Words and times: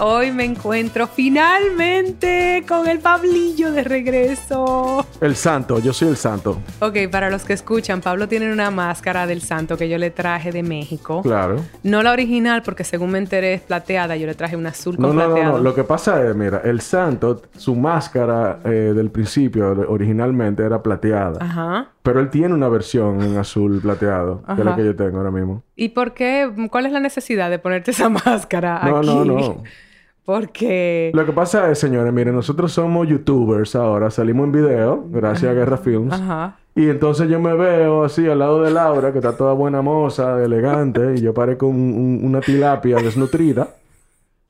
Hoy 0.00 0.30
me 0.30 0.44
encuentro 0.44 1.08
finalmente 1.08 2.64
con 2.68 2.86
el 2.86 3.00
Pablillo 3.00 3.72
de 3.72 3.82
regreso. 3.82 5.04
El 5.20 5.34
santo, 5.34 5.80
yo 5.80 5.92
soy 5.92 6.06
el 6.08 6.16
santo. 6.16 6.60
Ok, 6.78 6.96
para 7.10 7.30
los 7.30 7.44
que 7.44 7.52
escuchan, 7.52 8.00
Pablo 8.00 8.28
tiene 8.28 8.52
una 8.52 8.70
máscara 8.70 9.26
del 9.26 9.42
santo 9.42 9.76
que 9.76 9.88
yo 9.88 9.98
le 9.98 10.12
traje 10.12 10.52
de 10.52 10.62
México. 10.62 11.20
Claro. 11.22 11.56
No 11.82 12.04
la 12.04 12.12
original, 12.12 12.62
porque 12.62 12.84
según 12.84 13.10
me 13.10 13.18
enteré 13.18 13.54
es 13.54 13.60
plateada. 13.62 14.14
Yo 14.16 14.28
le 14.28 14.36
traje 14.36 14.54
una 14.54 14.68
azul 14.68 14.94
con 14.96 15.02
No, 15.06 15.12
no, 15.12 15.20
no, 15.20 15.34
plateado. 15.34 15.56
no. 15.58 15.64
Lo 15.64 15.74
que 15.74 15.82
pasa 15.82 16.24
es, 16.24 16.36
mira, 16.36 16.60
el 16.64 16.80
santo, 16.80 17.42
su 17.56 17.74
máscara 17.74 18.60
eh, 18.64 18.92
del 18.94 19.10
principio, 19.10 19.74
de- 19.74 19.84
originalmente 19.84 20.62
era 20.62 20.80
plateada. 20.80 21.38
Ajá. 21.44 21.88
Pero 22.04 22.20
él 22.20 22.30
tiene 22.30 22.54
una 22.54 22.68
versión 22.68 23.20
en 23.20 23.36
azul 23.36 23.80
plateado, 23.80 24.44
que 24.46 24.52
es 24.52 24.58
la 24.58 24.70
Ajá. 24.70 24.76
que 24.76 24.84
yo 24.84 24.94
tengo 24.94 25.18
ahora 25.18 25.32
mismo. 25.32 25.64
¿Y 25.74 25.88
por 25.88 26.14
qué? 26.14 26.48
¿Cuál 26.70 26.86
es 26.86 26.92
la 26.92 27.00
necesidad 27.00 27.50
de 27.50 27.58
ponerte 27.58 27.90
esa 27.90 28.08
máscara 28.24 28.80
No, 28.84 28.98
aquí? 28.98 29.06
no, 29.08 29.24
no. 29.24 29.62
Porque... 30.28 31.10
Lo 31.14 31.24
que 31.24 31.32
pasa 31.32 31.70
es, 31.70 31.78
señores, 31.78 32.12
miren, 32.12 32.34
nosotros 32.34 32.70
somos 32.70 33.08
youtubers 33.08 33.74
ahora, 33.74 34.10
salimos 34.10 34.44
en 34.44 34.52
video, 34.52 35.02
gracias 35.08 35.50
a 35.50 35.54
Guerra 35.54 35.78
Films. 35.78 36.12
Ajá. 36.12 36.58
Y 36.76 36.90
entonces 36.90 37.30
yo 37.30 37.40
me 37.40 37.54
veo 37.54 38.04
así 38.04 38.28
al 38.28 38.40
lado 38.40 38.60
de 38.62 38.70
Laura, 38.70 39.10
que 39.10 39.20
está 39.20 39.34
toda 39.38 39.54
buena 39.54 39.80
moza, 39.80 40.44
elegante, 40.44 41.14
y 41.16 41.22
yo 41.22 41.32
parezco 41.32 41.66
un- 41.68 41.94
un- 42.20 42.20
una 42.26 42.40
tilapia 42.42 42.96
desnutrida. 42.96 43.68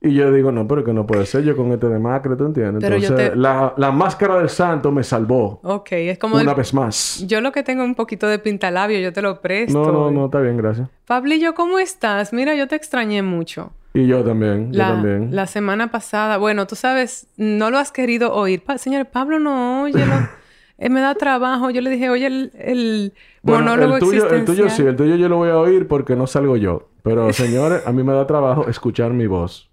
Y 0.01 0.15
yo 0.15 0.33
digo, 0.33 0.51
no, 0.51 0.67
pero 0.67 0.83
que 0.83 0.93
no 0.93 1.06
puede 1.06 1.27
ser 1.27 1.45
yo 1.45 1.56
con 1.56 1.71
este 1.71 1.87
demacre, 1.89 2.34
¿tú 2.34 2.47
entiendes? 2.47 2.81
Pero 2.83 2.97
Entonces, 2.97 3.31
te- 3.31 3.37
la, 3.37 3.73
la 3.77 3.93
máscara 3.93 4.37
del 4.39 4.49
santo 4.49 4.91
me 4.91 5.05
salvó. 5.05 5.61
Ok, 5.62 5.93
es 5.93 6.19
como... 6.19 6.34
Una 6.34 6.51
el- 6.51 6.56
vez 6.56 6.75
más. 6.75 7.25
Yo 7.25 7.41
lo 7.41 7.53
que 7.53 7.62
tengo 7.62 7.84
un 7.84 7.95
poquito 7.95 8.27
de 8.27 8.41
pintalabio, 8.41 8.99
yo 8.99 9.12
te 9.12 9.23
lo 9.23 9.41
presto. 9.41 9.79
No, 9.79 9.93
no, 9.93 10.11
no, 10.11 10.25
está 10.25 10.41
bien, 10.41 10.56
gracias. 10.56 10.89
Pablillo, 11.06 11.55
¿cómo 11.55 11.79
estás? 11.79 12.33
Mira, 12.33 12.56
yo 12.56 12.67
te 12.67 12.75
extrañé 12.75 13.23
mucho. 13.23 13.71
Y 13.94 14.06
yo 14.06 14.22
también, 14.22 14.72
yo 14.72 14.78
La, 14.78 14.89
también. 14.89 15.34
la 15.34 15.47
semana 15.47 15.91
pasada, 15.91 16.36
bueno, 16.36 16.67
tú 16.67 16.77
sabes, 16.77 17.27
no 17.36 17.70
lo 17.70 17.78
has 17.78 17.91
querido 17.91 18.33
oír. 18.34 18.62
Pa- 18.62 18.78
señor 18.78 19.06
Pablo, 19.06 19.39
no, 19.39 19.83
óyelo. 19.83 20.14
Eh, 20.81 20.91
me 20.91 21.00
da 21.00 21.17
trabajo. 21.17 21.70
Yo 21.70 21.81
le 21.81 21.91
dije, 21.91 22.09
oye, 22.09 22.27
el, 22.28 22.53
el 22.55 23.12
Bueno, 23.42 23.62
monólogo 23.64 23.94
el 23.97 24.00
tuyo, 24.00 24.31
el 24.31 24.44
tuyo 24.44 24.70
sí, 24.70 24.83
el 24.83 24.94
tuyo 24.94 25.16
yo 25.16 25.28
lo 25.28 25.39
voy 25.39 25.50
a 25.50 25.59
oír 25.59 25.89
porque 25.89 26.14
no 26.14 26.28
salgo 26.28 26.56
yo. 26.56 26.91
Pero, 27.03 27.33
señores, 27.33 27.84
a 27.84 27.91
mí 27.91 28.05
me 28.05 28.12
da 28.12 28.28
trabajo 28.28 28.69
escuchar 28.69 29.12
mi 29.12 29.27
voz. 29.27 29.69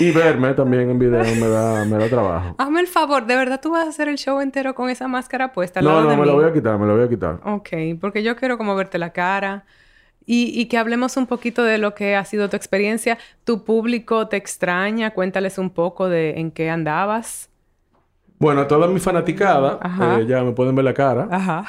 Y 0.00 0.10
verme 0.10 0.52
también 0.54 0.90
en 0.90 0.98
video 0.98 1.22
me 1.22 1.46
da, 1.48 1.84
me 1.84 1.96
da 1.96 2.08
trabajo. 2.08 2.56
Hazme 2.58 2.80
el 2.80 2.88
favor, 2.88 3.24
¿de 3.26 3.36
verdad 3.36 3.60
tú 3.62 3.70
vas 3.70 3.86
a 3.86 3.90
hacer 3.90 4.08
el 4.08 4.16
show 4.18 4.40
entero 4.40 4.74
con 4.74 4.90
esa 4.90 5.06
máscara 5.06 5.52
puesta 5.52 5.78
al 5.78 5.84
No, 5.86 5.92
lado 5.92 6.02
no, 6.02 6.10
de 6.10 6.16
me 6.16 6.22
mí? 6.22 6.28
lo 6.28 6.34
voy 6.34 6.44
a 6.44 6.52
quitar, 6.52 6.76
me 6.76 6.86
lo 6.86 6.96
voy 6.96 7.04
a 7.04 7.08
quitar. 7.08 7.38
Ok, 7.44 7.68
porque 8.00 8.24
yo 8.24 8.34
quiero 8.34 8.58
como 8.58 8.74
verte 8.74 8.98
la 8.98 9.12
cara 9.12 9.64
y, 10.26 10.58
y 10.60 10.66
que 10.66 10.78
hablemos 10.78 11.16
un 11.16 11.26
poquito 11.26 11.62
de 11.64 11.78
lo 11.78 11.94
que 11.94 12.14
ha 12.16 12.24
sido 12.24 12.48
tu 12.48 12.56
experiencia. 12.56 13.18
Tu 13.44 13.64
público 13.64 14.28
te 14.28 14.36
extraña, 14.36 15.10
cuéntales 15.12 15.58
un 15.58 15.70
poco 15.70 16.08
de 16.08 16.38
en 16.40 16.50
qué 16.50 16.70
andabas. 16.70 17.48
Bueno, 18.38 18.66
todas 18.66 18.90
mis 18.90 19.02
fanaticadas, 19.02 19.78
Ajá. 19.80 20.20
eh, 20.20 20.26
ya 20.26 20.42
me 20.42 20.52
pueden 20.52 20.74
ver 20.74 20.84
la 20.84 20.94
cara. 20.94 21.28
Ajá. 21.30 21.64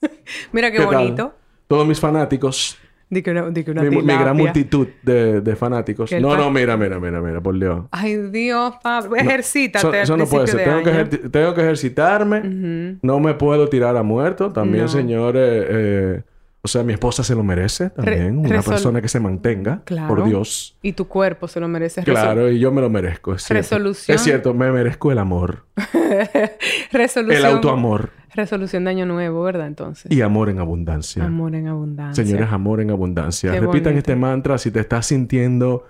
Mira 0.52 0.70
qué, 0.70 0.78
¿Qué 0.78 0.84
tal? 0.84 0.94
bonito. 0.94 1.34
Todos 1.68 1.86
mis 1.86 1.98
fanáticos, 2.00 2.78
Di 3.08 3.22
que 3.22 3.30
una, 3.30 3.48
di 3.50 3.62
que 3.62 3.70
una 3.70 3.82
mi, 3.82 4.02
mi 4.02 4.16
gran 4.16 4.36
multitud 4.36 4.88
de, 5.02 5.40
de 5.40 5.56
fanáticos. 5.56 6.10
No, 6.20 6.36
no, 6.36 6.50
mira, 6.50 6.76
mira, 6.76 6.98
mira, 6.98 7.20
mira, 7.20 7.40
por 7.40 7.56
Dios. 7.58 7.84
Ay, 7.92 8.16
Dios, 8.16 8.74
Pablo. 8.82 9.14
Ejercítate 9.14 9.78
Eso, 9.78 9.88
al 9.88 9.94
eso 9.94 10.16
no 10.16 10.26
puede 10.26 10.46
ser. 10.48 10.64
Tengo 10.64 10.78
de 10.80 11.08
que, 11.08 11.28
tengo 11.28 11.54
que 11.54 11.60
ejercitarme. 11.60 12.38
Ujú. 12.40 12.98
No 13.02 13.20
me 13.20 13.34
puedo 13.34 13.68
tirar 13.68 13.96
a 13.96 14.02
muerto. 14.02 14.52
También, 14.52 14.84
No. 14.84 14.88
señores, 14.88 15.66
eh, 15.68 16.22
o 16.64 16.68
sea, 16.68 16.82
mi 16.82 16.94
esposa 16.94 17.22
se 17.22 17.34
lo 17.34 17.44
merece 17.44 17.90
también. 17.90 18.38
Una 18.38 18.62
persona 18.62 19.02
que 19.02 19.08
se 19.08 19.20
mantenga. 19.20 19.82
Claro. 19.84 20.08
Por 20.08 20.24
Dios. 20.24 20.78
Y 20.80 20.94
tu 20.94 21.06
cuerpo 21.06 21.46
se 21.46 21.60
lo 21.60 21.68
merece. 21.68 22.02
Claro, 22.02 22.50
y 22.50 22.58
yo 22.58 22.72
me 22.72 22.80
lo 22.80 22.88
merezco. 22.88 23.34
Es 23.34 23.42
cierto. 23.42 23.58
Resolución. 23.58 24.14
Es 24.14 24.22
cierto, 24.22 24.54
me 24.54 24.72
merezco 24.72 25.12
el 25.12 25.18
amor. 25.18 25.66
Resolución. 26.90 27.36
El 27.36 27.44
autoamor. 27.44 28.12
Resolución 28.34 28.84
de 28.84 28.90
año 28.90 29.04
nuevo, 29.04 29.42
¿verdad? 29.42 29.66
Entonces. 29.66 30.10
Y 30.10 30.22
amor 30.22 30.48
en 30.48 30.58
abundancia. 30.58 31.22
Amor 31.22 31.54
en 31.54 31.68
abundancia. 31.68 32.24
Señores, 32.24 32.48
amor 32.50 32.80
en 32.80 32.90
abundancia. 32.90 33.52
Qué 33.52 33.60
Repitan 33.60 33.92
bonito. 33.92 33.98
este 33.98 34.16
mantra 34.16 34.56
si 34.56 34.70
te 34.70 34.80
estás 34.80 35.04
sintiendo 35.04 35.86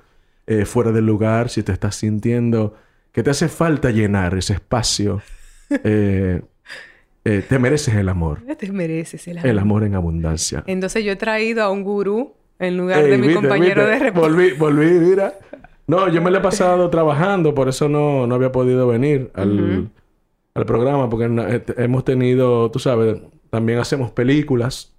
eh, 0.48 0.64
fuera 0.64 0.91
del 0.91 1.06
lugar, 1.06 1.50
si 1.50 1.62
te 1.62 1.70
estás 1.70 1.94
sintiendo 1.94 2.74
que 3.12 3.22
te 3.22 3.30
hace 3.30 3.46
falta 3.46 3.92
llenar 3.92 4.36
ese 4.36 4.54
espacio. 4.54 5.22
eh, 5.70 6.42
eh, 7.24 7.44
te 7.48 7.58
mereces 7.58 7.94
el 7.94 8.08
amor. 8.08 8.40
Te 8.58 8.70
mereces 8.72 9.26
el 9.28 9.38
amor. 9.38 9.50
El 9.50 9.58
amor 9.58 9.84
en 9.84 9.94
abundancia. 9.94 10.62
Entonces 10.66 11.04
yo 11.04 11.12
he 11.12 11.16
traído 11.16 11.62
a 11.62 11.70
un 11.70 11.82
gurú 11.82 12.34
en 12.58 12.76
lugar 12.76 13.04
Ey, 13.04 13.10
de 13.10 13.18
mi 13.18 13.28
viste, 13.28 13.40
compañero 13.42 13.82
viste. 13.82 13.90
de 13.90 13.98
reposo. 13.98 14.28
Volví, 14.30 14.52
volví, 14.58 14.90
mira. 14.90 15.34
No, 15.86 16.08
yo 16.08 16.22
me 16.22 16.30
lo 16.30 16.38
he 16.38 16.40
pasado 16.40 16.88
trabajando, 16.88 17.54
por 17.54 17.68
eso 17.68 17.88
no, 17.88 18.26
no 18.26 18.34
había 18.36 18.50
podido 18.52 18.86
venir 18.86 19.30
al, 19.34 19.90
al 20.54 20.64
programa, 20.64 21.10
porque 21.10 21.26
eh, 21.26 21.64
hemos 21.76 22.04
tenido, 22.04 22.70
tú 22.70 22.78
sabes, 22.78 23.20
también 23.50 23.78
hacemos 23.78 24.10
películas. 24.10 24.94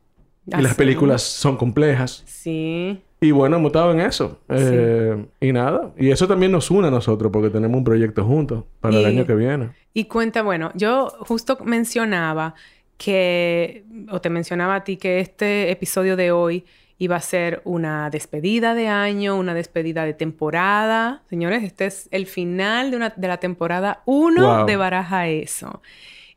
¿Ah, 0.52 0.60
y 0.60 0.62
las 0.64 0.74
sí? 0.74 0.78
películas 0.78 1.24
son 1.24 1.58
complejas. 1.58 2.22
Sí. 2.28 3.02
Y 3.28 3.32
bueno, 3.32 3.58
hemos 3.58 3.70
estado 3.70 3.92
en 3.92 4.02
eso. 4.02 4.40
Eh, 4.50 5.26
Y 5.40 5.52
nada. 5.52 5.92
Y 5.98 6.12
eso 6.12 6.28
también 6.28 6.52
nos 6.52 6.70
une 6.70 6.88
a 6.88 6.92
nosotros 6.92 7.32
porque 7.32 7.50
tenemos 7.50 7.78
un 7.78 7.84
proyecto 7.84 8.24
juntos 8.24 8.64
para 8.80 8.98
el 9.00 9.06
año 9.06 9.26
que 9.26 9.36
viene. 9.36 9.70
Y 9.94 10.06
cuenta, 10.06 10.42
bueno, 10.44 10.72
yo 10.76 11.08
justo 11.22 11.58
mencionaba 11.64 12.54
que, 12.98 13.84
o 14.12 14.22
te 14.22 14.30
mencionaba 14.30 14.76
a 14.76 14.84
ti 14.84 14.98
que 14.98 15.20
este 15.20 15.72
episodio 15.72 16.16
de 16.16 16.32
hoy 16.32 16.66
iba 16.98 17.16
a 17.18 17.22
ser 17.22 17.62
una 17.66 18.10
despedida 18.10 18.74
de 18.74 18.88
año, 18.88 19.38
una 19.38 19.54
despedida 19.54 20.06
de 20.06 20.14
temporada. 20.14 21.24
Señores, 21.30 21.64
este 21.64 21.88
es 21.88 22.08
el 22.12 22.26
final 22.26 22.92
de, 22.92 22.98
una, 22.98 23.10
de 23.16 23.28
la 23.28 23.38
temporada 23.38 24.02
1 24.06 24.58
Wow. 24.60 24.66
de 24.66 24.78
Baraja 24.78 25.28
Eso. 25.28 25.82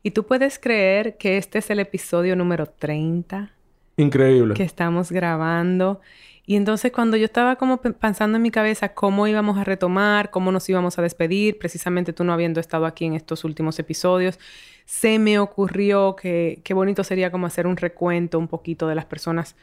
Y 0.03 0.11
tú 0.11 0.25
puedes 0.25 0.59
creer 0.59 1.17
que 1.17 1.37
este 1.37 1.59
es 1.59 1.69
el 1.69 1.79
episodio 1.79 2.35
número 2.35 2.65
30 2.67 3.51
Increíble. 3.97 4.53
que 4.53 4.63
estamos 4.63 5.11
grabando. 5.11 6.01
Y 6.49 6.55
entonces 6.55 6.91
cuando 6.91 7.15
yo 7.15 7.25
estaba 7.25 7.57
como 7.57 7.77
pe- 7.79 7.93
pensando 7.93 8.37
en 8.37 8.41
mi 8.41 8.49
cabeza 8.49 8.95
cómo 8.95 9.27
íbamos 9.27 9.59
a 9.59 9.63
retomar, 9.63 10.31
cómo 10.31 10.51
nos 10.51 10.67
íbamos 10.67 10.97
a 10.97 11.03
despedir, 11.03 11.59
precisamente 11.59 12.11
tú 12.11 12.23
no 12.23 12.33
habiendo 12.33 12.59
estado 12.59 12.87
aquí 12.87 13.05
en 13.05 13.13
estos 13.13 13.43
últimos 13.43 13.77
episodios, 13.77 14.39
se 14.83 15.19
me 15.19 15.37
ocurrió 15.37 16.15
que 16.15 16.61
qué 16.63 16.73
bonito 16.73 17.03
sería 17.03 17.29
como 17.29 17.45
hacer 17.45 17.67
un 17.67 17.77
recuento 17.77 18.39
un 18.39 18.47
poquito 18.47 18.87
de 18.87 18.95
las 18.95 19.05
personas 19.05 19.55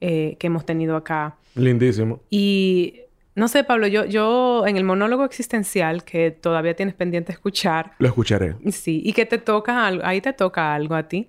eh, 0.00 0.36
que 0.38 0.46
hemos 0.46 0.64
tenido 0.64 0.94
acá. 0.94 1.34
Lindísimo. 1.56 2.20
Y 2.30 3.00
no 3.34 3.48
sé, 3.48 3.64
Pablo, 3.64 3.88
yo, 3.88 4.04
yo 4.04 4.64
en 4.64 4.76
el 4.76 4.84
monólogo 4.84 5.24
existencial 5.24 6.04
que 6.04 6.30
todavía 6.30 6.76
tienes 6.76 6.94
pendiente 6.94 7.32
escuchar, 7.32 7.94
Lo 7.98 8.06
escucharé. 8.06 8.54
Sí, 8.70 9.02
y 9.04 9.12
que 9.12 9.26
te 9.26 9.38
toca 9.38 9.84
algo, 9.88 10.04
ahí 10.06 10.20
te 10.20 10.32
toca 10.32 10.72
algo 10.72 10.94
a 10.94 11.08
ti. 11.08 11.28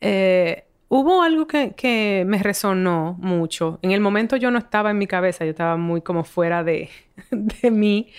Eh, 0.00 0.64
hubo 0.88 1.22
algo 1.22 1.46
que, 1.46 2.24
me 2.26 2.38
resonó 2.42 3.16
mucho. 3.20 3.78
En 3.82 3.92
el 3.92 4.00
momento 4.00 4.36
yo 4.36 4.50
no 4.50 4.58
estaba 4.58 4.90
en 4.90 4.98
mi 4.98 5.06
cabeza, 5.06 5.44
yo 5.44 5.50
estaba 5.50 5.76
muy 5.76 6.02
como 6.02 6.24
fuera 6.24 6.64
de, 6.64 6.90
de 7.30 7.70
mí, 7.70 8.10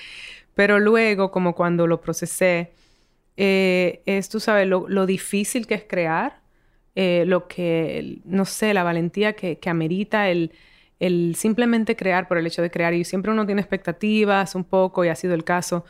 pero 0.56 0.80
luego, 0.80 1.32
como 1.32 1.56
cuando 1.56 1.88
lo 1.88 2.02
procesé, 2.02 2.74
eh, 3.38 4.02
es, 4.06 4.30
tú 4.30 4.40
sabes, 4.40 4.68
lo, 4.68 5.06
difícil 5.06 5.68
que 5.68 5.76
es 5.76 5.84
crear, 5.88 6.42
eh, 6.96 7.24
lo 7.28 7.48
que, 7.48 8.20
no 8.26 8.46
sé, 8.46 8.74
la 8.74 8.84
valentía 8.84 9.34
que, 9.34 9.58
amerita 9.70 10.30
el, 10.30 10.52
el 11.00 11.36
simplemente 11.36 11.96
crear 11.96 12.28
por 12.28 12.38
el 12.38 12.48
hecho 12.48 12.62
de 12.62 12.72
crear. 12.72 12.94
Y 12.94 13.06
siempre 13.06 13.32
uno 13.32 13.46
tiene 13.46 13.62
expectativas 13.62 14.56
un 14.56 14.66
poco, 14.66 15.06
y 15.06 15.10
ha 15.10 15.16
sido 15.16 15.34
el 15.36 15.44
caso 15.44 15.86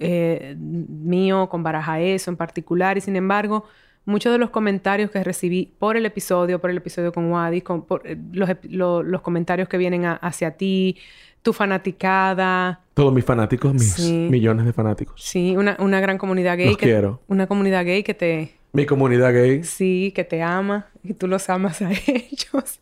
eh, 0.00 0.54
mío 0.58 1.48
con 1.48 1.62
Baraja 1.62 2.00
Eso 2.00 2.30
en 2.30 2.36
particular. 2.36 2.96
Y 2.98 3.00
sin 3.00 3.16
embargo, 3.16 3.64
muchos 4.08 4.32
de 4.32 4.38
los 4.38 4.50
comentarios 4.50 5.10
que 5.10 5.22
recibí 5.22 5.72
por 5.78 5.96
el 5.96 6.06
episodio, 6.06 6.60
por 6.60 6.70
el 6.70 6.78
episodio 6.78 7.12
con 7.12 7.30
Wadi, 7.30 7.60
con, 7.60 7.82
por, 7.82 8.06
eh, 8.06 8.16
los, 8.32 8.48
lo- 8.68 9.02
los 9.02 9.20
comentarios 9.22 9.68
que 9.68 9.76
vienen 9.78 10.04
a- 10.04 10.14
hacia 10.14 10.52
ti, 10.56 10.96
tu 11.42 11.52
fanaticada, 11.52 12.80
Todos 12.94 13.12
mis 13.12 13.24
fanáticos, 13.24 13.72
mis 13.74 13.92
Sí. 13.92 14.28
millones 14.30 14.66
de 14.66 14.72
fanáticos. 14.72 15.22
sí, 15.22 15.54
una, 15.56 15.76
una 15.78 16.00
gran 16.00 16.18
comunidad 16.18 16.56
gay. 16.56 16.66
Los 16.68 16.76
que, 16.78 16.86
quiero. 16.86 17.20
Una 17.28 17.46
comunidad 17.46 17.84
gay 17.84 18.02
que 18.02 18.14
te, 18.14 18.54
Mi 18.72 18.86
comunidad 18.86 19.32
gay. 19.32 19.62
Sí, 19.64 20.12
que 20.14 20.24
te 20.24 20.42
ama 20.42 20.86
y 21.04 21.14
tú 21.14 21.26
los 21.28 21.48
amas 21.48 21.80
a 21.82 21.90
ellos. 22.06 22.80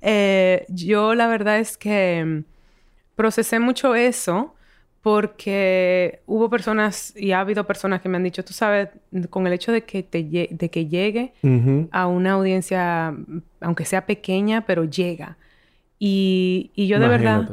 Eh, 0.00 0.64
yo 0.68 1.14
la 1.14 1.26
verdad 1.28 1.58
es 1.58 1.76
que 1.76 2.24
mm, 2.24 2.44
procesé 3.14 3.58
mucho 3.60 3.94
eso 3.94 4.54
porque 5.02 6.20
hubo 6.26 6.48
personas 6.48 7.12
y 7.16 7.32
ha 7.32 7.40
habido 7.40 7.66
personas 7.66 8.00
que 8.00 8.08
me 8.08 8.16
han 8.16 8.22
dicho, 8.22 8.44
tú 8.44 8.52
sabes, 8.52 8.88
con 9.30 9.46
el 9.46 9.52
hecho 9.52 9.72
de 9.72 9.82
que, 9.82 10.02
te 10.04 10.22
de 10.22 10.70
que 10.70 10.86
llegue 10.86 11.32
a 11.90 12.06
una 12.06 12.32
audiencia, 12.32 13.14
aunque 13.60 13.84
sea 13.84 14.06
pequeña, 14.06 14.64
pero 14.64 14.84
llega. 14.84 15.36
Y, 15.98 16.70
y 16.74 16.86
yo 16.86 16.98
de 17.00 17.08
verdad 17.08 17.48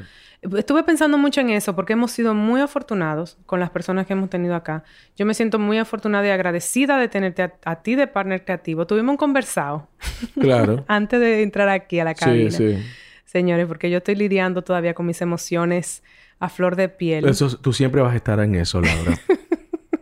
estuve 0.58 0.84
pensando 0.84 1.18
mucho 1.18 1.42
en 1.42 1.50
eso 1.50 1.76
porque 1.76 1.94
hemos 1.94 2.12
sido 2.12 2.34
muy 2.34 2.62
afortunados 2.62 3.38
con 3.46 3.60
las 3.60 3.70
personas 3.72 4.06
que 4.08 4.14
hemos 4.14 4.30
tenido 4.30 4.56
acá. 4.56 4.84
Yo 5.18 5.26
me 5.26 5.34
siento 5.34 5.60
muy 5.60 5.78
afortunada 5.80 6.26
y 6.28 6.30
agradecida 6.30 6.98
de 6.98 7.08
tenerte 7.10 7.44
a, 7.44 7.54
a 7.66 7.82
ti 7.82 7.96
de 7.96 8.08
partner 8.08 8.46
creativo. 8.46 8.86
Tuvimos 8.88 9.14
un 9.14 9.18
conversado 9.18 9.88
Claro. 10.40 10.86
antes 10.88 11.20
de 11.20 11.42
entrar 11.42 11.68
aquí 11.70 12.00
a 12.00 12.04
la 12.06 12.14
sí, 12.16 12.20
cabina, 12.24 12.52
sí. 12.52 12.78
señores, 13.26 13.68
porque 13.68 13.90
yo 13.90 13.98
estoy 13.98 14.16
lidiando 14.16 14.64
todavía 14.64 14.94
con 14.94 15.06
mis 15.08 15.22
emociones 15.22 16.04
a 16.40 16.50
flor 16.50 16.76
de 16.76 16.90
piel. 16.90 17.28
Eso, 17.28 17.58
tú 17.58 17.74
siempre 17.74 18.02
vas 18.02 18.14
a 18.14 18.16
estar 18.16 18.40
en 18.40 18.56
eso, 18.56 18.82
Laura. 18.82 19.20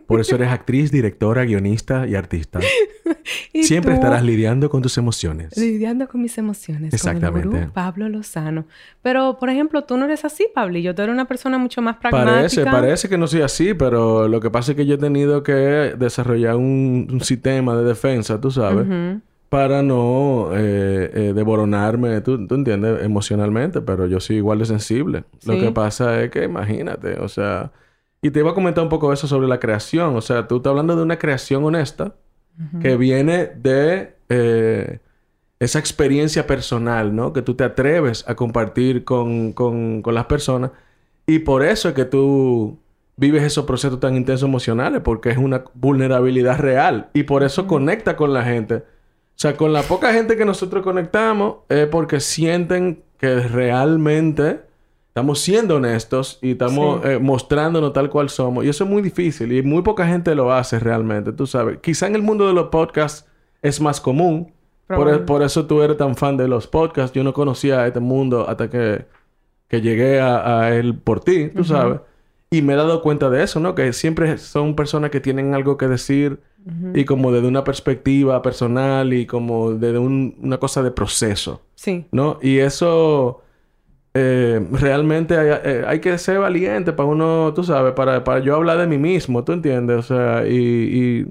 Por 0.06 0.20
eso 0.20 0.36
eres 0.36 0.48
actriz, 0.48 0.90
directora, 0.90 1.44
guionista 1.44 2.06
y 2.06 2.14
artista. 2.14 2.60
Y 3.52 3.64
Siempre 3.64 3.92
tú, 3.92 3.96
estarás 3.96 4.22
lidiando 4.22 4.70
con 4.70 4.80
tus 4.80 4.96
emociones. 4.96 5.56
lidiando 5.56 6.08
con 6.08 6.22
mis 6.22 6.36
emociones. 6.38 6.94
Exactamente. 6.94 7.46
Con 7.46 7.56
el 7.56 7.62
gurú 7.64 7.72
Pablo 7.74 8.08
Lozano. 8.08 8.66
Pero, 9.02 9.38
por 9.38 9.50
ejemplo, 9.50 9.84
tú 9.84 9.96
no 9.96 10.06
eres 10.06 10.24
así, 10.24 10.46
Pablillo. 10.54 10.94
Tú 10.94 11.02
eres 11.02 11.12
una 11.12 11.26
persona 11.26 11.58
mucho 11.58 11.82
más 11.82 11.96
pragmática. 11.96 12.34
Parece, 12.34 12.64
parece 12.64 13.08
que 13.08 13.18
no 13.18 13.26
soy 13.26 13.42
así, 13.42 13.74
pero 13.74 14.28
lo 14.28 14.40
que 14.40 14.50
pasa 14.50 14.72
es 14.72 14.76
que 14.76 14.86
yo 14.86 14.94
he 14.94 14.98
tenido 14.98 15.42
que 15.42 15.52
desarrollar 15.98 16.56
un, 16.56 17.08
un 17.10 17.20
sistema 17.20 17.76
de 17.76 17.84
defensa, 17.84 18.40
tú 18.40 18.50
sabes. 18.50 18.86
Para 19.48 19.82
no 19.82 20.50
eh, 20.52 21.10
eh, 21.14 21.32
devoronarme, 21.34 22.20
¿tú, 22.20 22.46
tú 22.46 22.54
entiendes, 22.54 23.02
emocionalmente, 23.02 23.80
pero 23.80 24.06
yo 24.06 24.20
soy 24.20 24.36
igual 24.36 24.58
de 24.58 24.66
sensible. 24.66 25.24
Lo 25.46 25.58
que 25.58 25.70
pasa 25.70 26.22
es 26.22 26.30
que, 26.30 26.44
imagínate, 26.44 27.14
o 27.20 27.28
sea, 27.28 27.72
y 28.20 28.30
te 28.30 28.40
iba 28.40 28.50
a 28.50 28.54
comentar 28.54 28.84
un 28.84 28.90
poco 28.90 29.12
eso 29.12 29.26
sobre 29.26 29.48
la 29.48 29.58
creación, 29.58 30.16
o 30.16 30.20
sea, 30.20 30.46
tú 30.46 30.56
estás 30.56 30.70
hablando 30.70 30.96
de 30.96 31.02
una 31.02 31.18
creación 31.18 31.64
honesta 31.64 32.14
que 32.82 32.96
viene 32.96 33.46
de 33.46 34.16
eh, 34.28 34.98
esa 35.60 35.78
experiencia 35.78 36.44
personal, 36.44 37.14
¿no? 37.14 37.32
Que 37.32 37.40
tú 37.40 37.54
te 37.54 37.62
atreves 37.62 38.24
a 38.26 38.34
compartir 38.34 39.04
con, 39.04 39.52
con, 39.52 40.02
con 40.02 40.14
las 40.14 40.26
personas 40.26 40.72
y 41.24 41.40
por 41.40 41.62
eso 41.62 41.90
es 41.90 41.94
que 41.94 42.04
tú 42.04 42.78
vives 43.16 43.42
esos 43.42 43.66
procesos 43.66 44.00
tan 44.00 44.16
intensos 44.16 44.48
emocionales, 44.48 45.02
porque 45.04 45.30
es 45.30 45.36
una 45.36 45.64
vulnerabilidad 45.74 46.58
real 46.58 47.10
y 47.12 47.24
por 47.24 47.42
eso 47.42 47.66
conecta 47.66 48.16
con 48.16 48.32
la 48.32 48.44
gente. 48.44 48.84
O 49.38 49.40
sea, 49.40 49.56
con 49.56 49.72
la 49.72 49.82
poca 49.82 50.12
gente 50.12 50.36
que 50.36 50.44
nosotros 50.44 50.82
conectamos 50.82 51.58
es 51.68 51.86
porque 51.86 52.18
sienten 52.18 53.04
que 53.18 53.38
realmente 53.38 54.62
estamos 55.08 55.38
siendo 55.38 55.76
honestos 55.76 56.40
y 56.42 56.52
estamos 56.52 57.02
Sí. 57.02 57.08
eh, 57.08 57.18
mostrándonos 57.20 57.92
tal 57.92 58.10
cual 58.10 58.30
somos. 58.30 58.64
Y 58.64 58.68
eso 58.68 58.82
es 58.82 58.90
muy 58.90 59.00
difícil 59.00 59.52
y 59.52 59.62
muy 59.62 59.82
poca 59.82 60.08
gente 60.08 60.34
lo 60.34 60.52
hace 60.52 60.80
realmente, 60.80 61.32
tú 61.32 61.46
sabes. 61.46 61.78
Quizá 61.80 62.08
en 62.08 62.16
el 62.16 62.22
mundo 62.22 62.48
de 62.48 62.52
los 62.52 62.66
podcasts 62.68 63.28
es 63.62 63.80
más 63.80 64.00
común. 64.00 64.52
Por, 64.88 65.08
e, 65.08 65.18
por 65.18 65.42
eso 65.42 65.66
tú 65.66 65.82
eres 65.82 65.96
tan 65.98 66.16
fan 66.16 66.36
de 66.36 66.48
los 66.48 66.66
podcasts. 66.66 67.14
Yo 67.14 67.22
no 67.22 67.32
conocía 67.32 67.86
este 67.86 68.00
mundo 68.00 68.44
hasta 68.48 68.68
que, 68.68 69.06
que 69.68 69.80
llegué 69.80 70.18
a, 70.20 70.62
a 70.62 70.74
él 70.74 70.96
por 70.98 71.20
ti, 71.20 71.48
tú 71.50 71.62
sabes. 71.62 72.00
Y 72.50 72.62
me 72.62 72.72
he 72.72 72.76
dado 72.76 73.02
cuenta 73.02 73.30
de 73.30 73.44
eso, 73.44 73.60
¿no? 73.60 73.76
Que 73.76 73.92
siempre 73.92 74.36
son 74.38 74.74
personas 74.74 75.10
que 75.10 75.20
tienen 75.20 75.54
algo 75.54 75.76
que 75.76 75.86
decir 75.86 76.40
y 76.94 77.04
como 77.04 77.32
desde 77.32 77.48
una 77.48 77.64
perspectiva 77.64 78.40
personal 78.42 79.12
y 79.12 79.26
como 79.26 79.72
desde 79.72 79.98
un- 79.98 80.36
una 80.40 80.58
cosa 80.58 80.82
de 80.82 80.90
proceso, 80.90 81.62
Sí. 81.74 82.06
¿no? 82.12 82.38
Y 82.42 82.58
eso 82.58 83.42
eh, 84.14 84.66
realmente 84.72 85.36
hay, 85.36 85.48
eh, 85.64 85.84
hay 85.86 86.00
que 86.00 86.16
ser 86.18 86.38
valiente 86.40 86.92
para 86.92 87.08
uno, 87.08 87.52
tú 87.54 87.62
sabes, 87.62 87.92
para, 87.92 88.24
para 88.24 88.40
yo 88.40 88.56
hablar 88.56 88.78
de 88.78 88.86
mí 88.86 88.98
mismo, 88.98 89.44
¿tú 89.44 89.52
entiendes? 89.52 89.96
O 89.98 90.02
sea, 90.02 90.46
y, 90.48 90.56
y, 90.56 91.26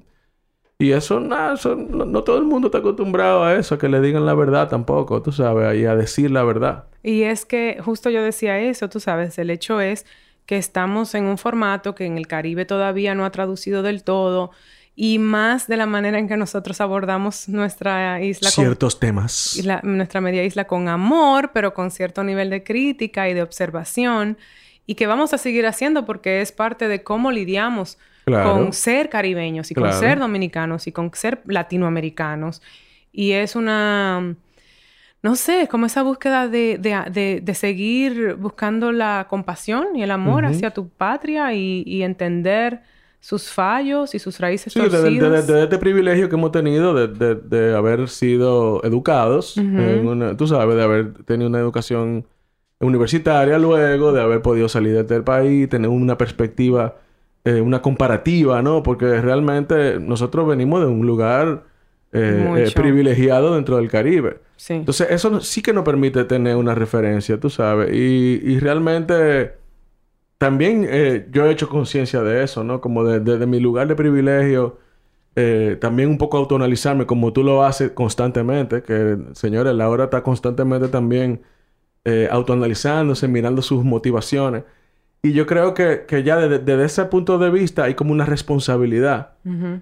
y 0.79 0.91
eso, 0.91 1.19
nada, 1.19 1.55
eso- 1.55 1.75
no, 1.75 2.05
no 2.05 2.23
todo 2.23 2.37
el 2.37 2.43
mundo 2.45 2.67
está 2.67 2.77
acostumbrado 2.79 3.43
a 3.43 3.55
eso, 3.55 3.75
a 3.75 3.77
que 3.79 3.89
le 3.89 3.99
digan 3.99 4.25
la 4.25 4.35
verdad 4.35 4.69
tampoco, 4.69 5.21
tú 5.21 5.31
sabes, 5.31 5.77
y 5.79 5.85
a 5.85 5.95
decir 5.95 6.31
la 6.31 6.43
verdad. 6.43 6.85
Y 7.03 7.23
es 7.23 7.45
que 7.45 7.79
justo 7.83 8.09
yo 8.09 8.21
decía 8.23 8.59
eso, 8.59 8.89
tú 8.89 8.99
sabes, 8.99 9.37
el 9.39 9.49
hecho 9.49 9.81
es 9.81 10.05
que 10.45 10.57
estamos 10.57 11.13
en 11.15 11.25
un 11.25 11.37
formato 11.37 11.93
que 11.95 12.05
en 12.05 12.17
el 12.17 12.27
Caribe 12.27 12.63
todavía 12.65 13.15
no 13.15 13.25
ha 13.25 13.31
traducido 13.31 13.81
del 13.83 14.03
todo 14.03 14.51
y 14.99 15.19
más 15.19 15.67
de 15.67 15.77
la 15.77 15.85
manera 15.85 16.17
en 16.17 16.27
que 16.27 16.37
nosotros 16.37 16.81
abordamos 16.81 17.47
nuestra 17.47 18.19
isla 18.23 18.49
con- 18.53 18.63
Ciertos 18.65 18.99
temas. 18.99 19.55
isla- 19.55 19.79
nuestra 19.83 20.21
media 20.21 20.43
isla 20.43 20.65
con 20.65 20.87
amor, 20.89 21.51
pero 21.53 21.75
con 21.75 21.91
cierto 21.91 22.23
nivel 22.23 22.49
de 22.49 22.63
crítica 22.63 23.29
y 23.29 23.35
de 23.35 23.43
observación 23.43 24.37
y 24.87 24.95
que 24.95 25.05
vamos 25.05 25.33
a 25.33 25.37
seguir 25.37 25.67
haciendo 25.67 26.03
porque 26.07 26.41
es 26.41 26.51
parte 26.51 26.87
de 26.87 27.03
cómo 27.03 27.31
lidiamos 27.31 27.99
Claro. 28.25 28.53
con 28.53 28.73
ser 28.73 29.09
caribeños 29.09 29.69
y 29.69 29.75
con 29.75 29.93
ser 29.93 30.17
dominicanos 30.19 30.87
y 30.87 30.91
con 30.91 31.11
ser 31.13 31.41
latinoamericanos. 31.45 32.63
Y 33.13 33.33
es 33.33 33.55
una, 33.55 34.35
no 35.21 35.35
sé, 35.35 35.67
como 35.69 35.85
esa 35.85 36.01
búsqueda 36.01 36.47
de, 36.47 36.79
de- 36.79 37.03
de- 37.11 37.41
de 37.43 37.53
seguir 37.55 38.33
buscando 38.33 38.91
la 38.91 39.27
compasión 39.29 39.95
y 39.95 40.01
el 40.01 40.09
amor 40.11 40.45
hacia 40.45 40.71
tu 40.71 40.89
patria 40.89 41.53
y, 41.53 41.83
y 41.85 42.01
entender 42.01 42.81
sus 43.19 43.49
fallos 43.49 44.13
y 44.15 44.19
sus 44.19 44.39
raíces 44.39 44.71
Sí, 44.73 44.79
desde, 44.79 45.01
torcidas. 45.01 45.47
desde 45.47 45.63
este 45.63 45.77
privilegio 45.77 46.29
que 46.29 46.35
hemos 46.35 46.51
tenido 46.51 46.93
de, 46.93 47.35
de- 47.35 47.75
haber 47.75 48.07
sido 48.09 48.81
educados, 48.83 49.57
Ujú. 49.57 49.65
en 49.67 50.07
una- 50.07 50.37
tú 50.37 50.47
sabes, 50.47 50.75
de 50.75 50.83
haber 50.83 51.13
tenido 51.25 51.49
una 51.49 51.59
educación 51.59 52.25
universitaria 52.79 53.57
luego, 53.57 54.11
de 54.13 54.21
haber 54.21 54.41
podido 54.41 54.69
salir 54.69 54.93
de 54.93 55.01
este 55.01 55.21
país, 55.21 55.67
tener 55.67 55.89
una 55.89 56.17
perspectiva, 56.17 56.95
eh, 57.43 57.59
una 57.61 57.81
comparativa, 57.81 58.61
¿no? 58.61 58.83
Porque 58.83 59.19
realmente 59.21 59.99
nosotros 59.99 60.47
venimos 60.47 60.81
de 60.81 60.87
un 60.87 61.05
lugar 61.07 61.63
eh, 62.13 62.53
eh, 62.67 62.71
privilegiado 62.73 63.55
dentro 63.55 63.77
del 63.77 63.89
Caribe. 63.89 64.37
Sí. 64.55 64.73
Entonces, 64.75 65.07
eso 65.11 65.41
sí 65.41 65.61
que 65.61 65.73
nos 65.73 65.83
permite 65.83 66.23
tener 66.23 66.55
una 66.55 66.73
referencia, 66.73 67.39
tú 67.39 67.49
sabes. 67.49 67.89
Y, 67.93 68.39
y 68.43 68.59
realmente 68.59 69.53
también 70.37 70.85
eh, 70.89 71.27
yo 71.31 71.45
he 71.45 71.51
hecho 71.51 71.69
conciencia 71.69 72.21
de 72.21 72.43
eso, 72.43 72.63
¿no? 72.63 72.81
Como 72.81 73.03
de- 73.03 73.19
desde 73.19 73.45
mi 73.47 73.59
lugar 73.59 73.87
de 73.87 73.95
privilegio, 73.95 74.77
eh, 75.35 75.77
también 75.81 76.09
un 76.09 76.17
poco 76.17 76.37
autoanalizarme 76.37 77.05
como 77.05 77.33
tú 77.33 77.43
lo 77.43 77.63
haces 77.63 77.91
constantemente, 77.91 78.83
que 78.83 79.17
señores, 79.33 79.73
Laura 79.75 80.05
está 80.05 80.23
constantemente 80.23 80.87
también 80.89 81.41
eh, 82.05 82.27
autoanalizándose, 82.31 83.27
mirando 83.27 83.61
sus 83.61 83.83
motivaciones. 83.83 84.63
Y 85.23 85.33
yo 85.33 85.45
creo 85.47 85.73
que, 85.73 86.05
que 86.07 86.23
ya 86.23 86.37
desde, 86.37 86.59
desde 86.59 86.85
ese 86.85 87.05
punto 87.05 87.37
de 87.39 87.49
vista 87.49 87.83
hay 87.85 87.95
como 87.95 88.11
una 88.13 88.25
responsabilidad 88.25 89.31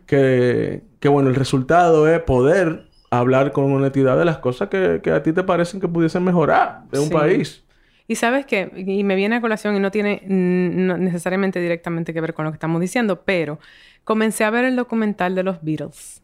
que, 0.08 0.84
que 1.00 1.10
bueno, 1.10 1.30
el 1.30 1.36
resultado 1.36 2.08
es 2.08 2.20
poder 2.22 2.88
hablar 3.12 3.51
con 3.51 3.72
honestidad 3.74 4.18
de 4.18 4.25
las 4.25 4.38
cosas 4.39 4.70
que, 4.70 5.01
que 5.03 5.12
a 5.12 5.22
ti 5.24 5.34
te 5.34 5.44
parecen 5.44 5.80
que 5.80 5.88
pudiesen 5.88 6.24
mejorar 6.24 6.84
de 6.91 7.00
un 7.00 7.08
Sí. 7.08 7.13
país. 7.13 7.64
Y 8.08 8.16
sabes 8.16 8.46
qué, 8.46 8.70
y 8.76 9.04
me 9.04 9.16
viene 9.16 9.38
a 9.38 9.42
colación 9.42 9.76
y 9.76 9.80
no 9.80 9.90
tiene 9.92 10.22
no 10.28 10.96
necesariamente 10.98 11.60
directamente 11.60 12.14
que 12.14 12.22
ver 12.22 12.34
con 12.36 12.46
lo 12.46 12.52
que 12.52 12.56
estamos 12.56 12.80
diciendo, 12.80 13.24
pero 13.26 13.60
comencé 14.04 14.44
a 14.44 14.52
ver 14.52 14.64
el 14.66 14.76
documental 14.76 15.34
de 15.34 15.42
los 15.44 15.64
Beatles. 15.64 16.22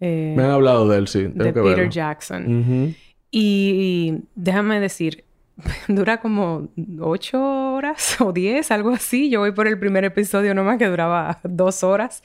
eh, 0.00 0.34
Me 0.36 0.44
han 0.44 0.50
hablado 0.50 0.88
de 0.88 0.98
él, 0.98 1.08
sí. 1.08 1.24
Tengo 1.24 1.44
de 1.44 1.52
que 1.52 1.60
Peter 1.60 1.76
verlo. 1.76 1.90
Jackson. 1.90 2.60
Ujú. 2.60 2.94
Y 3.32 4.14
déjame 4.36 4.78
decir, 4.78 5.24
dura 5.88 6.20
como 6.20 6.68
ocho 7.00 7.42
horas 7.74 8.20
o 8.20 8.32
diez, 8.32 8.70
algo 8.70 8.90
así. 8.90 9.30
Yo 9.30 9.40
voy 9.40 9.50
por 9.52 9.66
el 9.66 9.78
primer 9.80 10.04
episodio 10.04 10.54
nomás 10.54 10.78
que 10.78 10.86
duraba 10.86 11.40
dos 11.42 11.82
horas. 11.82 12.22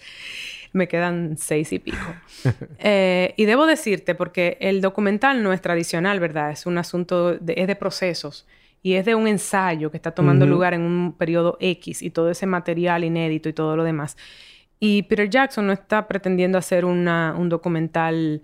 Me 0.74 0.88
quedan 0.88 1.38
seis 1.38 1.72
y 1.74 1.80
pico. 1.80 1.98
Eh, 2.78 3.34
y 3.38 3.46
debo 3.46 3.66
decirte, 3.66 4.14
porque 4.14 4.58
el 4.60 4.80
documental 4.82 5.42
no 5.42 5.52
es 5.54 5.62
tradicional, 5.62 6.20
¿verdad? 6.20 6.52
Es 6.52 6.68
un 6.68 6.78
asunto, 6.78 7.34
de, 7.36 7.56
es 7.58 7.66
de 7.66 7.76
procesos. 7.76 8.46
Y 8.86 8.94
es 8.94 9.06
de 9.06 9.16
un 9.16 9.28
ensayo 9.28 9.90
que 9.90 9.98
está 9.98 10.12
tomando 10.12 10.46
lugar 10.46 10.76
en 10.76 10.82
un 10.82 11.14
periodo 11.14 11.58
X 11.60 12.04
y 12.04 12.12
todo 12.12 12.30
ese 12.30 12.46
material 12.46 13.04
inédito 13.04 13.50
y 13.50 13.54
todo 13.54 13.76
lo 13.76 13.84
demás. 13.84 14.16
Y 14.80 15.02
Peter 15.02 15.28
Jackson 15.28 15.66
no 15.66 15.74
está 15.74 16.08
pretendiendo 16.08 16.60
hacer 16.60 16.86
una, 16.86 17.34
un 17.36 17.50
documental 17.50 18.44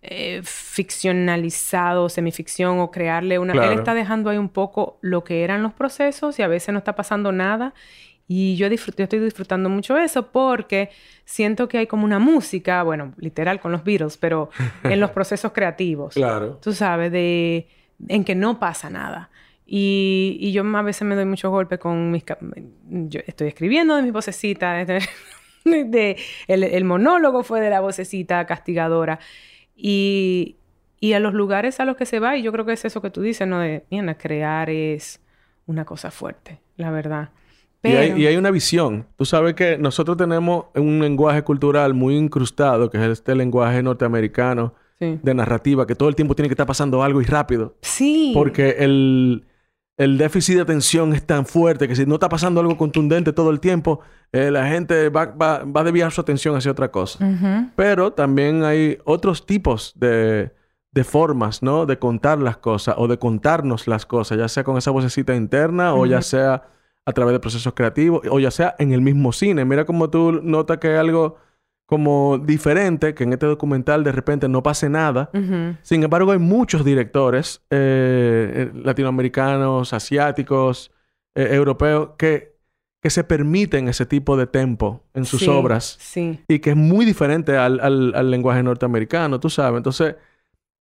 eh, 0.00 0.42
ficcionalizado, 0.44 2.08
semificción 2.08 2.78
o 2.78 2.92
crearle 2.92 3.40
una... 3.40 3.52
Claro. 3.52 3.72
Él 3.72 3.78
está 3.80 3.92
dejando 3.94 4.30
ahí 4.30 4.38
un 4.38 4.50
poco 4.50 5.00
lo 5.00 5.24
que 5.24 5.42
eran 5.42 5.60
los 5.60 5.72
procesos 5.72 6.38
y 6.38 6.42
a 6.42 6.46
veces 6.46 6.72
no 6.72 6.78
está 6.78 6.94
pasando 6.94 7.32
nada. 7.32 7.74
Y 8.28 8.54
yo, 8.54 8.68
yo 8.68 9.02
estoy 9.02 9.18
disfrutando 9.18 9.68
mucho 9.70 9.98
eso 9.98 10.30
porque 10.30 10.90
siento 11.24 11.66
que 11.66 11.78
hay 11.78 11.88
como 11.88 12.04
una 12.04 12.20
música, 12.20 12.84
bueno, 12.84 13.12
literal 13.16 13.58
con 13.58 13.72
los 13.72 13.82
Beatles, 13.82 14.18
pero 14.18 14.50
en 14.84 15.00
los 15.00 15.10
procesos 15.16 15.50
creativos. 15.50 16.14
Claro. 16.14 16.60
Tú 16.62 16.72
sabes, 16.72 17.10
de... 17.10 17.66
en 18.06 18.22
que 18.22 18.36
no 18.36 18.60
pasa 18.60 18.88
nada. 18.88 19.29
Y, 19.72 20.36
y 20.40 20.50
yo 20.50 20.64
a 20.64 20.82
veces 20.82 21.06
me 21.06 21.14
doy 21.14 21.26
muchos 21.26 21.48
golpes 21.48 21.78
con 21.78 22.10
mis... 22.10 22.24
Yo 22.88 23.20
estoy 23.24 23.46
escribiendo 23.46 23.94
de 23.94 24.02
mi 24.02 24.10
vocecita, 24.10 24.72
de, 24.84 25.04
de- 25.64 26.16
el, 26.48 26.64
el 26.64 26.84
monólogo 26.84 27.44
fue 27.44 27.60
de 27.60 27.70
la 27.70 27.78
vocecita 27.80 28.44
castigadora. 28.46 29.20
Y, 29.76 30.56
y 30.98 31.12
a 31.12 31.20
los 31.20 31.34
lugares 31.34 31.78
a 31.78 31.84
los 31.84 31.96
que 31.96 32.04
se 32.04 32.18
va, 32.18 32.36
y 32.36 32.42
yo 32.42 32.50
creo 32.50 32.66
que 32.66 32.72
es 32.72 32.84
eso 32.84 33.00
que 33.00 33.10
tú 33.10 33.22
dices, 33.22 33.46
¿no? 33.46 33.60
De, 33.60 33.84
mira, 33.92 34.18
crear 34.18 34.68
es 34.70 35.20
una 35.66 35.84
cosa 35.84 36.10
fuerte, 36.10 36.58
la 36.76 36.90
verdad. 36.90 37.30
Y, 37.84 37.90
hay, 37.92 38.20
y 38.20 38.26
hay 38.26 38.36
una 38.36 38.50
visión. 38.50 39.06
Tú 39.16 39.24
sabes 39.24 39.54
que 39.54 39.78
nosotros 39.78 40.16
tenemos 40.16 40.66
un 40.74 40.98
lenguaje 41.00 41.42
cultural 41.42 41.94
muy 41.94 42.16
incrustado, 42.16 42.90
que 42.90 42.98
es 42.98 43.04
este 43.04 43.36
lenguaje 43.36 43.82
norteamericano 43.84 44.74
Sí. 44.98 45.18
de 45.22 45.32
narrativa, 45.32 45.86
que 45.86 45.94
todo 45.94 46.10
el 46.10 46.14
tiempo 46.14 46.34
tiene 46.34 46.48
que 46.48 46.52
estar 46.52 46.66
pasando 46.66 47.02
algo 47.02 47.22
y 47.22 47.24
rápido. 47.24 47.74
Sí. 47.80 48.32
Porque 48.34 48.76
el, 48.80 49.46
el 50.00 50.16
déficit 50.16 50.54
de 50.54 50.62
atención 50.62 51.12
es 51.12 51.26
tan 51.26 51.44
fuerte 51.44 51.86
que 51.86 51.94
si 51.94 52.06
no 52.06 52.14
está 52.14 52.30
pasando 52.30 52.62
algo 52.62 52.78
contundente 52.78 53.34
todo 53.34 53.50
el 53.50 53.60
tiempo, 53.60 54.00
eh, 54.32 54.50
la 54.50 54.66
gente 54.66 55.10
va, 55.10 55.26
va, 55.26 55.62
va 55.64 55.82
a 55.82 55.84
desviar 55.84 56.10
su 56.10 56.22
atención 56.22 56.56
hacia 56.56 56.70
otra 56.70 56.90
cosa. 56.90 57.18
Pero 57.76 58.14
también 58.14 58.64
hay 58.64 58.96
otros 59.04 59.44
tipos 59.44 59.92
de, 59.96 60.54
de 60.90 61.04
formas, 61.04 61.62
¿no? 61.62 61.84
De 61.84 61.98
contar 61.98 62.38
las 62.38 62.56
cosas 62.56 62.94
o 62.96 63.08
de 63.08 63.18
contarnos 63.18 63.86
las 63.86 64.06
cosas, 64.06 64.38
ya 64.38 64.48
sea 64.48 64.64
con 64.64 64.78
esa 64.78 64.90
vocecita 64.90 65.34
interna 65.36 65.92
o 65.92 66.06
ya 66.06 66.22
sea 66.22 66.62
a 67.04 67.12
través 67.12 67.34
de 67.34 67.40
procesos 67.40 67.74
creativos 67.74 68.22
o 68.30 68.40
ya 68.40 68.50
sea 68.50 68.74
en 68.78 68.92
el 68.92 69.02
mismo 69.02 69.32
cine. 69.32 69.66
Mira 69.66 69.84
como 69.84 70.08
tú 70.08 70.40
notas 70.42 70.78
que 70.78 70.88
hay 70.88 70.96
algo 70.96 71.36
como 71.90 72.38
diferente, 72.38 73.12
que 73.14 73.24
en 73.24 73.32
este 73.34 73.44
documental 73.46 74.04
de 74.04 74.12
repente 74.12 74.48
no 74.48 74.62
pase 74.62 74.88
nada. 74.88 75.28
Sin 75.82 76.02
embargo, 76.02 76.30
hay 76.32 76.38
muchos 76.38 76.84
directores 76.84 77.62
eh, 77.68 78.70
eh, 78.72 78.80
latinoamericanos, 78.82 79.92
asiáticos, 79.92 80.92
eh, 81.34 81.48
europeos, 81.50 82.10
que, 82.16 82.54
que 83.02 83.10
se 83.10 83.24
permiten 83.24 83.88
ese 83.88 84.06
tipo 84.06 84.36
de 84.36 84.46
tempo 84.46 85.02
en 85.14 85.24
sus 85.24 85.40
Sí, 85.40 85.48
obras 85.48 85.96
Sí. 86.00 86.40
y 86.48 86.60
que 86.60 86.70
es 86.70 86.76
muy 86.76 87.04
diferente 87.04 87.56
al, 87.56 87.80
al- 87.80 88.14
al 88.14 88.30
lenguaje 88.30 88.62
norteamericano, 88.62 89.40
tú 89.40 89.50
sabes. 89.50 89.78
Entonces, 89.78 90.14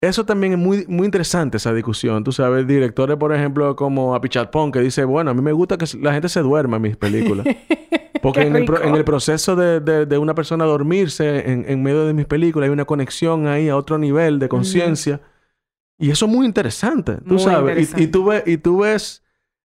eso 0.01 0.25
también 0.25 0.53
es 0.53 0.59
muy, 0.59 0.85
muy 0.87 1.07
interesante, 1.07 1.57
esa 1.57 1.73
discusión. 1.75 2.23
Tú 2.25 2.31
sabes, 2.31 2.67
directores, 2.67 3.17
por 3.17 3.35
ejemplo, 3.35 3.75
como 3.75 4.15
Apichat 4.15 4.51
Pong, 4.51 4.73
que 4.73 4.81
dice, 4.81 5.05
bueno, 5.05 5.31
a 5.33 5.35
mí 5.35 5.43
me 5.43 5.53
gusta 5.53 5.77
que 5.77 5.87
la 6.01 6.13
gente 6.13 6.29
se 6.29 6.41
duerma 6.41 6.77
en 6.77 6.83
mis 6.83 6.97
películas. 6.97 7.47
Porque 8.25 8.41
en 8.43 8.57
el, 8.57 8.67
en 8.83 8.95
el 8.97 9.05
proceso 9.05 9.55
de, 9.55 9.81
de- 9.81 10.07
de 10.07 10.19
una 10.19 10.35
persona 10.35 10.65
dormirse 10.65 11.51
en, 11.53 11.65
en 11.69 11.83
medio 11.83 12.05
de 12.07 12.13
mis 12.15 12.27
películas 12.27 12.67
hay 12.67 12.73
una 12.73 12.85
conexión 12.85 13.47
ahí 13.47 13.69
a 13.69 13.77
otro 13.77 13.99
nivel 13.99 14.39
de 14.41 14.49
conciencia. 14.49 15.21
Y 15.99 16.11
eso 16.11 16.27
es 16.27 16.33
muy 16.33 16.45
interesante, 16.47 17.19
tú 17.19 17.35
Muy 17.35 17.39
sabes. 17.39 17.95
Y- 17.97 18.03
Y, 18.03 18.07
tú 18.09 18.25
ves, 18.27 18.43
y 18.47 18.57
tú 18.57 18.81
ves 18.81 19.23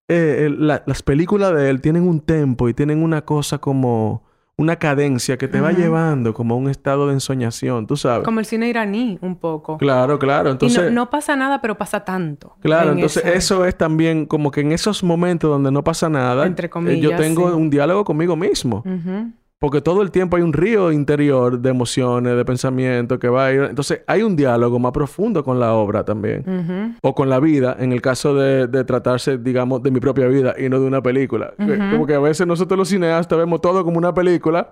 eh, 0.07 0.43
el- 0.45 0.67
la- 0.67 0.83
las 0.85 1.01
películas 1.01 1.55
de 1.55 1.69
él 1.69 1.81
tienen 1.81 2.07
un 2.07 2.19
tempo 2.21 2.69
y 2.69 2.73
tienen 2.73 3.01
una 3.03 3.23
cosa 3.25 3.57
como 3.59 4.28
una 4.59 4.75
cadencia 4.75 5.37
que 5.37 5.47
te 5.47 5.61
va 5.61 5.71
llevando 5.71 6.33
como 6.33 6.55
a 6.55 6.57
un 6.57 6.69
estado 6.69 7.07
de 7.07 7.13
ensoñación, 7.13 7.87
tú 7.87 7.95
sabes. 7.97 8.23
Como 8.25 8.39
el 8.39 8.45
cine 8.45 8.67
iraní, 8.69 9.17
un 9.21 9.35
poco. 9.37 9.77
Claro, 9.77 10.19
claro. 10.19 10.51
Entonces, 10.51 10.77
y 10.79 10.85
no, 10.85 10.91
no 11.05 11.09
pasa 11.09 11.35
nada, 11.35 11.61
pero 11.61 11.77
pasa 11.77 12.03
tanto. 12.03 12.55
Claro, 12.61 12.91
en 12.91 12.97
entonces 12.99 13.23
esa- 13.25 13.33
eso 13.35 13.65
es 13.65 13.77
también 13.77 14.25
como 14.25 14.51
que 14.51 14.61
en 14.61 14.71
esos 14.71 15.03
momentos 15.03 15.49
donde 15.49 15.71
no 15.71 15.83
pasa 15.83 16.09
nada, 16.09 16.45
Entre 16.45 16.67
eh, 16.67 16.99
yo 16.99 17.15
tengo 17.15 17.49
sí. 17.49 17.55
un 17.55 17.69
diálogo 17.69 18.03
conmigo 18.03 18.35
mismo. 18.35 18.83
Ujú. 18.85 19.31
Porque 19.59 19.81
todo 19.81 20.01
el 20.01 20.09
tiempo 20.09 20.37
hay 20.37 20.41
un 20.43 20.53
río 20.53 20.89
interior 20.93 21.59
de 21.59 21.69
emociones, 21.69 22.33
de 22.37 22.45
pensamientos 22.45 23.19
que 23.19 23.27
va 23.27 23.47
a 23.47 23.53
ir. 23.53 23.61
Entonces 23.63 24.01
hay 24.07 24.23
un 24.23 24.37
diálogo 24.37 24.79
más 24.79 24.93
profundo 24.93 25.43
con 25.43 25.59
la 25.59 25.73
obra 25.73 26.05
también. 26.05 26.95
O 27.01 27.13
con 27.13 27.29
la 27.29 27.41
vida, 27.41 27.75
en 27.77 27.91
el 27.91 28.01
caso 28.01 28.33
de, 28.35 28.67
de 28.67 28.83
tratarse, 28.85 29.37
digamos, 29.37 29.83
de 29.83 29.91
mi 29.91 29.99
propia 29.99 30.27
vida 30.27 30.55
y 30.57 30.69
no 30.69 30.79
de 30.79 30.87
una 30.87 31.01
película. 31.01 31.53
Como 31.57 32.07
que 32.07 32.13
a 32.15 32.19
veces 32.19 32.47
nosotros 32.47 32.77
los 32.77 32.87
cineastas 32.87 33.37
vemos 33.37 33.59
todo 33.59 33.83
como 33.83 33.97
una 33.97 34.13
película, 34.13 34.71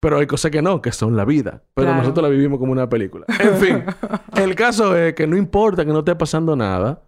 pero 0.00 0.18
hay 0.18 0.26
cosas 0.26 0.50
que 0.50 0.60
no, 0.60 0.82
que 0.82 0.92
son 0.92 1.16
la 1.16 1.24
vida. 1.24 1.62
Pero 1.72 1.86
Claro. 1.86 2.02
nosotros 2.02 2.22
la 2.22 2.28
vivimos 2.28 2.58
como 2.58 2.72
una 2.72 2.88
película. 2.90 3.24
En 3.40 3.54
fin, 3.56 3.84
el 4.36 4.54
caso 4.54 4.94
es 4.94 5.14
que 5.14 5.26
no 5.26 5.38
importa 5.38 5.82
que 5.86 5.92
no 5.92 6.00
esté 6.00 6.14
pasando 6.14 6.54
nada. 6.54 7.00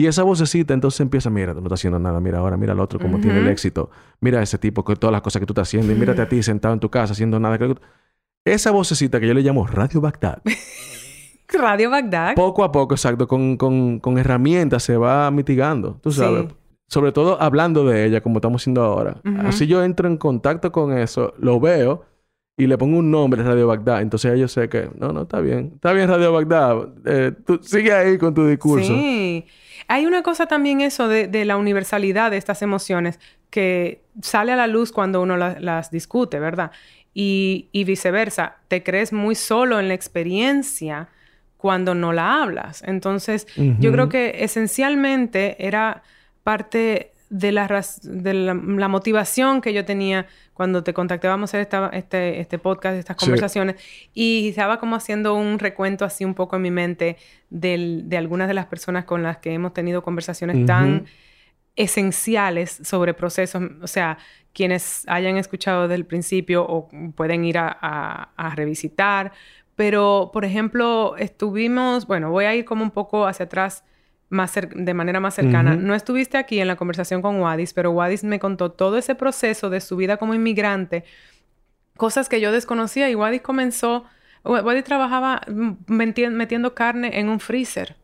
Y 0.00 0.06
esa 0.06 0.22
vocecita 0.22 0.72
entonces 0.72 1.00
empieza, 1.00 1.28
mira, 1.30 1.52
no 1.52 1.60
estás 1.60 1.80
haciendo 1.80 1.98
nada, 1.98 2.20
mira 2.20 2.38
ahora, 2.38 2.56
mira 2.56 2.72
al 2.72 2.80
otro 2.80 2.98
cómo 2.98 3.20
tiene 3.20 3.40
el 3.40 3.48
éxito, 3.48 3.90
mira 4.20 4.40
a 4.40 4.42
ese 4.42 4.56
tipo 4.56 4.82
con 4.84 4.96
todas 4.96 5.12
las 5.12 5.20
cosas 5.20 5.40
que 5.40 5.46
tú 5.46 5.52
estás 5.52 5.68
haciendo 5.68 5.92
y 5.92 5.94
mírate 5.96 6.22
a 6.22 6.28
ti 6.28 6.42
sentado 6.42 6.72
en 6.72 6.80
tu 6.80 6.88
casa 6.90 7.12
haciendo 7.12 7.38
nada. 7.38 7.58
que- 7.58 7.74
Esa 8.46 8.70
vocecita 8.70 9.20
que 9.20 9.26
yo 9.28 9.34
le 9.34 9.42
llamo 9.42 9.66
Radio 9.66 10.00
Bagdad, 10.00 10.40
Radio 11.48 11.90
Bagdad. 11.90 12.34
poco 12.34 12.64
a 12.64 12.70
poco, 12.72 12.94
exacto, 12.94 13.26
con, 13.26 13.56
con, 13.56 13.98
con 13.98 14.18
herramientas 14.18 14.82
se 14.84 14.96
va 14.96 15.30
mitigando, 15.30 15.98
tú 16.02 16.12
sabes. 16.12 16.46
Sí. 16.48 16.54
Sobre 16.86 17.12
todo 17.12 17.40
hablando 17.40 17.84
de 17.84 18.04
ella, 18.06 18.20
como 18.20 18.38
estamos 18.38 18.62
haciendo 18.62 18.82
ahora. 18.82 19.20
Así 19.44 19.66
yo 19.68 19.84
entro 19.84 20.08
en 20.08 20.16
contacto 20.16 20.72
con 20.72 20.96
eso, 20.96 21.34
lo 21.38 21.60
veo 21.60 22.04
y 22.62 22.66
le 22.66 22.76
pongo 22.78 22.98
un 22.98 23.10
nombre, 23.10 23.42
Radio 23.42 23.66
Bagdad. 23.66 24.02
Entonces 24.02 24.38
yo 24.38 24.48
sé 24.48 24.68
que, 24.68 24.88
no, 24.98 25.12
no, 25.12 25.22
está 25.22 25.40
bien. 25.40 25.72
Está 25.74 25.92
bien, 25.92 26.08
Radio 26.08 26.32
Bagdad. 26.32 26.88
Eh, 27.06 27.32
tú 27.46 27.58
sigue 27.62 27.92
ahí 27.92 28.18
con 28.18 28.34
tu 28.34 28.46
discurso. 28.46 28.86
Sí. 28.94 29.46
Hay 29.88 30.06
una 30.06 30.22
cosa 30.22 30.46
también 30.46 30.80
eso 30.80 31.08
de, 31.08 31.26
de 31.26 31.44
la 31.44 31.56
universalidad 31.56 32.30
de 32.30 32.36
estas 32.36 32.62
emociones 32.62 33.18
que 33.50 34.02
sale 34.22 34.52
a 34.52 34.56
la 34.56 34.66
luz 34.66 34.92
cuando 34.92 35.20
uno 35.20 35.36
la- 35.36 35.58
las 35.58 35.90
discute, 35.90 36.38
¿verdad? 36.38 36.70
Y, 37.12 37.68
y 37.72 37.82
viceversa, 37.84 38.58
te 38.68 38.82
crees 38.84 39.12
muy 39.12 39.34
solo 39.34 39.80
en 39.80 39.88
la 39.88 39.94
experiencia 39.94 41.08
cuando 41.56 41.94
no 41.94 42.12
la 42.12 42.42
hablas. 42.42 42.82
Entonces, 42.86 43.46
yo 43.80 43.90
creo 43.92 44.08
que 44.08 44.44
esencialmente 44.44 45.56
era 45.66 46.02
parte 46.44 47.12
de 47.30 47.52
la, 47.52 47.66
de 48.02 48.34
la, 48.34 48.54
la 48.54 48.88
motivación 48.88 49.60
que 49.60 49.72
yo 49.72 49.84
tenía 49.84 50.26
cuando 50.52 50.82
te 50.84 50.92
contacté, 50.92 51.28
vamos 51.28 51.48
a 51.48 51.50
hacer 51.56 51.60
esta- 51.62 51.88
este, 51.92 52.40
este 52.40 52.58
podcast, 52.58 52.96
estas 52.98 53.16
Sí. 53.18 53.24
conversaciones, 53.26 53.76
y 54.12 54.48
estaba 54.50 54.78
como 54.78 54.96
haciendo 54.96 55.34
un 55.34 55.58
recuento 55.58 56.04
así 56.04 56.24
un 56.24 56.34
poco 56.34 56.56
en 56.56 56.62
mi 56.62 56.70
mente 56.70 57.16
del- 57.48 58.08
de 58.08 58.16
algunas 58.18 58.48
de 58.48 58.54
las 58.54 58.66
personas 58.66 59.04
con 59.04 59.22
las 59.22 59.38
que 59.38 59.54
hemos 59.54 59.72
tenido 59.72 60.02
conversaciones 60.02 60.66
tan 60.66 61.06
esenciales 61.76 62.80
sobre 62.82 63.14
procesos, 63.14 63.62
o 63.80 63.86
sea, 63.86 64.18
quienes 64.52 65.04
hayan 65.08 65.36
escuchado 65.36 65.82
desde 65.82 65.94
el 65.94 66.04
principio 66.06 66.66
o 66.68 66.88
pueden 67.14 67.44
ir 67.44 67.58
a, 67.58 67.76
a- 67.80 68.30
a 68.36 68.54
revisitar, 68.54 69.32
pero 69.76 70.30
por 70.32 70.44
ejemplo, 70.44 71.14
estuvimos, 71.16 72.06
bueno, 72.06 72.30
voy 72.30 72.44
a 72.44 72.54
ir 72.54 72.64
como 72.64 72.82
un 72.82 72.90
poco 72.90 73.26
hacia 73.26 73.46
atrás 73.46 73.84
más 74.30 74.54
de 74.54 74.94
manera 74.94 75.20
más 75.20 75.34
cercana. 75.34 75.74
No 75.76 75.94
estuviste 75.94 76.38
aquí 76.38 76.60
en 76.60 76.68
la 76.68 76.76
conversación 76.76 77.20
con 77.20 77.38
Wadis, 77.40 77.72
pero 77.74 77.90
Wadis 77.90 78.24
me 78.24 78.38
contó 78.38 78.70
todo 78.72 78.96
ese 78.96 79.14
proceso 79.14 79.68
de 79.70 79.80
su 79.80 79.96
vida 79.96 80.16
como 80.16 80.32
inmigrante, 80.34 81.04
cosas 81.96 82.28
que 82.28 82.40
yo 82.40 82.52
desconocía 82.52 83.10
y 83.10 83.14
Wadis 83.14 83.42
comenzó, 83.42 84.04
Wa- 84.44 84.62
Wadis 84.62 84.84
trabajaba 84.84 85.42
meti- 85.86 86.30
metiendo 86.30 86.74
carne 86.74 87.18
en 87.18 87.28
un 87.28 87.40
freezer. 87.40 87.96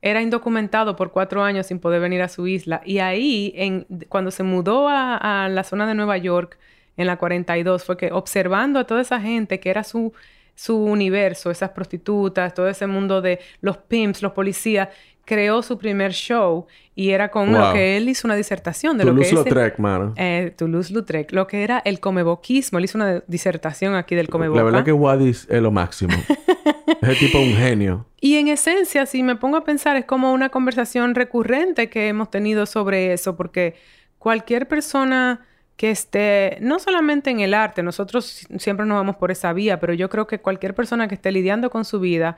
Era 0.00 0.20
indocumentado 0.22 0.96
por 0.96 1.12
cuatro 1.12 1.44
años 1.44 1.66
sin 1.66 1.78
poder 1.78 2.00
venir 2.00 2.22
a 2.22 2.28
su 2.28 2.46
isla. 2.48 2.80
Y 2.84 2.98
ahí, 2.98 3.52
en, 3.54 3.86
cuando 4.08 4.30
se 4.32 4.42
mudó 4.42 4.88
a, 4.88 5.44
a 5.44 5.48
la 5.48 5.62
zona 5.64 5.86
de 5.86 5.94
Nueva 5.94 6.16
York, 6.16 6.58
en 6.96 7.06
la 7.06 7.16
42, 7.16 7.84
fue 7.84 7.96
que 7.96 8.10
observando 8.12 8.78
a 8.80 8.84
toda 8.84 9.00
esa 9.02 9.20
gente 9.20 9.60
que 9.60 9.70
era 9.70 9.84
su, 9.84 10.12
su 10.56 10.76
universo, 10.84 11.50
esas 11.50 11.70
prostitutas, 11.70 12.52
todo 12.52 12.68
ese 12.68 12.86
mundo 12.86 13.22
de 13.22 13.38
los 13.60 13.76
pimps, 13.78 14.22
los 14.22 14.32
policías, 14.32 14.88
creó 15.24 15.62
su 15.62 15.78
primer 15.78 16.12
show 16.12 16.66
y 16.94 17.10
era 17.10 17.30
con 17.30 17.52
lo 17.52 17.72
que 17.72 17.96
él 17.96 18.08
hizo 18.08 18.26
una 18.26 18.34
disertación 18.34 18.98
de 18.98 19.04
lo 19.04 19.14
que 19.14 19.22
es 19.22 19.28
el- 19.30 19.36
Toulouse-Lautrec, 19.38 19.78
mano. 19.78 20.12
eh, 20.16 20.52
Toulouse-Lautrec, 20.56 21.32
lo 21.32 21.46
que 21.46 21.62
era 21.62 21.80
el 21.84 22.00
comeboquismo. 22.00 22.78
Él 22.78 22.84
hizo 22.84 22.98
una 22.98 23.22
disertación 23.26 23.94
aquí 23.94 24.14
del 24.14 24.26
La 24.26 24.30
comeboca. 24.32 24.62
verdad 24.62 24.84
que 24.84 24.92
Wadis 24.92 25.46
es 25.48 25.62
lo 25.62 25.70
máximo. 25.70 26.12
Ese 27.00 27.14
tipo 27.16 27.38
es 27.38 27.46
un 27.48 27.54
genio. 27.56 28.06
Y 28.20 28.36
en 28.36 28.48
esencia, 28.48 29.06
si 29.06 29.22
me 29.22 29.36
pongo 29.36 29.56
a 29.56 29.64
pensar, 29.64 29.96
es 29.96 30.04
como 30.04 30.32
una 30.32 30.48
conversación 30.50 31.14
recurrente 31.14 31.88
que 31.88 32.08
hemos 32.08 32.30
tenido 32.30 32.66
sobre 32.66 33.12
eso, 33.12 33.36
porque 33.36 33.74
cualquier 34.18 34.68
persona 34.68 35.46
que 35.76 35.90
esté, 35.90 36.58
no 36.60 36.78
solamente 36.78 37.30
en 37.30 37.40
el 37.40 37.54
arte, 37.54 37.82
nosotros 37.82 38.26
si- 38.26 38.58
siempre 38.58 38.86
nos 38.86 38.96
vamos 38.98 39.16
por 39.16 39.30
esa 39.30 39.52
vía, 39.52 39.80
pero 39.80 39.94
yo 39.94 40.08
creo 40.10 40.26
que 40.26 40.38
cualquier 40.38 40.74
persona 40.74 41.08
que 41.08 41.14
esté 41.14 41.32
lidiando 41.32 41.70
con 41.70 41.84
su 41.84 41.98
vida 41.98 42.36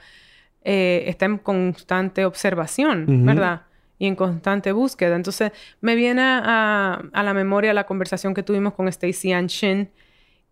eh, 0.65 1.05
está 1.07 1.27
en 1.27 1.39
constante 1.39 2.25
observación. 2.25 3.05
¿verdad? 3.27 3.63
Y 3.99 4.07
en 4.07 4.17
constante 4.17 4.73
búsqueda. 4.73 5.15
Entonces, 5.15 5.53
me 5.81 5.95
viene 5.95 6.23
a, 6.23 7.03
a 7.13 7.23
la 7.23 7.33
memoria 7.35 7.73
la 7.73 7.85
conversación 7.85 8.35
que 8.35 8.43
tuvimos 8.43 8.75
con 8.75 8.91
Stacey 8.91 9.33
Ann 9.33 9.47
Shin 9.47 9.89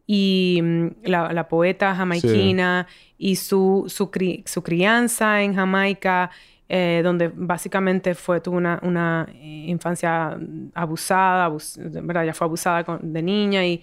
y 0.07 0.61
mm, 0.63 0.87
la, 1.05 1.33
la 1.33 1.49
poeta 1.49 1.95
jamaiquina 1.95 2.87
y 3.19 3.37
su, 3.37 3.85
su, 3.89 4.11
cri- 4.11 4.43
su 4.47 4.63
crianza 4.63 5.43
en 5.43 5.55
Jamaica, 5.55 6.31
eh, 6.69 7.01
donde 7.05 7.31
básicamente 7.35 8.15
fue, 8.15 8.41
tuvo 8.41 8.57
una, 8.57 8.79
una 8.83 9.27
eh, 9.35 9.65
infancia 9.69 10.37
abusada, 10.75 11.49
abus- 11.49 11.79
¿verdad? 12.03 12.25
Ya 12.25 12.35
fue 12.35 12.47
abusada 12.47 12.85
con- 12.85 13.13
de 13.13 13.23
niña 13.23 13.65
y, 13.67 13.83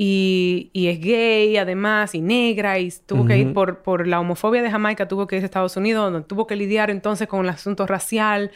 y, 0.00 0.70
y 0.72 0.86
es 0.86 1.00
gay 1.00 1.56
además 1.56 2.14
y 2.14 2.20
negra 2.20 2.78
y 2.78 2.88
tuvo 3.04 3.26
que 3.26 3.36
ir 3.36 3.52
por, 3.52 3.82
por 3.82 4.06
la 4.06 4.20
homofobia 4.20 4.62
de 4.62 4.70
Jamaica, 4.70 5.08
tuvo 5.08 5.26
que 5.26 5.34
ir 5.34 5.42
a 5.42 5.46
Estados 5.46 5.76
Unidos, 5.76 6.12
donde 6.12 6.24
tuvo 6.24 6.46
que 6.46 6.54
lidiar 6.54 6.88
entonces 6.88 7.26
con 7.26 7.44
el 7.44 7.48
asunto 7.48 7.84
racial. 7.84 8.52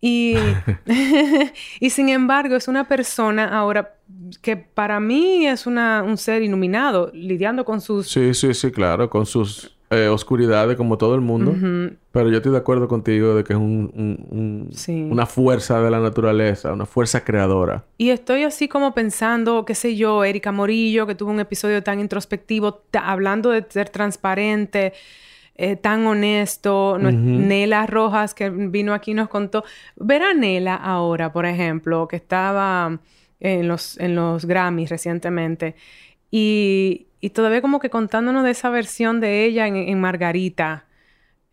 Y, 0.00 0.34
y 1.80 1.90
sin 1.90 2.08
embargo, 2.08 2.56
es 2.56 2.66
una 2.66 2.88
persona 2.88 3.56
ahora 3.56 3.94
que 4.42 4.56
para 4.56 4.98
mí 4.98 5.46
es 5.46 5.68
una, 5.68 6.02
un 6.02 6.16
ser 6.16 6.42
iluminado, 6.42 7.12
lidiando 7.14 7.64
con 7.64 7.80
sus 7.80 8.08
Sí, 8.08 8.34
sí, 8.34 8.52
sí, 8.52 8.72
claro. 8.72 9.08
Con 9.08 9.26
sus 9.26 9.73
eh, 9.90 10.08
oscuridades 10.08 10.76
como 10.76 10.96
todo 10.98 11.14
el 11.14 11.20
mundo. 11.20 11.52
Ujú. 11.52 11.96
Pero 12.10 12.30
yo 12.30 12.36
estoy 12.38 12.52
de 12.52 12.58
acuerdo 12.58 12.88
contigo 12.88 13.34
de 13.34 13.44
que 13.44 13.52
es 13.52 13.58
un, 13.58 13.90
un- 13.94 14.26
un- 14.30 14.68
Sí. 14.72 15.06
una 15.10 15.26
fuerza 15.26 15.80
de 15.80 15.90
la 15.90 16.00
naturaleza, 16.00 16.72
una 16.72 16.86
fuerza 16.86 17.22
creadora. 17.24 17.84
Y 17.98 18.10
estoy 18.10 18.44
así 18.44 18.66
como 18.68 18.94
pensando, 18.94 19.64
qué 19.64 19.74
sé 19.74 19.94
yo, 19.96 20.24
Erika 20.24 20.52
Morillo, 20.52 21.06
que 21.06 21.14
tuvo 21.14 21.30
un 21.30 21.40
episodio 21.40 21.82
tan 21.82 22.00
introspectivo, 22.00 22.82
hablando 22.92 23.50
de 23.50 23.64
ser 23.68 23.88
transparente, 23.90 24.92
eh, 25.56 25.76
tan 25.76 26.06
honesto. 26.06 26.98
Nue- 26.98 27.12
Ujú. 27.14 27.46
Nela 27.46 27.86
Rojas, 27.86 28.34
que 28.34 28.50
vino 28.50 28.94
aquí 28.94 29.10
y 29.12 29.14
nos 29.14 29.28
contó. 29.28 29.64
Ver 29.96 30.22
a 30.22 30.34
Nela 30.34 30.74
ahora, 30.74 31.32
por 31.32 31.46
ejemplo, 31.46 32.08
que 32.08 32.16
estaba 32.16 32.98
en 33.40 33.68
los, 33.68 33.98
en 34.00 34.14
los 34.14 34.46
Grammys 34.46 34.88
recientemente, 34.88 35.74
y, 36.30 37.06
y 37.24 37.30
todavía 37.30 37.62
como 37.62 37.80
que 37.80 37.88
contándonos 37.88 38.44
de 38.44 38.50
esa 38.50 38.68
versión 38.68 39.18
de 39.18 39.44
ella 39.46 39.66
en, 39.66 39.76
en 39.76 39.98
Margarita. 39.98 40.84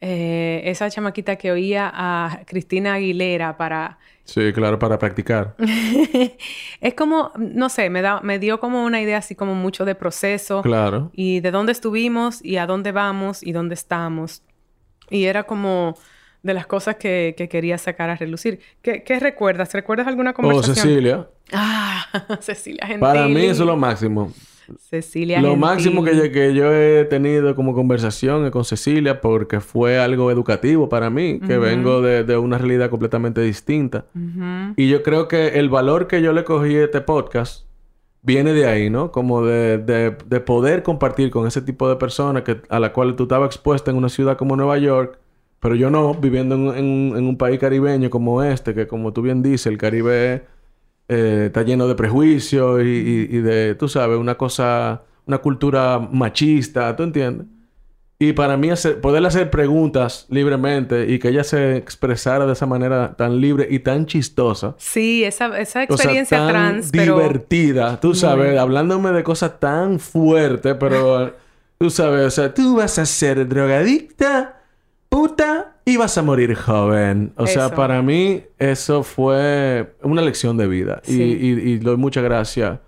Eh, 0.01 0.63
esa 0.65 0.89
chamaquita 0.89 1.37
que 1.37 1.51
oía 1.51 1.89
a 1.93 2.41
Cristina 2.45 2.95
Aguilera 2.95 3.55
para 3.55 3.97
Sí, 4.25 4.51
claro, 4.51 4.79
para 4.79 4.97
practicar. 4.99 5.55
es 6.81 6.93
como, 6.95 7.31
no 7.37 7.69
sé, 7.69 7.89
me, 7.89 8.01
da, 8.01 8.19
me 8.21 8.37
dio 8.37 8.59
como 8.59 8.83
una 8.83 8.99
idea 8.99 9.17
así 9.19 9.33
como 9.35 9.55
mucho 9.55 9.85
de 9.85 9.95
proceso 9.95 10.61
Claro. 10.61 11.09
y 11.13 11.39
de 11.39 11.51
dónde 11.51 11.71
estuvimos 11.71 12.43
y 12.43 12.57
a 12.57 12.65
dónde 12.65 12.91
vamos 12.91 13.41
y 13.41 13.53
dónde 13.53 13.75
estamos. 13.75 14.43
Y 15.09 15.25
era 15.25 15.43
como 15.43 15.95
de 16.43 16.53
las 16.53 16.65
cosas 16.65 16.97
que, 16.97 17.33
que 17.37 17.47
quería 17.47 17.77
sacar 17.77 18.09
a 18.09 18.15
relucir. 18.15 18.59
¿Qué, 18.81 19.03
qué 19.03 19.19
recuerdas? 19.19 19.71
¿Recuerdas 19.73 20.07
alguna 20.07 20.31
O 20.31 20.33
conversación? 20.33 20.75
Cecilia. 20.75 21.27
Ah, 21.53 22.05
Cecilia 22.41 22.85
Gentili. 22.87 22.99
Para 22.99 23.27
mí 23.27 23.45
eso 23.45 23.63
es 23.63 23.67
lo 23.67 23.77
máximo. 23.77 24.33
Cecilia 24.79 25.41
Lo 25.41 25.55
máximo 25.55 26.03
que 26.03 26.15
yo, 26.15 26.31
que 26.31 26.53
yo 26.53 26.73
he 26.73 27.05
tenido 27.05 27.55
como 27.55 27.73
conversación 27.73 28.45
es 28.45 28.51
con 28.51 28.63
Cecilia 28.65 29.21
porque 29.21 29.59
fue 29.59 29.99
algo 29.99 30.31
educativo 30.31 30.89
para 30.89 31.09
mí, 31.09 31.39
que 31.39 31.57
vengo 31.57 32.01
de, 32.01 32.23
de 32.23 32.37
una 32.37 32.57
realidad 32.57 32.89
completamente 32.89 33.41
distinta. 33.41 34.05
Y 34.77 34.87
yo 34.89 35.03
creo 35.03 35.27
que 35.27 35.59
el 35.59 35.69
valor 35.69 36.07
que 36.07 36.21
yo 36.21 36.33
le 36.33 36.43
cogí 36.43 36.75
a 36.75 36.83
este 36.85 37.01
podcast 37.01 37.65
viene 38.23 38.53
de 38.53 38.67
ahí, 38.67 38.89
¿no? 38.89 39.11
Como 39.11 39.43
de, 39.43 39.77
de- 39.79 40.15
de 40.25 40.39
poder 40.39 40.83
compartir 40.83 41.31
con 41.31 41.47
ese 41.47 41.61
tipo 41.61 41.89
de 41.89 41.95
personas 41.95 42.43
que, 42.43 42.61
a 42.69 42.79
la 42.79 42.93
cual 42.93 43.15
tú 43.15 43.23
estabas 43.23 43.47
expuesta 43.47 43.89
en 43.91 43.97
una 43.97 44.09
ciudad 44.09 44.37
como 44.37 44.55
Nueva 44.55 44.77
York, 44.77 45.17
pero 45.59 45.75
yo 45.75 45.89
no, 45.89 46.13
viviendo 46.15 46.55
en, 46.55 46.67
en- 46.77 47.17
en 47.17 47.27
un 47.27 47.37
país 47.37 47.59
caribeño 47.59 48.09
como 48.09 48.43
este, 48.43 48.73
que 48.75 48.85
como 48.87 49.11
tú 49.13 49.21
bien 49.23 49.41
dices, 49.41 49.65
el 49.67 49.77
Caribe 49.77 50.43
eh, 51.11 51.45
está 51.47 51.63
lleno 51.63 51.87
de 51.87 51.95
prejuicios 51.95 52.81
y, 52.83 52.85
y- 52.87 53.37
y 53.37 53.41
de, 53.41 53.75
tú 53.75 53.87
sabes, 53.89 54.17
una 54.17 54.35
cosa, 54.35 55.03
una 55.27 55.37
cultura 55.39 55.99
machista, 55.99 56.95
¿tú 56.95 57.03
entiendes? 57.03 57.47
Y 58.19 58.33
para 58.33 58.55
mí 58.55 58.69
hacer, 58.69 59.01
poder 59.01 59.25
hacer 59.25 59.49
preguntas 59.49 60.27
libremente 60.29 61.07
y 61.11 61.17
que 61.17 61.29
ella 61.29 61.43
se 61.43 61.75
expresara 61.75 62.45
de 62.45 62.53
esa 62.53 62.67
manera 62.67 63.15
tan 63.17 63.41
libre 63.41 63.67
y 63.69 63.79
tan 63.79 64.05
chistosa. 64.05 64.75
Sí, 64.77 65.23
esa, 65.23 65.47
esa 65.59 65.85
O 65.89 65.97
sea, 65.97 66.05
experiencia 66.11 66.37
tan 66.37 66.47
trans, 66.49 66.89
pero... 66.91 67.17
divertida, 67.17 67.99
tú 67.99 68.13
sabes, 68.13 68.59
hablándome 68.59 69.11
de 69.11 69.23
cosas 69.23 69.59
tan 69.59 69.99
fuertes, 69.99 70.75
pero 70.79 71.33
tú 71.79 71.89
sabes, 71.89 72.27
o 72.27 72.29
sea, 72.29 72.53
tú 72.53 72.75
vas 72.75 72.99
a 72.99 73.07
ser 73.07 73.47
drogadicta, 73.49 74.61
puta 75.09 75.70
y 75.85 75.97
vas 75.97 76.17
a 76.17 76.21
morir 76.23 76.55
joven. 76.55 77.33
O 77.35 77.47
sea, 77.47 77.67
Eso. 77.67 77.75
para 77.75 78.01
mí 78.01 78.43
eso 78.59 79.03
fue 79.03 79.93
una 80.03 80.21
lección 80.21 80.57
de 80.57 80.67
vida 80.67 81.01
y, 81.07 81.11
Sí. 81.11 81.23
y, 81.41 81.49
y 81.71 81.77
doy 81.79 81.97
muchas 81.97 82.23
gracias 82.23 82.79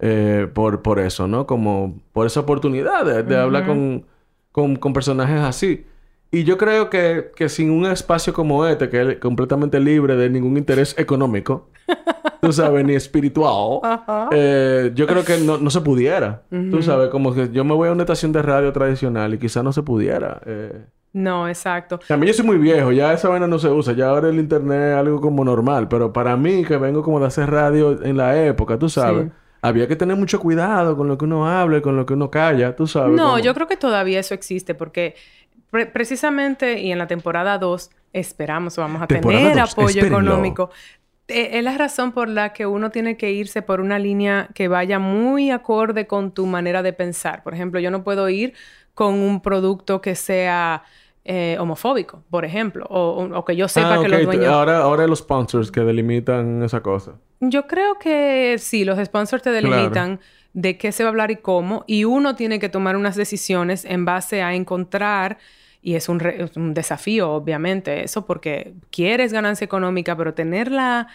eh, 0.00 0.46
por, 0.54 0.82
por 0.82 0.98
eso, 1.00 1.26
¿no? 1.26 1.46
Como 1.46 1.98
por 2.12 2.26
esa 2.26 2.40
oportunidad 2.40 3.04
de, 3.04 3.22
de 3.24 3.36
hablar 3.36 3.66
con, 3.66 4.04
con, 4.52 4.76
con 4.76 4.92
personajes 4.92 5.40
así. 5.40 5.84
Y 6.30 6.44
yo 6.44 6.58
creo 6.58 6.90
que, 6.90 7.30
que 7.34 7.48
sin 7.48 7.70
un 7.70 7.86
espacio 7.86 8.32
como 8.34 8.66
este, 8.66 8.90
que 8.90 9.00
es 9.12 9.16
completamente 9.18 9.80
libre 9.80 10.14
de 10.14 10.28
ningún 10.28 10.58
interés 10.58 10.94
económico, 10.98 11.70
tú 12.42 12.52
sabes, 12.52 12.84
ni 12.84 12.94
espiritual, 12.94 13.80
Ajá. 13.82 14.28
eh, 14.32 14.92
yo 14.94 15.06
creo 15.06 15.24
que 15.24 15.38
no, 15.38 15.56
no 15.56 15.70
se 15.70 15.80
pudiera. 15.80 16.42
Tú 16.70 16.82
sabes, 16.82 17.08
como 17.08 17.34
que 17.34 17.48
yo 17.50 17.64
me 17.64 17.74
voy 17.74 17.88
a 17.88 17.92
una 17.92 18.02
estación 18.02 18.30
de 18.32 18.42
radio 18.42 18.70
tradicional 18.74 19.32
y 19.34 19.38
quizás 19.38 19.64
no 19.64 19.72
se 19.72 19.82
pudiera. 19.82 20.40
Eh, 20.44 20.84
No, 21.12 21.48
exacto. 21.48 21.98
También 22.06 22.32
yo 22.32 22.36
soy 22.36 22.46
muy 22.46 22.58
viejo, 22.58 22.92
ya 22.92 23.12
esa 23.12 23.28
vaina 23.28 23.46
no 23.46 23.58
se 23.58 23.68
usa, 23.68 23.92
ya 23.94 24.08
ahora 24.10 24.28
el 24.28 24.38
internet 24.38 24.92
es 24.92 24.96
algo 24.96 25.20
como 25.20 25.44
normal, 25.44 25.88
pero 25.88 26.12
para 26.12 26.36
mí 26.36 26.64
que 26.64 26.76
vengo 26.76 27.02
como 27.02 27.18
de 27.18 27.26
hacer 27.26 27.50
radio 27.50 28.02
en 28.02 28.16
la 28.16 28.36
época, 28.44 28.78
tú 28.78 28.88
sabes, 28.88 29.24
Sí. 29.26 29.32
había 29.62 29.88
que 29.88 29.96
tener 29.96 30.16
mucho 30.16 30.38
cuidado 30.38 30.96
con 30.96 31.08
lo 31.08 31.16
que 31.18 31.24
uno 31.24 31.48
habla 31.48 31.78
y 31.78 31.80
con 31.80 31.96
lo 31.96 32.04
que 32.06 32.12
uno 32.14 32.30
calla, 32.30 32.76
tú 32.76 32.86
sabes. 32.86 33.16
No, 33.16 33.38
yo 33.38 33.54
creo 33.54 33.66
que 33.66 33.76
todavía 33.76 34.20
eso 34.20 34.34
existe 34.34 34.74
porque 34.74 35.14
pre- 35.70 35.86
precisamente 35.86 36.78
y 36.80 36.92
en 36.92 36.98
la 36.98 37.06
temporada 37.06 37.58
2 37.58 37.90
esperamos 38.12 38.78
o 38.78 38.82
vamos 38.82 39.02
a 39.02 39.06
Temporada 39.06 39.42
tener 39.42 39.58
dos, 39.60 39.72
apoyo 39.72 39.88
espérenlo. 39.88 40.18
económico. 40.18 40.70
Eh, 41.30 41.58
es 41.58 41.62
la 41.64 41.76
razón 41.76 42.12
por 42.12 42.26
la 42.28 42.54
que 42.54 42.64
uno 42.66 42.90
tiene 42.90 43.18
que 43.18 43.30
irse 43.32 43.60
por 43.60 43.80
una 43.82 43.98
línea 43.98 44.48
que 44.54 44.66
vaya 44.68 44.98
muy 44.98 45.50
acorde 45.50 46.06
con 46.06 46.30
tu 46.32 46.46
manera 46.46 46.82
de 46.82 46.94
pensar. 46.94 47.42
Por 47.42 47.52
ejemplo, 47.52 47.80
yo 47.80 47.90
no 47.90 48.02
puedo 48.02 48.28
ir 48.30 48.54
con 48.98 49.14
un 49.14 49.40
producto 49.40 50.00
que 50.00 50.16
sea 50.16 50.82
eh, 51.24 51.56
homofóbico, 51.60 52.24
por 52.30 52.44
ejemplo, 52.44 52.84
o, 52.90 53.44
que 53.44 53.54
yo 53.54 53.68
sepa 53.68 53.94
Ah, 53.94 54.00
que 54.00 54.06
ok, 54.06 54.12
los 54.12 54.24
dueños... 54.24 54.46
Ahora, 54.46 54.78
ahora 54.78 55.06
los 55.06 55.20
sponsors 55.20 55.70
que 55.70 55.82
delimitan 55.82 56.64
esa 56.64 56.80
cosa. 56.82 57.12
Yo 57.38 57.68
creo 57.68 57.96
que 58.00 58.56
sí, 58.58 58.84
los 58.84 58.98
sponsors 58.98 59.40
te 59.44 59.50
delimitan 59.52 60.18
de 60.52 60.76
qué 60.78 60.90
se 60.90 61.04
va 61.04 61.10
a 61.10 61.12
hablar 61.12 61.30
y 61.30 61.36
cómo, 61.36 61.84
y 61.86 62.02
uno 62.02 62.34
tiene 62.34 62.58
que 62.58 62.68
tomar 62.68 62.96
unas 62.96 63.14
decisiones 63.14 63.84
en 63.84 64.04
base 64.04 64.42
a 64.42 64.52
encontrar, 64.54 65.38
y 65.80 65.94
es 65.94 66.08
un, 66.08 66.18
re- 66.18 66.42
es 66.42 66.56
un 66.56 66.74
desafío, 66.74 67.30
obviamente, 67.30 68.02
eso, 68.02 68.26
porque 68.26 68.72
quieres 68.90 69.32
ganancia 69.32 69.64
económica, 69.64 70.16
pero 70.16 70.34
tener 70.34 70.72
la, 70.72 71.06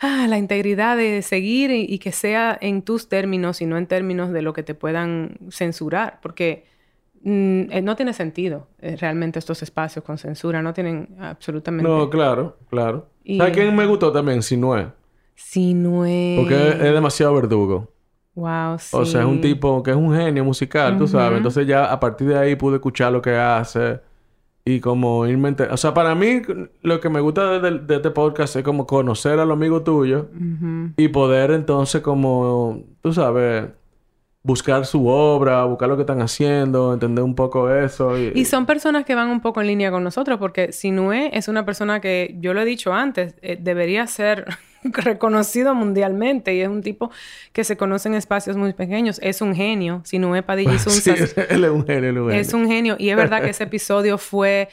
ah, 0.00 0.26
la 0.26 0.38
integridad 0.38 0.96
de 0.96 1.20
seguir 1.20 1.70
y, 1.70 1.84
y 1.86 1.98
que 1.98 2.12
sea 2.12 2.56
en 2.62 2.80
tus 2.80 3.10
términos 3.10 3.60
y 3.60 3.66
no 3.66 3.76
en 3.76 3.86
términos 3.86 4.32
de 4.32 4.40
lo 4.40 4.54
que 4.54 4.62
te 4.62 4.74
puedan 4.74 5.36
censurar, 5.50 6.18
porque 6.22 6.72
no 7.30 7.96
tiene 7.96 8.12
sentido 8.12 8.68
eh, 8.80 8.96
realmente 9.00 9.38
estos 9.38 9.62
espacios 9.62 10.04
con 10.04 10.18
censura, 10.18 10.60
no 10.62 10.74
tienen 10.74 11.16
absolutamente... 11.18 11.88
No, 11.90 12.10
claro, 12.10 12.56
claro. 12.68 13.08
Y- 13.24 13.38
¿Sabes 13.38 13.54
quién 13.54 13.74
me 13.74 13.86
gustó 13.86 14.12
también? 14.12 14.42
Sinue. 14.42 14.88
Si 15.34 15.74
no 15.74 16.04
es... 16.04 16.38
Porque 16.38 16.68
es, 16.68 16.92
demasiado 16.92 17.34
verdugo. 17.34 17.90
Wow, 18.34 18.78
sí. 18.78 18.96
O 18.96 19.04
sea, 19.06 19.20
es 19.22 19.26
un 19.26 19.40
tipo 19.40 19.82
que 19.82 19.92
es 19.92 19.96
un 19.96 20.14
genio 20.14 20.44
musical, 20.44 20.98
tú 20.98 21.06
sabes. 21.06 21.38
Entonces 21.38 21.66
ya 21.66 21.90
a 21.90 21.98
partir 21.98 22.28
de 22.28 22.38
ahí 22.38 22.56
pude 22.56 22.76
escuchar 22.76 23.12
lo 23.12 23.22
que 23.22 23.34
hace 23.36 24.00
y 24.64 24.80
como 24.80 25.26
irme... 25.26 25.48
enter- 25.50 25.70
O 25.72 25.76
sea, 25.76 25.94
para 25.94 26.14
mí 26.14 26.42
lo 26.82 27.00
que 27.00 27.08
me 27.08 27.20
gusta 27.20 27.58
de, 27.58 27.94
este 27.96 28.10
podcast 28.10 28.56
es 28.56 28.62
como 28.62 28.86
conocer 28.86 29.38
a 29.38 29.44
los 29.44 29.54
amigos 29.56 29.84
tuyos 29.84 30.26
y 30.96 31.08
poder 31.08 31.52
entonces 31.52 32.02
como, 32.02 32.82
tú 33.00 33.12
sabes, 33.12 33.66
buscar 34.44 34.84
su 34.84 35.08
obra, 35.08 35.64
buscar 35.64 35.88
lo 35.88 35.96
que 35.96 36.02
están 36.02 36.20
haciendo, 36.20 36.92
entender 36.92 37.24
un 37.24 37.34
poco 37.34 37.72
eso. 37.72 38.16
Y, 38.18 38.44
son 38.44 38.66
personas 38.66 39.06
que 39.06 39.14
van 39.14 39.28
un 39.28 39.40
poco 39.40 39.62
en 39.62 39.66
línea 39.68 39.90
con 39.90 40.04
nosotros, 40.04 40.38
porque 40.38 40.70
Sinue 40.70 41.30
es 41.32 41.48
una 41.48 41.64
persona 41.64 42.00
que, 42.00 42.36
yo 42.38 42.52
lo 42.52 42.60
he 42.60 42.64
dicho 42.66 42.92
antes, 42.92 43.34
eh, 43.40 43.56
debería 43.58 44.06
ser 44.06 44.46
reconocido 44.92 45.74
mundialmente 45.74 46.54
y 46.54 46.60
es 46.60 46.68
un 46.68 46.82
tipo 46.82 47.10
que 47.52 47.64
se 47.64 47.76
conoce 47.76 48.08
en 48.08 48.14
espacios 48.14 48.56
muy 48.56 48.72
pequeños. 48.72 49.18
Es 49.22 49.40
un 49.40 49.54
genio. 49.54 50.00
Sinue 50.04 50.42
Padilla 50.42 50.74
hizo 50.74 50.90
un 50.90 50.96
Sí, 51.00 51.10
él 51.48 51.64
es 51.64 51.70
un 51.70 51.86
genio, 51.86 52.08
él 52.10 52.16
es 52.16 52.22
un 52.22 52.26
genio. 52.28 52.40
Es 52.40 52.54
un 52.54 52.66
genio. 52.66 52.96
Y 52.98 53.08
es 53.10 53.16
verdad 53.16 53.42
que 53.42 53.50
ese 53.50 53.64
episodio 53.64 54.18
fue... 54.18 54.68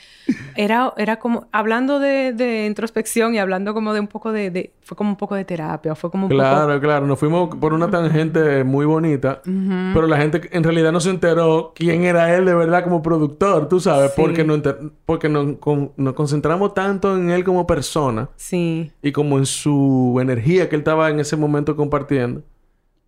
Era, 0.55 0.93
era 0.97 1.17
como... 1.17 1.47
Hablando 1.51 1.99
de, 1.99 2.33
de 2.33 2.65
introspección 2.65 3.35
y 3.35 3.39
hablando 3.39 3.73
como 3.73 3.93
de 3.93 3.99
un 3.99 4.07
poco 4.07 4.31
de, 4.31 4.51
de- 4.51 4.71
Fue 4.83 4.95
como 4.97 5.09
un 5.11 5.15
poco 5.15 5.35
de 5.35 5.45
terapia. 5.45 5.95
Fue 5.95 6.11
como 6.11 6.25
un 6.25 6.29
poco... 6.29 6.39
Claro, 6.41 6.79
claro. 6.81 7.07
Nos 7.07 7.19
fuimos 7.19 7.55
por 7.55 7.73
una 7.73 7.89
tangente 7.89 8.63
muy 8.63 8.85
bonita. 8.85 9.41
Pero 9.43 10.07
la 10.07 10.17
gente 10.17 10.41
en 10.51 10.63
realidad 10.63 10.91
no 10.91 10.99
se 10.99 11.09
enteró 11.09 11.73
quién 11.75 12.03
era 12.03 12.35
él 12.35 12.45
de 12.45 12.55
verdad 12.55 12.83
como 12.83 13.01
productor, 13.01 13.67
tú 13.69 13.79
sabes. 13.79 14.11
Sí. 14.15 14.21
Porque, 14.21 14.43
nos, 14.43 14.57
enter- 14.57 14.91
porque 15.05 15.29
nos, 15.29 15.57
con- 15.57 15.91
nos 15.97 16.13
concentramos 16.13 16.73
tanto 16.73 17.15
en 17.15 17.29
él 17.29 17.43
como 17.43 17.65
persona 17.67 18.29
Sí. 18.35 18.91
y 19.01 19.11
como 19.11 19.37
en 19.37 19.45
su 19.45 20.00
energía 20.19 20.69
que 20.69 20.75
él 20.75 20.81
estaba 20.81 21.09
en 21.09 21.19
ese 21.19 21.35
momento 21.37 21.75
compartiendo. 21.75 22.41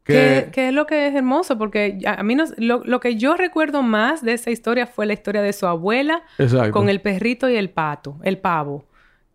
Que, 0.04 0.14
Que... 0.46 0.52
que 0.52 0.68
es 0.68 0.74
lo 0.74 0.86
que 0.86 1.08
es 1.08 1.16
hermoso, 1.16 1.58
porque 1.58 2.00
a 2.06 2.22
mí 2.24 2.36
no, 2.36 2.44
lo, 2.58 2.82
lo 2.84 3.00
que 3.00 3.16
yo 3.16 3.36
recuerdo 3.38 3.82
más 3.84 4.22
de 4.24 4.34
esa 4.34 4.52
historia 4.52 4.86
fue 4.86 5.06
la 5.06 5.14
historia 5.14 5.42
de 5.42 5.54
su 5.54 5.66
abuela 5.66 6.24
Exacto. 6.38 6.72
con 6.72 6.90
el 6.90 7.00
perrito 7.02 7.50
y 7.50 7.56
el 7.56 7.70
pato, 7.70 8.18
el 8.24 8.38
pavo. 8.38 8.86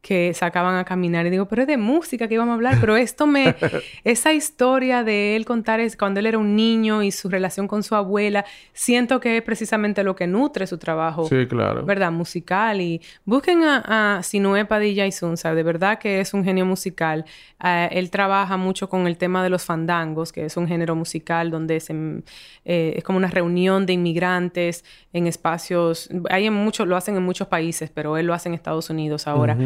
Que 0.00 0.32
sacaban 0.32 0.76
a 0.76 0.84
caminar 0.84 1.26
y 1.26 1.30
digo, 1.30 1.46
pero 1.46 1.62
es 1.62 1.68
de 1.68 1.76
música 1.76 2.28
que 2.28 2.34
íbamos 2.34 2.52
a 2.52 2.54
hablar, 2.54 2.76
pero 2.80 2.96
esto 2.96 3.26
me, 3.26 3.56
esa 4.04 4.32
historia 4.32 5.02
de 5.04 5.36
él 5.36 5.44
contar 5.44 5.80
es 5.80 5.96
cuando 5.96 6.20
él 6.20 6.26
era 6.26 6.38
un 6.38 6.54
niño 6.54 7.02
y 7.02 7.10
su 7.10 7.28
relación 7.28 7.66
con 7.66 7.82
su 7.82 7.94
abuela, 7.94 8.44
siento 8.72 9.20
que 9.20 9.38
es 9.38 9.42
precisamente 9.42 10.04
lo 10.04 10.14
que 10.14 10.26
nutre 10.26 10.66
su 10.66 10.78
trabajo, 10.78 11.26
Sí, 11.28 11.46
claro. 11.46 11.84
¿verdad? 11.84 12.12
Musical 12.12 12.80
y 12.80 13.02
busquen 13.24 13.64
a, 13.64 14.18
a 14.18 14.22
Sinué 14.22 14.64
Padilla 14.64 15.06
y 15.06 15.12
Sunza, 15.12 15.54
de 15.54 15.62
verdad 15.62 15.98
que 15.98 16.20
es 16.20 16.32
un 16.32 16.44
genio 16.44 16.64
musical. 16.64 17.24
Eh, 17.64 17.88
él 17.92 18.10
trabaja 18.10 18.56
mucho 18.56 18.88
con 18.88 19.06
el 19.06 19.16
tema 19.16 19.42
de 19.42 19.50
los 19.50 19.64
fandangos, 19.64 20.32
que 20.32 20.44
es 20.44 20.56
un 20.56 20.68
género 20.68 20.94
musical 20.94 21.50
donde 21.50 21.80
se, 21.80 22.22
eh, 22.64 22.94
es 22.96 23.04
como 23.04 23.18
una 23.18 23.28
reunión 23.28 23.84
de 23.84 23.94
inmigrantes 23.94 24.84
en 25.12 25.26
espacios, 25.26 26.08
hay 26.30 26.46
en 26.46 26.54
muchos, 26.54 26.86
lo 26.86 26.96
hacen 26.96 27.16
en 27.16 27.22
muchos 27.22 27.48
países, 27.48 27.90
pero 27.92 28.16
él 28.16 28.26
lo 28.26 28.34
hace 28.34 28.48
en 28.48 28.54
Estados 28.54 28.90
Unidos 28.90 29.26
ahora. 29.26 29.56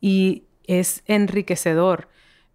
Y 0.00 0.44
es 0.66 1.02
enriquecedor. 1.06 2.08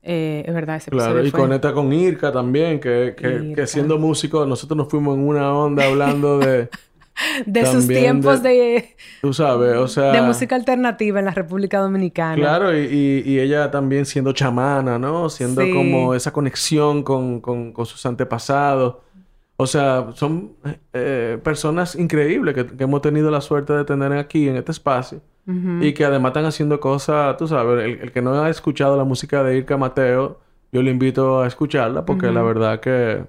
Eh, 0.05 0.43
es 0.45 0.53
verdad, 0.53 0.75
ese 0.77 0.91
Claro, 0.91 1.23
y 1.23 1.29
fue- 1.31 1.39
conecta 1.39 1.73
con 1.73 1.91
Irka 1.93 2.31
también, 2.31 2.79
que, 2.79 3.15
que, 3.17 3.27
Irka. 3.27 3.55
que 3.61 3.67
siendo 3.67 3.97
músico, 3.97 4.45
nosotros 4.45 4.77
nos 4.77 4.89
fuimos 4.89 5.15
en 5.17 5.25
una 5.27 5.53
onda 5.53 5.85
hablando 5.87 6.39
de, 6.39 6.69
de 7.45 7.65
sus 7.65 7.87
tiempos 7.87 8.43
de- 8.43 8.49
de, 8.49 8.95
tú 9.21 9.33
sabes, 9.33 9.77
o 9.77 9.87
sea... 9.87 10.11
de 10.11 10.21
música 10.21 10.55
alternativa 10.55 11.19
en 11.19 11.25
la 11.25 11.31
República 11.31 11.79
Dominicana. 11.79 12.35
Claro, 12.35 12.77
y, 12.77 12.81
y- 12.85 13.23
y 13.31 13.39
ella 13.39 13.71
también 13.71 14.05
siendo 14.05 14.33
chamana, 14.33 14.99
¿no? 14.99 15.29
Siendo 15.29 15.61
Sí. 15.61 15.71
como 15.71 16.13
esa 16.13 16.33
conexión 16.33 17.01
con, 17.03 17.39
con- 17.39 17.71
con 17.71 17.85
sus 17.85 18.05
antepasados. 18.05 18.95
O 19.55 19.67
sea, 19.67 20.07
son 20.15 20.53
eh, 20.93 21.37
personas 21.43 21.95
increíbles 21.95 22.55
que, 22.55 22.65
que 22.65 22.83
hemos 22.83 23.01
tenido 23.01 23.31
la 23.31 23.39
suerte 23.39 23.71
de 23.71 23.85
tener 23.85 24.11
aquí 24.13 24.49
en 24.49 24.57
este 24.57 24.71
espacio. 24.73 25.21
Y 25.81 25.93
que 25.93 26.05
además 26.05 26.29
están 26.29 26.45
haciendo 26.45 26.79
cosas, 26.79 27.35
tú 27.37 27.47
sabes, 27.47 27.83
el, 27.83 27.99
el 28.01 28.11
que 28.11 28.21
no 28.21 28.41
ha 28.41 28.49
escuchado 28.49 28.95
la 28.95 29.03
música 29.03 29.43
de 29.43 29.57
Irka 29.57 29.75
Mateo, 29.77 30.39
yo 30.71 30.81
le 30.81 30.89
invito 30.91 31.41
a 31.41 31.47
escucharla 31.47 32.05
porque 32.05 32.27
la 32.31 32.41
verdad 32.41 32.79
que, 32.79 33.25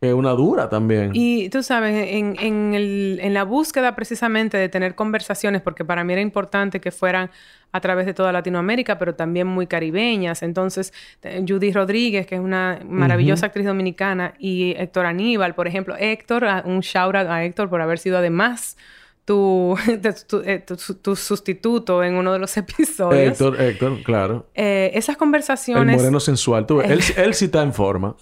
es 0.00 0.14
una 0.14 0.30
dura 0.30 0.70
también. 0.70 1.10
Y 1.12 1.50
tú 1.50 1.62
sabes, 1.62 2.08
en, 2.08 2.34
en, 2.40 2.72
el- 2.74 3.18
en 3.20 3.34
la 3.34 3.44
búsqueda 3.44 3.94
precisamente 3.94 4.56
de 4.56 4.70
tener 4.70 4.94
conversaciones, 4.94 5.60
porque 5.60 5.84
para 5.84 6.02
mí 6.04 6.14
era 6.14 6.22
importante 6.22 6.80
que 6.80 6.90
fueran 6.90 7.30
a 7.72 7.80
través 7.82 8.06
de 8.06 8.14
toda 8.14 8.32
Latinoamérica, 8.32 8.98
pero 8.98 9.14
también 9.14 9.46
muy 9.46 9.66
caribeñas. 9.66 10.42
Entonces, 10.42 10.94
eh, 11.22 11.44
Judy 11.46 11.70
Rodríguez, 11.72 12.26
que 12.26 12.36
es 12.36 12.40
una 12.40 12.80
maravillosa 12.88 13.46
actriz 13.46 13.66
dominicana, 13.66 14.32
y 14.38 14.74
Héctor 14.78 15.04
Aníbal, 15.04 15.54
por 15.54 15.68
ejemplo. 15.68 15.94
Héctor, 15.98 16.46
a- 16.46 16.62
un 16.64 16.80
shout 16.80 17.14
out 17.14 17.28
a 17.28 17.44
Héctor 17.44 17.68
por 17.68 17.82
haber 17.82 17.98
sido 17.98 18.16
además 18.16 18.78
tu, 19.24 19.76
tu, 20.28 20.42
eh, 20.44 20.64
tu- 20.66 20.94
tu 20.94 21.16
sustituto 21.16 22.02
en 22.02 22.14
uno 22.14 22.32
de 22.32 22.38
los 22.38 22.56
episodios. 22.56 23.32
Héctor, 23.32 23.60
Héctor, 23.60 24.02
claro. 24.02 24.46
Eh, 24.54 24.90
esas 24.94 25.14
El 25.14 25.18
conversaciones 25.18 25.96
moreno 25.96 26.20
sensual. 26.20 26.66
Tú 26.66 26.76
ves, 26.78 26.90
él, 26.90 27.00
él 27.24 27.34
sí 27.34 27.44
está 27.46 27.62
en 27.62 27.72
forma. 27.72 28.16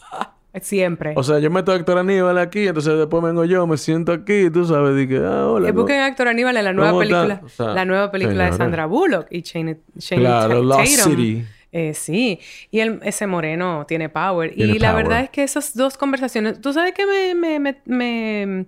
siempre. 0.61 1.13
O 1.17 1.23
sea, 1.23 1.39
yo 1.39 1.51
meto 1.51 1.73
a 1.73 1.77
Héctor 1.77 1.99
Aníbal 1.99 2.37
aquí, 2.39 2.67
entonces 2.67 2.97
después 2.99 3.23
vengo 3.23 3.45
yo, 3.45 3.67
me 3.67 3.77
siento 3.77 4.13
aquí, 4.13 4.51
tú 4.51 4.65
sabes, 4.65 4.97
dije, 4.97 5.19
ah, 5.25 5.47
hola. 5.49 5.69
Eh, 5.69 5.73
busquen 5.73 6.01
a 6.01 6.09
Héctor 6.09 6.29
Aníbal 6.29 6.57
en 6.57 6.65
la 6.65 6.73
nueva 6.73 6.99
película, 6.99 7.41
O 7.45 7.49
sea, 7.49 7.67
la 7.69 7.85
nueva 7.85 8.11
película 8.11 8.47
de. 8.51 8.53
Sandra 8.57 8.87
Bullock 8.87 9.27
y 9.31 9.43
Shane, 9.43 9.79
Shane 9.97 10.21
Claro, 10.23 10.63
Lost 10.63 10.97
Tatum. 10.97 11.11
City. 11.17 11.45
Eh, 11.71 11.93
sí, 11.95 12.41
y 12.71 12.81
el- 12.81 12.99
ese 13.03 13.27
moreno 13.27 13.85
tiene 13.87 14.09
power. 14.09 14.55
Tiene 14.55 14.73
y 14.73 14.79
la 14.79 14.91
power. 14.93 15.05
verdad 15.05 15.21
es 15.25 15.31
que 15.31 15.43
esas 15.45 15.77
dos 15.77 15.99
conversaciones, 15.99 16.61
tú 16.63 16.73
sabes 16.73 16.93
que 16.95 17.05
me, 17.07 17.35
me, 17.35 17.61
me, 17.61 17.77
me, 17.85 18.67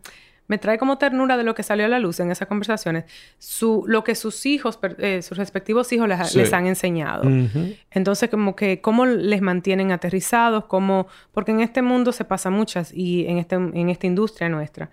me 0.51 0.59
trae 0.59 0.79
como 0.79 0.99
ternura 0.99 1.37
de 1.37 1.45
lo 1.45 1.55
que 1.55 1.63
salió 1.63 1.85
a 1.87 1.89
la 1.89 2.01
luz 2.01 2.19
en 2.19 2.33
esas 2.33 2.49
conversaciones, 2.49 3.05
su, 3.39 3.85
lo 3.87 4.03
que 4.03 4.17
sus 4.17 4.47
hijos, 4.47 4.81
eh, 4.99 5.23
sus 5.23 5.39
respectivos 5.39 5.93
hijos 5.93 6.09
les, 6.09 6.29
Sí. 6.29 6.39
les 6.39 6.53
han 6.53 6.67
enseñado. 6.67 7.23
Entonces, 7.93 8.29
como 8.31 8.57
que 8.57 8.81
cómo 8.81 9.07
les 9.07 9.43
mantienen 9.43 9.93
aterrizados, 9.93 10.65
cómo... 10.65 11.07
Porque 11.31 11.53
en 11.53 11.61
este 11.61 11.83
mundo 11.83 12.11
se 12.11 12.25
pasa 12.25 12.51
muchas 12.51 12.93
y 12.93 13.27
en, 13.29 13.39
este, 13.39 13.55
en 13.55 13.89
esta 13.91 14.09
industria 14.09 14.49
nuestra. 14.49 14.91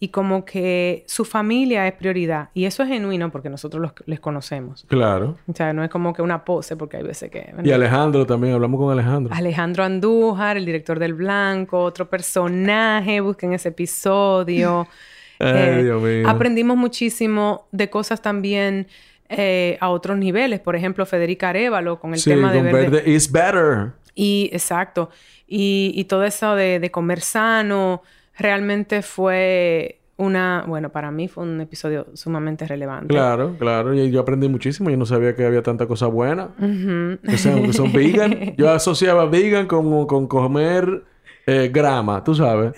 Y 0.00 0.08
como 0.08 0.44
que 0.44 1.02
su 1.08 1.24
familia 1.24 1.86
es 1.88 1.92
prioridad. 1.94 2.50
Y 2.54 2.66
eso 2.66 2.84
es 2.84 2.88
genuino 2.88 3.32
porque 3.32 3.50
nosotros 3.50 3.82
los, 3.82 3.92
les 4.06 4.20
conocemos. 4.20 4.84
Claro. 4.88 5.36
O 5.48 5.52
sea, 5.54 5.72
no 5.72 5.82
es 5.82 5.90
como 5.90 6.12
que 6.14 6.22
una 6.22 6.44
pose 6.44 6.76
porque 6.76 6.98
hay 6.98 7.02
veces 7.02 7.30
que... 7.32 7.52
Y 7.64 7.72
Alejandro 7.72 8.24
también, 8.24 8.54
hablamos 8.54 8.78
con 8.80 8.92
Alejandro. 8.92 9.34
Alejandro 9.34 9.82
Andújar, 9.82 10.56
el 10.56 10.64
director 10.66 11.00
del 11.00 11.14
Blanco, 11.14 11.82
otro 11.82 12.08
personaje, 12.08 13.20
busquen 13.20 13.52
ese 13.54 13.70
episodio. 13.70 14.86
Ay, 15.40 15.48
Eh, 15.50 15.82
Dios 15.84 16.02
mío. 16.02 16.28
Aprendimos 16.28 16.76
muchísimo 16.76 17.66
de 17.72 17.90
cosas 17.90 18.22
también 18.22 18.86
eh, 19.28 19.78
a 19.80 19.88
otros 19.90 20.16
niveles. 20.16 20.60
Por 20.60 20.76
ejemplo, 20.76 21.06
Federica 21.06 21.48
Arevalo 21.50 21.98
con 21.98 22.12
el 22.14 22.20
sí, 22.20 22.30
tema 22.30 22.52
de 22.52 22.58
con 22.60 22.72
verde. 22.72 22.88
verde 22.90 23.10
is 23.10 23.30
better. 23.30 23.92
Y 24.14 24.48
exacto. 24.52 25.10
Y, 25.46 25.92
y 25.96 26.04
todo 26.04 26.24
eso 26.24 26.54
de, 26.54 26.78
de 26.80 26.90
comer 26.90 27.20
sano 27.20 28.02
realmente 28.38 29.02
fue 29.02 30.00
una, 30.16 30.64
bueno, 30.66 30.88
para 30.90 31.10
mí 31.10 31.28
fue 31.28 31.44
un 31.44 31.60
episodio 31.60 32.06
sumamente 32.14 32.66
relevante. 32.66 33.08
Claro, 33.08 33.54
claro. 33.58 33.94
Y 33.94 34.10
yo 34.10 34.20
aprendí 34.20 34.48
muchísimo. 34.48 34.90
Yo 34.90 34.96
no 34.96 35.06
sabía 35.06 35.34
que 35.36 35.44
había 35.46 35.62
tanta 35.62 35.86
cosa 35.86 36.06
buena. 36.06 36.48
Que 36.58 37.38
son, 37.38 37.62
que 37.64 37.72
son 37.72 37.92
vegan. 37.92 38.54
Yo 38.56 38.70
asociaba 38.70 39.26
vegan 39.26 39.66
con, 39.66 40.06
con 40.06 40.26
comer 40.26 41.04
eh, 41.46 41.70
grama, 41.72 42.24
tú 42.24 42.34
sabes. 42.34 42.72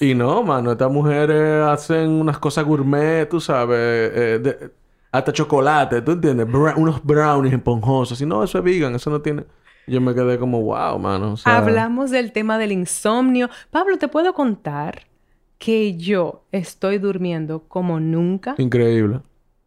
Y 0.00 0.14
no, 0.14 0.42
mano. 0.42 0.72
Estas 0.72 0.90
mujeres 0.92 1.62
hacen 1.64 2.10
unas 2.10 2.38
cosas 2.38 2.64
gourmet, 2.64 3.26
tú 3.28 3.40
sabes. 3.40 3.78
eh, 3.78 4.38
de- 4.42 4.70
hasta 5.12 5.30
chocolate, 5.32 6.00
¿tú 6.02 6.12
entiendes? 6.12 6.46
Bra- 6.46 6.74
unos 6.76 7.02
brownies 7.04 7.52
esponjosos. 7.54 8.20
Y 8.20 8.26
no, 8.26 8.42
eso 8.44 8.58
es 8.58 8.64
vegan. 8.64 8.94
Eso 8.94 9.08
no 9.10 9.20
tiene... 9.20 9.44
Yo 9.86 10.00
me 10.00 10.14
quedé 10.14 10.38
como, 10.38 10.62
wow, 10.62 10.98
mano. 10.98 11.32
O 11.32 11.36
sea, 11.36 11.58
Hablamos 11.58 12.10
del 12.10 12.32
tema 12.32 12.58
del 12.58 12.72
insomnio. 12.72 13.50
Pablo, 13.70 13.98
te 13.98 14.08
puedo 14.08 14.32
contar 14.34 15.02
que 15.58 15.96
yo 15.96 16.44
estoy 16.52 16.98
durmiendo 16.98 17.64
como 17.68 18.00
nunca. 18.00 18.54
Increíble. 18.58 19.20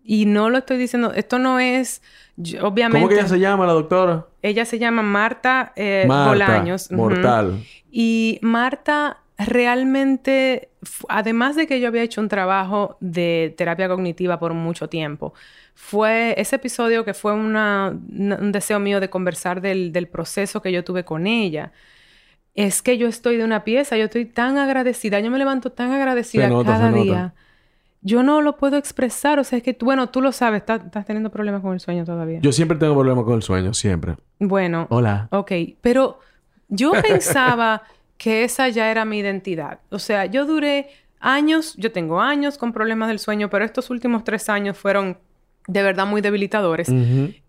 Y 0.03 0.25
no 0.25 0.49
lo 0.49 0.59
estoy 0.59 0.77
diciendo, 0.77 1.11
esto 1.13 1.39
no 1.39 1.59
es, 1.59 2.01
yo- 2.37 2.65
obviamente. 2.67 2.99
¿Cómo 2.99 3.09
que 3.09 3.15
ella 3.15 3.27
se 3.27 3.39
llama, 3.39 3.65
la 3.65 3.73
doctora? 3.73 4.27
Ella 4.41 4.63
se 4.65 4.77
llama 4.77 5.01
Marta, 5.01 5.73
eh, 5.75 6.05
Marta. 6.07 6.29
Bolaños. 6.29 6.91
Mortal. 6.91 7.63
Y 7.89 8.39
Marta 8.41 9.17
realmente, 9.37 10.69
además 11.09 11.55
de 11.55 11.65
que 11.67 11.79
yo 11.79 11.87
había 11.87 12.03
hecho 12.03 12.21
un 12.21 12.29
trabajo 12.29 12.97
de 12.99 13.53
terapia 13.57 13.87
cognitiva 13.87 14.39
por 14.39 14.53
mucho 14.53 14.87
tiempo, 14.89 15.33
fue 15.77 16.33
ese 16.39 16.55
episodio 16.55 17.05
que 17.05 17.13
fue 17.13 17.33
una- 17.33 17.89
un 17.89 18.51
deseo 18.51 18.79
mío 18.79 18.99
de 18.99 19.09
conversar 19.09 19.61
del, 19.61 19.91
del 19.91 20.07
proceso 20.07 20.61
que 20.61 20.71
yo 20.71 20.83
tuve 20.83 21.03
con 21.05 21.27
ella. 21.27 21.71
Es 22.55 22.81
que 22.81 22.97
yo 22.97 23.07
estoy 23.07 23.35
de 23.37 23.43
una 23.43 23.63
pieza, 23.65 23.97
yo 23.97 24.05
estoy 24.05 24.25
tan 24.25 24.57
agradecida, 24.57 25.19
yo 25.19 25.29
me 25.29 25.37
levanto 25.37 25.71
tan 25.73 25.91
agradecida 25.91 26.47
nota, 26.47 26.71
cada 26.71 26.91
día. 26.91 27.33
Yo 28.01 28.23
no 28.23 28.41
lo 28.41 28.55
puedo 28.55 28.77
expresar, 28.77 29.39
o 29.39 29.43
sea, 29.43 29.57
es 29.57 29.63
que, 29.63 29.73
tú- 29.73 29.85
bueno, 29.85 30.07
tú 30.09 30.21
lo 30.21 30.31
sabes, 30.31 30.61
estás, 30.61 30.85
estás 30.85 31.05
teniendo 31.05 31.29
problemas 31.29 31.61
con 31.61 31.73
el 31.73 31.79
sueño 31.81 32.05
todavía. 32.05 32.39
Yo 32.41 32.51
siempre 32.53 32.77
tengo 32.77 32.93
problemas 32.93 33.25
con 33.25 33.33
el 33.33 33.41
sueño, 33.41 33.73
siempre. 33.73 34.15
Bueno, 34.39 34.87
Hola. 34.89 35.27
Ok, 35.31 35.51
pero 35.81 36.19
yo 36.69 36.91
pensaba 37.01 37.81
que 38.17 38.45
esa 38.45 38.69
ya 38.69 38.89
era 38.89 39.03
mi 39.03 39.17
identidad. 39.19 39.79
O 39.89 39.99
sea, 39.99 40.25
yo 40.25 40.45
duré 40.45 40.87
años, 41.19 41.75
yo 41.77 41.91
tengo 41.91 42.21
años 42.21 42.57
con 42.57 42.71
problemas 42.71 43.09
del 43.09 43.19
sueño, 43.19 43.49
pero 43.49 43.65
estos 43.65 43.89
últimos 43.89 44.23
tres 44.23 44.47
años 44.47 44.77
fueron 44.77 45.17
de 45.67 45.83
verdad 45.83 46.05
muy 46.07 46.21
debilitadores. 46.21 46.91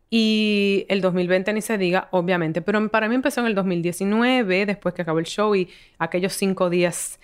Y 0.09 0.87
el 0.89 1.01
2020 1.01 1.53
ni 1.53 1.61
se 1.61 1.79
diga, 1.79 2.09
obviamente, 2.13 2.63
pero 2.63 2.89
para 2.89 3.09
mí 3.09 3.15
empezó 3.17 3.41
en 3.41 3.49
el 3.49 3.55
2019, 3.55 4.65
después 4.67 4.95
que 4.95 5.03
acabó 5.03 5.19
el 5.19 5.27
show 5.27 5.55
y 5.55 5.69
aquellos 5.99 6.33
cinco 6.33 6.71
días 6.71 7.19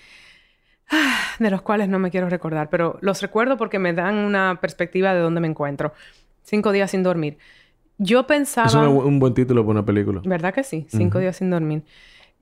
ah, 0.90 1.16
de 1.38 1.50
los 1.50 1.62
cuales 1.62 1.88
no 1.88 1.98
me 2.00 2.10
quiero 2.10 2.28
recordar, 2.28 2.70
pero 2.70 2.98
los 3.00 3.22
recuerdo 3.22 3.56
porque 3.56 3.78
me 3.78 3.92
dan 3.92 4.16
una 4.16 4.58
perspectiva 4.60 5.14
de 5.14 5.20
dónde 5.20 5.40
me 5.40 5.46
encuentro. 5.46 5.92
Cinco 6.42 6.72
días 6.72 6.90
sin 6.90 7.04
dormir. 7.04 7.38
Yo 7.98 8.26
pensaba... 8.26 8.68
Es 8.68 8.74
un 8.74 9.20
buen 9.20 9.32
título 9.32 9.62
para 9.62 9.70
una 9.78 9.86
película. 9.86 10.20
¿Verdad 10.24 10.52
que 10.52 10.64
sí? 10.64 10.84
Cinco 10.88 11.20
días 11.20 11.36
sin 11.36 11.50
dormir. 11.50 11.82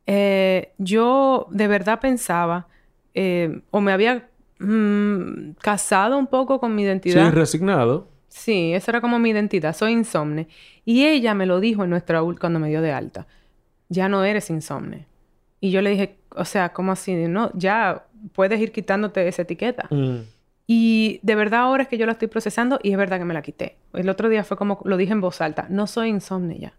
Eh, 0.07 0.73
yo 0.79 1.49
de 1.51 1.69
verdad 1.69 2.01
pensaba, 2.01 2.67
eh, 3.13 3.61
o 3.71 3.83
me 3.83 3.93
había 3.93 4.27
mm, 4.59 5.53
casado 5.61 6.17
un 6.17 6.27
poco 6.29 6.61
con 6.61 6.75
mi 6.75 6.83
Sí, 6.83 6.87
identidad. 6.87 7.31
resignado. 7.33 8.09
Sí, 8.31 8.73
esa 8.73 8.93
era 8.93 9.01
como 9.03 9.19
mi 9.19 9.31
identidad. 9.31 9.77
Soy 9.77 9.93
insomne. 9.93 10.49
Y 10.87 11.05
ella 11.05 11.35
me 11.35 11.45
lo 11.45 11.61
dijo 11.61 11.85
en 11.85 11.91
nuestra 11.91 12.23
ult 12.23 12.39
cuando 12.39 12.59
me 12.59 12.69
dio 12.69 12.81
de 12.81 12.93
alta. 12.93 13.27
Ya 13.89 14.09
no 14.09 14.25
eres 14.25 14.49
insomne. 14.49 15.07
Y 15.61 15.73
yo 15.73 15.83
le 15.83 15.91
dije, 15.91 16.17
o 16.35 16.45
sea, 16.45 16.73
¿cómo 16.73 16.93
así? 16.93 17.13
No, 17.15 17.51
ya 17.55 18.07
puedes 18.33 18.59
ir 18.61 18.73
quitándote 18.73 19.27
esa 19.29 19.43
etiqueta. 19.43 19.89
Y 20.67 21.19
de 21.23 21.35
verdad 21.35 21.61
ahora 21.63 21.83
es 21.83 21.89
que 21.89 21.99
yo 21.99 22.07
la 22.07 22.13
estoy 22.13 22.29
procesando 22.29 22.79
y 22.83 22.93
es 22.93 22.97
verdad 22.97 23.19
que 23.19 23.25
me 23.25 23.35
la 23.35 23.43
quité. 23.43 23.77
El 23.93 24.09
otro 24.09 24.29
día 24.29 24.45
fue 24.45 24.57
como 24.57 24.81
lo 24.85 24.97
dije 24.97 25.13
en 25.13 25.21
voz 25.21 25.41
alta. 25.41 25.67
No 25.69 25.89
soy 25.89 26.09
insomne 26.09 26.59
ya. 26.59 26.73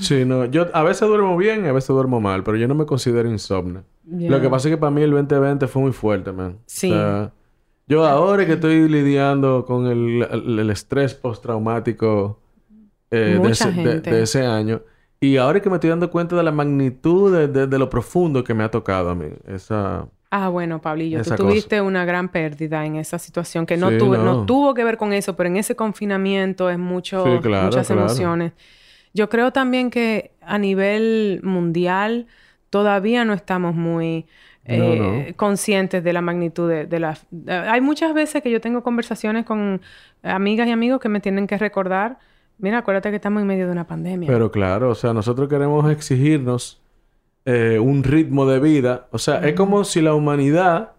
Sí, 0.00 0.24
no. 0.24 0.44
Yo 0.44 0.68
a 0.72 0.82
veces 0.84 1.08
duermo 1.08 1.36
bien 1.36 1.64
y 1.64 1.68
a 1.68 1.72
veces 1.72 1.88
duermo 1.88 2.20
mal, 2.20 2.44
pero 2.44 2.56
yo 2.56 2.68
no 2.68 2.74
me 2.74 2.86
considero 2.86 3.28
insomnio. 3.28 3.84
Ya. 4.04 4.30
Lo 4.30 4.40
que 4.40 4.48
pasa 4.48 4.68
es 4.68 4.74
que 4.74 4.78
para 4.78 4.90
mí 4.90 5.02
el 5.02 5.10
2020 5.10 5.66
fue 5.66 5.82
muy 5.82 5.92
fuerte, 5.92 6.30
man. 6.32 6.58
Sí. 6.66 6.92
O 6.92 6.94
sea, 6.94 7.32
Yo 7.90 8.06
ahora 8.06 8.46
que 8.46 8.52
estoy 8.54 8.88
lidiando 8.88 9.64
con 9.66 9.86
el, 9.88 10.22
el- 10.30 10.58
el 10.60 10.70
estrés 10.70 11.14
postraumático 11.14 12.40
eh, 13.10 13.40
de, 13.42 13.50
ese, 13.50 13.72
de- 13.72 14.00
gente. 14.00 14.10
de 14.10 14.22
ese 14.22 14.46
año, 14.46 14.82
y 15.20 15.36
ahora 15.38 15.60
que 15.62 15.70
me 15.70 15.76
estoy 15.76 15.90
dando 15.90 16.10
cuenta 16.10 16.36
de 16.36 16.42
la 16.44 16.52
magnitud 16.52 17.32
de, 17.48 17.78
lo 17.78 17.90
profundo 17.90 18.44
que 18.44 18.54
me 18.54 18.64
ha 18.64 18.70
tocado 18.70 19.10
a 19.10 19.14
mí, 19.16 19.26
esa... 19.46 20.08
Ah, 20.32 20.48
bueno, 20.48 20.80
Pablillo, 20.80 21.20
tú 21.22 21.32
cosa. 21.32 21.36
tuviste 21.42 21.80
una 21.80 22.04
gran 22.04 22.28
pérdida 22.30 22.86
en 22.86 22.94
esa 22.94 23.18
situación 23.18 23.66
que 23.66 23.76
no, 23.76 23.88
Sí, 23.90 23.98
tuvo, 23.98 24.16
no. 24.16 24.22
no 24.24 24.36
tuvo 24.46 24.74
que 24.74 24.84
ver 24.84 24.96
con 24.96 25.12
eso, 25.12 25.34
pero 25.34 25.48
en 25.48 25.56
ese 25.56 25.74
confinamiento 25.74 26.70
es 26.70 26.78
mucho, 26.78 27.24
Sí, 27.24 27.40
claro, 27.42 27.70
muchas 27.72 27.86
claro. 27.86 27.98
emociones. 27.98 28.52
Yo 29.14 29.28
creo 29.28 29.52
también 29.52 29.90
que 29.90 30.32
a 30.42 30.58
nivel 30.58 31.40
mundial 31.42 32.26
todavía 32.70 33.24
no 33.24 33.34
estamos 33.34 33.74
muy 33.74 34.26
No, 34.66 34.74
eh, 34.74 35.34
conscientes 35.36 36.04
de 36.04 36.12
la 36.12 36.20
magnitud 36.20 36.68
de, 36.68 36.86
de 36.86 37.00
la... 37.00 37.18
de- 37.30 37.52
hay 37.52 37.80
muchas 37.80 38.14
veces 38.14 38.42
que 38.42 38.50
yo 38.50 38.60
tengo 38.60 38.82
conversaciones 38.82 39.44
con 39.44 39.80
amigas 40.22 40.68
y 40.68 40.70
amigos 40.70 41.00
que 41.00 41.08
me 41.08 41.20
tienen 41.20 41.46
que 41.46 41.58
recordar, 41.58 42.18
mira, 42.58 42.78
acuérdate 42.78 43.10
que 43.10 43.16
estamos 43.16 43.40
en 43.40 43.48
medio 43.48 43.66
de 43.66 43.72
una 43.72 43.86
pandemia. 43.86 44.28
Pero 44.28 44.50
claro, 44.52 44.90
o 44.90 44.94
sea, 44.94 45.12
nosotros 45.14 45.48
queremos 45.48 45.90
exigirnos 45.90 46.80
eh, 47.46 47.78
un 47.80 48.04
ritmo 48.04 48.46
de 48.46 48.60
vida. 48.60 49.08
O 49.12 49.18
sea, 49.18 49.38
es 49.46 49.54
como 49.54 49.82
si 49.84 50.02
la 50.02 50.14
humanidad 50.14 50.92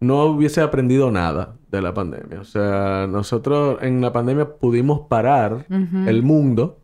no 0.00 0.24
hubiese 0.24 0.60
aprendido 0.62 1.10
nada 1.10 1.54
de 1.70 1.82
la 1.82 1.92
pandemia. 1.94 2.40
O 2.40 2.44
sea, 2.44 3.06
nosotros 3.08 3.78
en 3.82 4.00
la 4.00 4.12
pandemia 4.12 4.46
pudimos 4.48 5.02
parar 5.08 5.66
el 5.68 6.22
mundo 6.22 6.78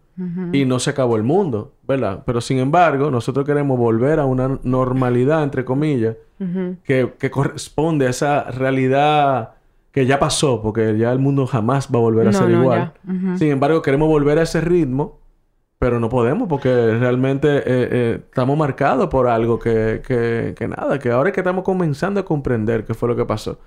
y 0.52 0.64
no 0.64 0.78
se 0.78 0.90
acabó 0.90 1.16
el 1.16 1.22
mundo, 1.22 1.72
¿verdad? 1.87 2.22
Pero 2.26 2.40
sin 2.40 2.59
embargo, 2.59 3.11
nosotros 3.11 3.46
queremos 3.46 3.78
volver 3.78 4.20
a 4.20 4.26
una 4.26 4.59
normalidad, 4.62 5.42
entre 5.42 5.64
comillas, 5.64 6.16
que, 6.85 7.12
que 7.18 7.30
corresponde 7.30 8.06
a 8.06 8.11
esa 8.11 8.44
realidad 8.50 9.50
que 9.92 10.06
ya 10.06 10.18
pasó, 10.18 10.62
porque 10.62 10.96
ya 10.96 11.12
el 11.12 11.18
mundo 11.18 11.46
jamás 11.46 11.88
va 11.92 11.98
a 11.98 12.02
volver 12.02 12.28
a 12.28 12.33
No, 12.33 12.38
ser 12.38 12.48
no, 12.48 12.62
igual. 12.62 12.92
Sin 13.37 13.48
embargo, 13.50 13.83
queremos 13.83 14.09
volver 14.09 14.38
a 14.38 14.42
ese 14.42 14.61
ritmo, 14.61 15.18
pero 15.78 15.98
no 15.98 16.09
podemos 16.11 16.46
porque 16.48 16.68
realmente 16.98 17.48
eh, 17.59 17.62
eh, 17.66 18.20
estamos 18.24 18.56
marcados 18.56 19.09
por 19.09 19.26
algo 19.26 19.59
que, 19.59 20.02
que, 20.06 20.54
que 20.56 20.68
nada, 20.68 20.98
que 20.98 21.11
ahora 21.11 21.30
es 21.30 21.35
que 21.35 21.40
estamos 21.40 21.64
comenzando 21.64 22.20
a 22.20 22.24
comprender 22.24 22.85
qué 22.85 22.94
fue 22.94 23.09
lo 23.09 23.16
que 23.16 23.24
pasó. 23.24 23.59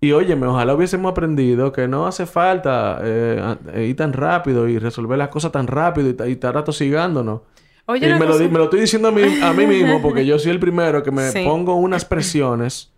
Y 0.00 0.12
óyeme, 0.12 0.46
ojalá 0.46 0.74
hubiésemos 0.74 1.10
aprendido 1.12 1.72
que 1.72 1.86
no 1.86 2.06
hace 2.06 2.24
falta 2.24 3.00
eh, 3.02 3.38
a- 3.74 3.80
ir 3.80 3.96
tan 3.96 4.12
rápido 4.14 4.66
y 4.66 4.78
resolver 4.78 5.18
las 5.18 5.28
cosas 5.28 5.52
tan 5.52 5.66
rápido 5.66 6.08
y, 6.08 6.14
ta- 6.14 6.26
y 6.28 6.32
estar 6.32 6.56
atosigándonos. 6.56 7.42
Oye, 7.86 8.08
y 8.08 8.12
me 8.14 8.20
lo, 8.20 8.26
cosa- 8.28 8.44
me 8.44 8.58
lo 8.58 8.64
estoy 8.64 8.80
diciendo 8.80 9.08
a 9.08 9.12
mí, 9.12 9.22
a 9.42 9.52
mí 9.52 9.66
mismo 9.66 10.00
porque 10.00 10.24
yo 10.24 10.38
soy 10.38 10.52
el 10.52 10.60
primero 10.60 11.02
que 11.02 11.10
me 11.10 11.28
Sí. 11.32 11.42
pongo 11.44 11.74
unas 11.74 12.04
presiones 12.06 12.90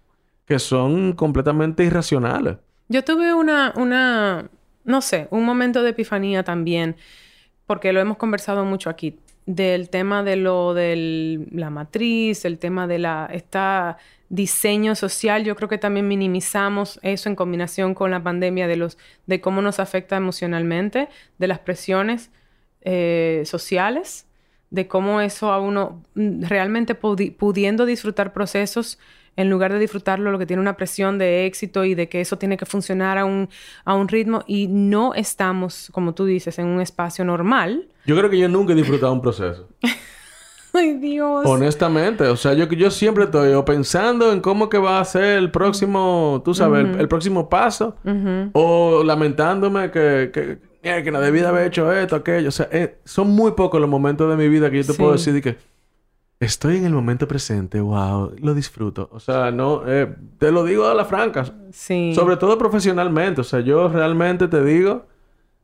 que 0.47 0.59
son 0.61 1.13
completamente 1.15 1.83
irracionales. 1.85 2.57
Yo 2.89 3.03
tuve 3.03 3.33
una, 3.35 3.73
una, 3.77 4.49
no 4.85 5.01
sé, 5.01 5.27
un 5.31 5.45
momento 5.45 5.83
de 5.83 5.91
epifanía 5.91 6.45
también, 6.45 6.95
porque 7.67 7.93
lo 7.93 8.01
hemos 8.01 8.17
conversado 8.17 8.65
mucho 8.65 8.91
aquí, 8.91 9.19
del 9.47 9.89
tema 9.91 10.23
de 10.23 10.37
lo 10.37 10.75
de 10.75 11.47
la 11.51 11.71
matriz, 11.71 12.45
el 12.45 12.59
tema 12.59 12.87
de 12.87 12.99
la, 12.99 13.29
esta 13.33 13.99
diseño 14.29 14.95
social, 14.95 15.45
yo 15.45 15.57
creo 15.57 15.69
que 15.69 15.77
también 15.79 16.09
minimizamos 16.09 16.99
eso 17.03 17.29
en 17.29 17.37
combinación 17.37 17.95
con 17.95 18.11
la 18.11 18.23
pandemia 18.23 18.67
de 18.67 18.77
los, 18.77 18.97
de 19.27 19.41
cómo 19.41 19.61
nos 19.61 19.79
afecta 19.79 20.17
emocionalmente, 20.17 21.09
de 21.39 21.49
las 21.49 21.59
presiones 21.59 22.31
eh, 22.81 23.43
sociales, 23.45 24.27
de 24.71 24.89
cómo 24.89 25.21
eso 25.21 25.53
a 25.53 25.61
uno 25.61 26.03
mm, 26.15 26.45
realmente 26.45 26.99
pudi- 26.99 27.37
pudiendo 27.37 27.85
disfrutar 27.85 28.33
procesos 28.33 28.99
en 29.37 29.49
lugar 29.51 29.73
de 29.73 29.79
disfrutarlo, 29.79 30.31
lo 30.31 30.39
que 30.39 30.47
tiene 30.47 30.61
una 30.61 30.77
presión 30.77 31.17
de 31.19 31.47
éxito 31.47 31.85
y 31.85 31.95
de 31.95 32.09
que 32.09 32.21
eso 32.21 32.37
tiene 32.39 32.57
que 32.57 32.67
funcionar 32.67 33.17
a 33.19 33.25
un, 33.25 33.49
a 33.85 33.95
un 33.95 34.09
ritmo 34.09 34.45
y 34.47 34.67
no 34.69 35.15
estamos, 35.15 35.89
como 35.93 36.15
tú 36.15 36.25
dices, 36.27 36.59
en 36.59 36.67
un 36.67 36.81
espacio 36.81 37.25
normal. 37.25 37.89
Yo 38.07 38.17
creo 38.17 38.29
que 38.31 38.39
yo 38.39 38.49
nunca 38.49 38.73
he 38.73 38.77
disfrutado 38.77 39.13
un 39.13 39.23
proceso. 39.23 39.69
Ay, 40.75 40.95
Dios. 40.95 41.45
Honestamente, 41.45 42.25
o 42.25 42.37
sea, 42.37 42.55
yo, 42.55 42.65
yo 42.67 42.91
siempre 42.91 43.25
estoy 43.25 43.53
o 43.53 43.63
pensando 43.63 44.33
en 44.33 44.41
cómo 44.41 44.71
que 44.71 44.79
va 44.79 45.01
a 45.01 45.05
ser 45.05 45.37
el 45.37 45.51
próximo, 45.51 46.41
tú 46.45 46.55
sabes, 46.55 46.87
el, 46.87 46.99
el 47.01 47.09
próximo 47.09 47.51
paso, 47.51 47.97
o 48.55 49.03
lamentándome 49.05 49.91
que, 49.91 50.31
que, 50.33 50.59
"Mierda, 50.83 51.03
que 51.03 51.11
no 51.11 51.21
debí 51.21 51.41
de 51.41 51.47
haber 51.47 51.67
hecho 51.67 51.93
esto, 51.93 52.17
aquello. 52.17 52.49
O 52.49 52.53
sea, 52.53 52.69
eh, 52.73 52.97
son 53.05 53.29
muy 53.31 53.53
pocos 53.53 53.81
los 53.83 53.91
momentos 53.91 54.31
de 54.31 54.37
mi 54.43 54.49
vida 54.49 54.71
que 54.71 54.79
yo 54.79 54.87
te 54.87 54.93
Sí. 54.93 54.99
puedo 54.99 55.13
decir 55.13 55.35
de 55.35 55.43
que 55.43 55.57
estoy 56.45 56.77
en 56.77 56.85
el 56.87 56.93
momento 56.93 57.27
presente, 57.29 57.81
wow, 57.81 58.33
lo 58.41 58.55
disfruto. 58.55 59.09
O 59.13 59.21
sea, 59.21 59.51
no, 59.51 59.83
eh, 59.87 60.15
te 60.39 60.51
lo 60.51 60.65
digo 60.65 60.87
a 60.87 60.95
la 60.95 61.05
franca, 61.05 61.45
Sí. 61.71 62.13
sobre 62.15 62.37
todo 62.37 62.59
profesionalmente. 62.59 63.41
O 63.41 63.45
sea, 63.45 63.61
yo 63.61 63.89
realmente 63.89 64.49
te 64.49 64.63
digo, 64.65 65.07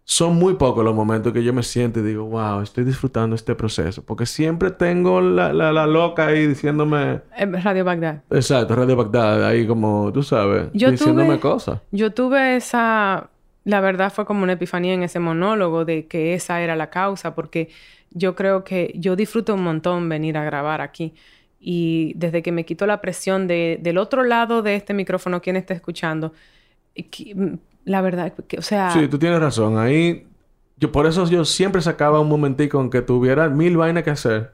son 0.05 0.37
muy 0.37 0.55
pocos 0.55 0.83
los 0.85 0.95
momentos 0.95 1.33
que 1.33 1.43
yo 1.43 1.53
me 1.53 1.63
siento 1.63 2.01
y 2.01 2.03
digo, 2.03 2.25
wow, 2.25 2.61
estoy 2.63 2.85
disfrutando 2.85 3.35
este 3.37 3.55
proceso. 3.55 4.03
Porque 4.05 4.25
siempre 4.25 4.71
tengo 4.71 5.21
la, 5.21 5.53
la, 5.53 5.73
la 5.73 5.87
loca 5.87 6.27
ahí 6.29 6.47
diciéndome, 6.47 7.21
Radio 7.63 7.85
Bagdad. 7.85 8.23
exacto, 8.31 8.75
Radio 8.75 8.97
Bagdad, 8.97 9.45
ahí 9.45 9.67
como, 9.67 10.11
tú 10.13 10.23
sabes, 10.23 10.69
Yo 10.73 10.91
diciéndome 10.91 11.35
tuve- 11.37 11.41
cosas. 11.41 11.81
Yo 11.91 12.13
tuve 12.15 12.57
esa, 12.57 13.29
la 13.65 13.81
verdad 13.83 14.11
fue 14.13 14.25
como 14.25 14.45
una 14.45 14.53
epifanía 14.55 14.95
en 14.95 15.03
ese 15.03 15.19
monólogo 15.19 15.85
de 15.85 16.07
que 16.07 16.33
esa 16.35 16.63
era 16.63 16.75
la 16.77 16.89
causa, 16.89 17.35
porque 17.35 17.69
yo 18.11 18.35
creo 18.35 18.65
que 18.65 18.93
yo 18.97 19.17
disfruto 19.17 19.55
un 19.55 19.63
montón 19.63 20.09
venir 20.09 20.37
a 20.37 20.45
grabar 20.45 20.81
aquí. 20.81 21.15
Y 21.61 22.13
desde 22.17 22.43
que 22.43 22.53
me 22.53 22.65
quito 22.65 22.87
la 22.87 23.01
presión 23.01 23.47
de, 23.47 23.79
del 23.83 23.99
otro 23.99 24.25
lado 24.25 24.63
de 24.63 24.77
este 24.77 24.95
micrófono, 24.95 25.41
quien 25.43 25.57
esté 25.57 25.75
escuchando, 25.75 26.33
que, 27.11 27.35
mm, 27.35 27.59
la 27.85 28.01
verdad, 28.01 28.33
que, 28.47 28.59
o 28.59 28.63
sea, 28.63 28.91
Sí, 28.91 29.09
tú 29.09 29.19
tienes 29.19 29.41
razón. 29.41 29.79
Ahí, 29.79 30.27
yo 30.77 30.93
por 30.93 31.07
eso 31.07 31.27
yo 31.29 31.45
siempre 31.45 31.83
sacaba 31.83 32.21
un 32.21 32.29
momentico 32.29 32.81
en 32.81 32.91
que 32.91 33.03
tuviera 33.03 33.49
mil 33.49 33.77
vainas 33.77 34.05
que 34.05 34.11
hacer. 34.11 34.51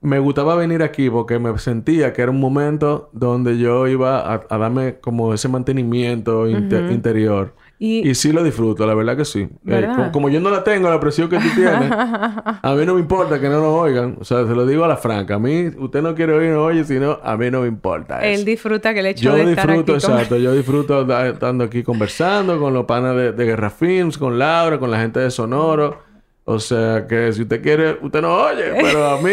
Me 0.00 0.18
gustaba 0.18 0.56
venir 0.56 0.82
aquí 0.82 1.08
porque 1.10 1.38
me 1.38 1.56
sentía 1.58 2.12
que 2.12 2.22
era 2.22 2.30
un 2.30 2.40
momento 2.40 3.08
donde 3.12 3.58
yo 3.58 3.86
iba 3.86 4.20
a, 4.20 4.46
a 4.48 4.58
darme 4.58 4.96
como 5.00 5.32
ese 5.32 5.48
mantenimiento 5.48 6.48
interior. 6.48 7.54
Y, 7.84 8.08
Y 8.08 8.14
sí 8.14 8.30
lo 8.32 8.44
disfruto, 8.44 8.86
la 8.86 8.94
verdad 8.94 9.16
que 9.16 9.24
sí. 9.24 9.48
Eh, 9.66 9.88
como, 9.96 10.12
como 10.12 10.28
yo 10.28 10.38
no 10.40 10.50
la 10.50 10.62
tengo, 10.62 10.88
la 10.88 11.00
presión 11.00 11.28
que 11.28 11.36
tú 11.38 11.48
tienes, 11.56 11.90
a 11.92 12.74
mí 12.76 12.86
no 12.86 12.94
me 12.94 13.00
importa 13.00 13.40
que 13.40 13.48
no 13.48 13.56
nos 13.60 13.74
oigan. 13.74 14.16
O 14.20 14.24
sea, 14.24 14.46
se 14.46 14.54
lo 14.54 14.64
digo 14.66 14.84
a 14.84 14.88
la 14.88 14.96
franca. 14.96 15.34
A 15.34 15.38
mí, 15.40 15.66
usted 15.78 16.00
no 16.00 16.14
quiere 16.14 16.32
oír, 16.32 16.50
no 16.50 16.62
oye, 16.64 16.84
sino 16.84 17.18
a 17.22 17.36
mí 17.36 17.50
no 17.50 17.62
me 17.62 17.66
importa 17.68 18.20
eso. 18.22 18.38
él 18.40 18.44
disfruta 18.44 18.94
que 18.94 19.00
el 19.00 19.06
hecho 19.06 19.24
Yo 19.24 19.34
de 19.34 19.50
estar 19.50 19.66
disfruto, 19.66 19.92
con- 19.92 19.96
exacto. 19.96 20.36
Yo 20.38 20.52
disfruto 20.54 21.04
da- 21.04 21.28
estando 21.28 21.64
aquí 21.64 21.82
conversando 21.82 22.58
con 22.60 22.72
los 22.72 22.84
panas 22.84 23.16
de, 23.16 23.32
de 23.32 23.44
Guerra 23.44 23.70
Films, 23.70 24.16
con 24.16 24.38
Laura, 24.38 24.78
con 24.78 24.90
la 24.90 25.00
gente 25.00 25.18
de 25.18 25.30
Sonoro. 25.32 25.98
O 26.44 26.58
sea, 26.60 27.06
que 27.08 27.32
si 27.32 27.42
usted 27.42 27.62
quiere, 27.62 27.98
usted 28.00 28.22
no 28.22 28.32
oye. 28.34 28.64
Pero 28.80 29.06
a 29.10 29.20
mí, 29.20 29.30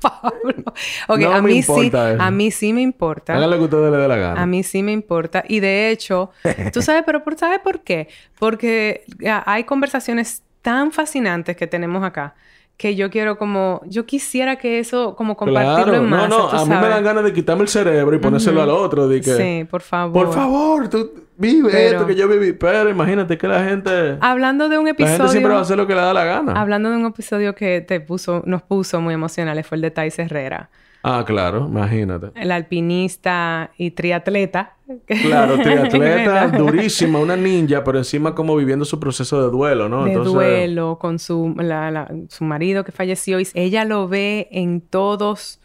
Pablo. 0.00 0.64
Ok, 1.08 1.18
No 1.18 1.32
a 1.34 1.42
mí 1.42 1.62
sí, 1.62 1.86
eso. 1.92 2.16
a 2.18 2.30
mí 2.30 2.50
sí 2.50 2.72
me 2.72 2.82
importa. 2.82 3.34
hagan 3.36 3.50
lo 3.50 3.56
que 3.56 3.62
a 3.62 3.64
ustedes 3.66 3.90
les 3.92 4.00
dé 4.00 4.08
la 4.08 4.16
gana. 4.16 4.42
A 4.42 4.46
mí 4.46 4.62
sí 4.62 4.82
me 4.82 4.92
importa. 4.92 5.44
Y 5.48 5.60
de 5.60 5.90
hecho, 5.90 6.30
tú 6.72 6.82
sabes, 6.82 7.02
pero 7.06 7.22
por, 7.22 7.36
¿sabes 7.36 7.60
por 7.60 7.80
qué? 7.80 8.08
Porque 8.38 9.04
hay 9.46 9.64
conversaciones 9.64 10.42
tan 10.62 10.92
fascinantes 10.92 11.56
que 11.56 11.66
tenemos 11.66 12.02
acá 12.04 12.34
que 12.76 12.94
yo 12.96 13.10
quiero 13.10 13.36
como... 13.36 13.82
Yo 13.84 14.06
quisiera 14.06 14.56
que 14.56 14.78
eso 14.78 15.14
como 15.14 15.36
compartirlo 15.36 15.84
Claro, 15.84 15.94
en 16.02 16.08
no, 16.08 16.16
masa, 16.16 16.28
no, 16.28 16.48
tú 16.48 16.56
a 16.56 16.64
mí 16.64 16.74
me 16.76 16.88
dan 16.88 17.04
ganas 17.04 17.24
de 17.24 17.32
quitarme 17.34 17.62
el 17.64 17.68
cerebro 17.68 18.16
y 18.16 18.18
ponérselo 18.18 18.62
al 18.62 18.70
otro. 18.70 19.06
De 19.06 19.20
que, 19.20 19.36
Sí, 19.36 19.66
por 19.70 19.82
favor. 19.82 20.12
por 20.26 20.34
favor, 20.34 20.88
tú 20.88 21.12
vive 21.40 21.70
Pero- 21.72 21.96
esto 21.96 22.06
que 22.06 22.14
yo 22.14 22.28
viví. 22.28 22.52
Pero 22.52 22.88
imagínate 22.90 23.36
que 23.38 23.48
la 23.48 23.64
gente, 23.64 24.18
Hablando 24.20 24.68
de 24.68 24.78
un 24.78 24.84
la 24.84 24.94
gente 24.94 25.04
siempre 25.06 25.24
va 25.24 25.26
a 25.26 25.30
episodio... 25.32 25.60
hacer 25.62 25.76
lo 25.78 25.86
que 25.86 25.94
le 25.94 26.00
da 26.02 26.12
la 26.14 26.24
gana. 26.24 26.52
Hablando 26.60 26.90
de 26.90 26.96
un 26.96 27.06
episodio 27.06 27.54
que 27.54 27.80
te 27.80 28.00
puso, 28.00 28.42
nos 28.46 28.62
puso 28.62 29.00
muy 29.00 29.14
emocionales 29.14 29.66
fue 29.66 29.76
el 29.76 29.82
de 29.82 29.90
Thais 29.90 30.18
Herrera. 30.18 30.70
Ah, 31.02 31.24
claro, 31.26 31.66
imagínate. 31.66 32.26
El 32.34 32.52
alpinista 32.52 33.70
y 33.78 33.90
triatleta. 33.92 34.74
Claro, 35.06 35.56
triatleta, 35.60 36.48
durísima, 36.58 37.20
una 37.20 37.36
ninja, 37.36 37.84
pero 37.84 37.98
encima 37.98 38.34
como 38.34 38.56
viviendo 38.56 38.84
su 38.84 38.98
proceso 38.98 39.40
de 39.42 39.48
duelo, 39.50 39.88
¿no? 39.88 40.02
de 40.04 40.10
Entonces, 40.10 40.34
duelo 40.34 40.98
con 41.00 41.18
su, 41.20 41.54
la- 41.58 41.90
la- 41.92 42.10
su 42.28 42.42
marido 42.44 42.82
que 42.84 42.90
falleció 42.90 43.38
y 43.40 43.46
ella 43.54 43.84
lo 43.84 44.08
ve 44.08 44.48
en 44.50 44.80
todos 44.80 45.59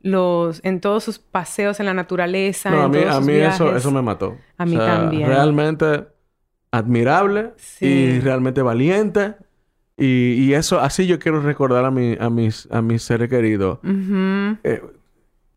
los 0.00 0.60
en 0.64 0.80
todos 0.80 1.04
sus 1.04 1.18
paseos 1.18 1.80
en 1.80 1.86
la 1.86 1.94
naturaleza 1.94 2.70
No, 2.70 2.82
a 2.82 2.88
mí, 2.88 2.98
todos 3.00 3.14
a 3.16 3.20
mí 3.20 3.32
eso, 3.34 3.64
viajes. 3.64 3.80
eso 3.82 3.90
me 3.90 4.02
mató. 4.02 4.36
A 4.56 4.64
mí 4.66 4.76
también. 4.76 5.28
Realmente 5.28 6.06
admirable 6.70 7.52
Sí. 7.56 7.86
y 7.86 8.20
realmente 8.20 8.62
valiente. 8.62 9.34
Y, 9.96 10.34
y 10.44 10.54
eso, 10.54 10.78
así 10.80 11.06
yo 11.08 11.18
quiero 11.18 11.40
recordar 11.40 11.84
a, 11.84 11.90
mi, 11.90 12.16
a, 12.20 12.30
mis, 12.30 12.68
a 12.70 12.80
mis 12.82 13.02
seres 13.02 13.28
queridos. 13.28 13.80
Eh, 13.84 14.80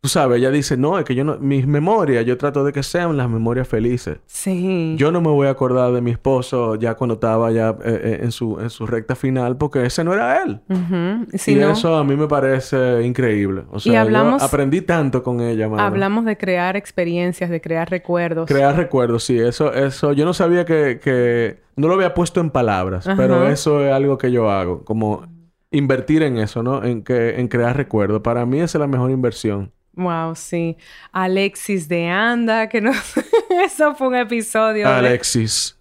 tú 0.01 0.09
sabes, 0.09 0.39
ella 0.39 0.49
dice, 0.49 0.77
no, 0.77 0.97
es 0.97 1.05
que 1.05 1.13
yo 1.13 1.23
no, 1.23 1.37
mis 1.37 1.67
memorias, 1.67 2.25
yo 2.25 2.35
trato 2.35 2.63
de 2.63 2.73
que 2.73 2.81
sean 2.81 3.15
las 3.17 3.29
memorias 3.29 3.67
felices. 3.67 4.17
Sí. 4.25 4.95
Yo 4.97 5.11
no 5.11 5.21
me 5.21 5.29
voy 5.29 5.45
a 5.45 5.51
acordar 5.51 5.91
de 5.93 6.01
mi 6.01 6.09
esposo 6.09 6.73
ya 6.75 6.95
cuando 6.95 7.13
estaba 7.13 7.51
ya 7.51 7.69
eh, 7.69 8.01
eh, 8.03 8.19
en, 8.23 8.31
su, 8.31 8.59
en 8.59 8.71
su 8.71 8.87
recta 8.87 9.15
final 9.15 9.57
porque 9.57 9.85
ese 9.85 10.03
no 10.03 10.11
era 10.13 10.41
él. 10.41 10.59
Ujú. 10.69 11.27
Si 11.37 11.51
y 11.51 11.55
no, 11.55 11.71
eso 11.73 11.95
a 11.95 12.03
mí 12.03 12.15
me 12.15 12.27
parece 12.27 13.03
increíble. 13.03 13.63
O 13.69 13.79
sea, 13.79 13.93
yo 13.93 13.99
hablamos- 13.99 14.41
aprendí 14.41 14.81
tanto 14.81 15.21
con 15.21 15.39
ella, 15.39 15.69
mano. 15.69 15.83
hablamos 15.83 16.25
de 16.25 16.35
crear 16.35 16.75
experiencias, 16.75 17.51
de 17.51 17.61
crear 17.61 17.87
recuerdos. 17.91 18.47
Crear 18.47 18.75
recuerdos, 18.75 19.23
sí. 19.23 19.37
Eso, 19.39 19.71
eso... 19.71 20.13
Yo 20.13 20.25
no 20.25 20.33
sabía 20.33 20.65
que... 20.65 20.99
que... 21.01 21.61
No 21.75 21.87
lo 21.87 21.93
había 21.93 22.13
puesto 22.15 22.41
en 22.41 22.49
palabras. 22.49 23.07
Ajá. 23.07 23.15
Pero 23.17 23.47
eso 23.47 23.85
es 23.85 23.93
algo 23.93 24.17
que 24.17 24.31
yo 24.31 24.49
hago. 24.49 24.83
Como 24.83 25.25
invertir 25.71 26.21
en 26.23 26.37
eso, 26.37 26.63
¿no? 26.63 26.83
En, 26.83 27.03
que, 27.03 27.39
en 27.39 27.47
crear 27.47 27.77
recuerdos. 27.77 28.21
Para 28.21 28.45
mí 28.45 28.57
esa 28.59 28.77
es 28.77 28.79
la 28.81 28.87
mejor 28.87 29.09
inversión. 29.11 29.71
Wow, 29.93 30.35
sí. 30.35 30.77
Alexis 31.11 31.87
de 31.89 32.07
Anda, 32.07 32.69
que 32.69 32.79
no... 32.81 32.91
Eso 33.65 33.93
fue 33.95 34.07
un 34.07 34.15
episodio. 34.15 34.87
Alexis. 34.87 35.77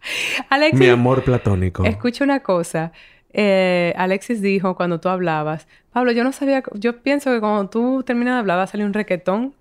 Alexis, 0.48 0.78
Mi 0.80 0.88
amor 0.88 1.22
platónico. 1.22 1.84
escucha 1.84 2.24
una 2.24 2.40
cosa. 2.40 2.92
Eh, 3.32 3.94
Alexis 3.96 4.42
dijo 4.42 4.74
cuando 4.74 4.98
tú 4.98 5.08
hablabas, 5.08 5.68
Pablo, 5.92 6.10
yo 6.12 6.24
no 6.24 6.32
sabía, 6.32 6.62
yo 6.74 7.00
pienso 7.02 7.30
que 7.32 7.38
cuando 7.40 7.68
tú 7.70 8.02
terminas 8.04 8.34
de 8.34 8.38
hablar 8.40 8.58
va 8.58 8.64
a 8.64 8.66
salir 8.66 8.84
un 8.84 8.92
requetón. 8.92 9.54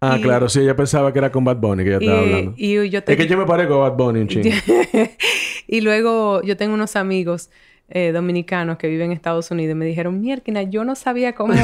Ah, 0.00 0.16
y- 0.18 0.22
claro. 0.22 0.48
Sí, 0.48 0.60
ella 0.60 0.76
pensaba 0.76 1.12
que 1.12 1.18
era 1.18 1.30
con 1.32 1.42
Bad 1.44 1.56
Bunny 1.56 1.82
que 1.84 1.90
ella 1.90 1.98
Y, 2.00 2.04
estaba 2.04 2.20
hablando. 2.20 2.54
y 2.56 2.88
yo 2.90 3.02
te... 3.02 3.12
Es 3.12 3.18
que 3.18 3.26
yo 3.26 3.36
me 3.36 3.44
parezco 3.44 3.74
a 3.84 3.88
Bad 3.90 3.96
Bunny 3.98 4.20
un 4.20 4.28
chingo. 4.28 4.48
y 5.66 5.80
luego 5.80 6.42
yo 6.42 6.56
tengo 6.56 6.74
unos 6.74 6.94
amigos 6.96 7.50
eh, 7.88 8.12
dominicanos 8.12 8.78
que 8.78 8.86
viven 8.88 9.06
en 9.10 9.12
Estados 9.16 9.50
Unidos 9.50 9.72
y 9.72 9.74
me 9.74 9.84
dijeron, 9.84 10.20
Mierkina, 10.20 10.62
yo 10.62 10.84
no 10.84 10.94
sabía 10.94 11.34
cómo... 11.34 11.54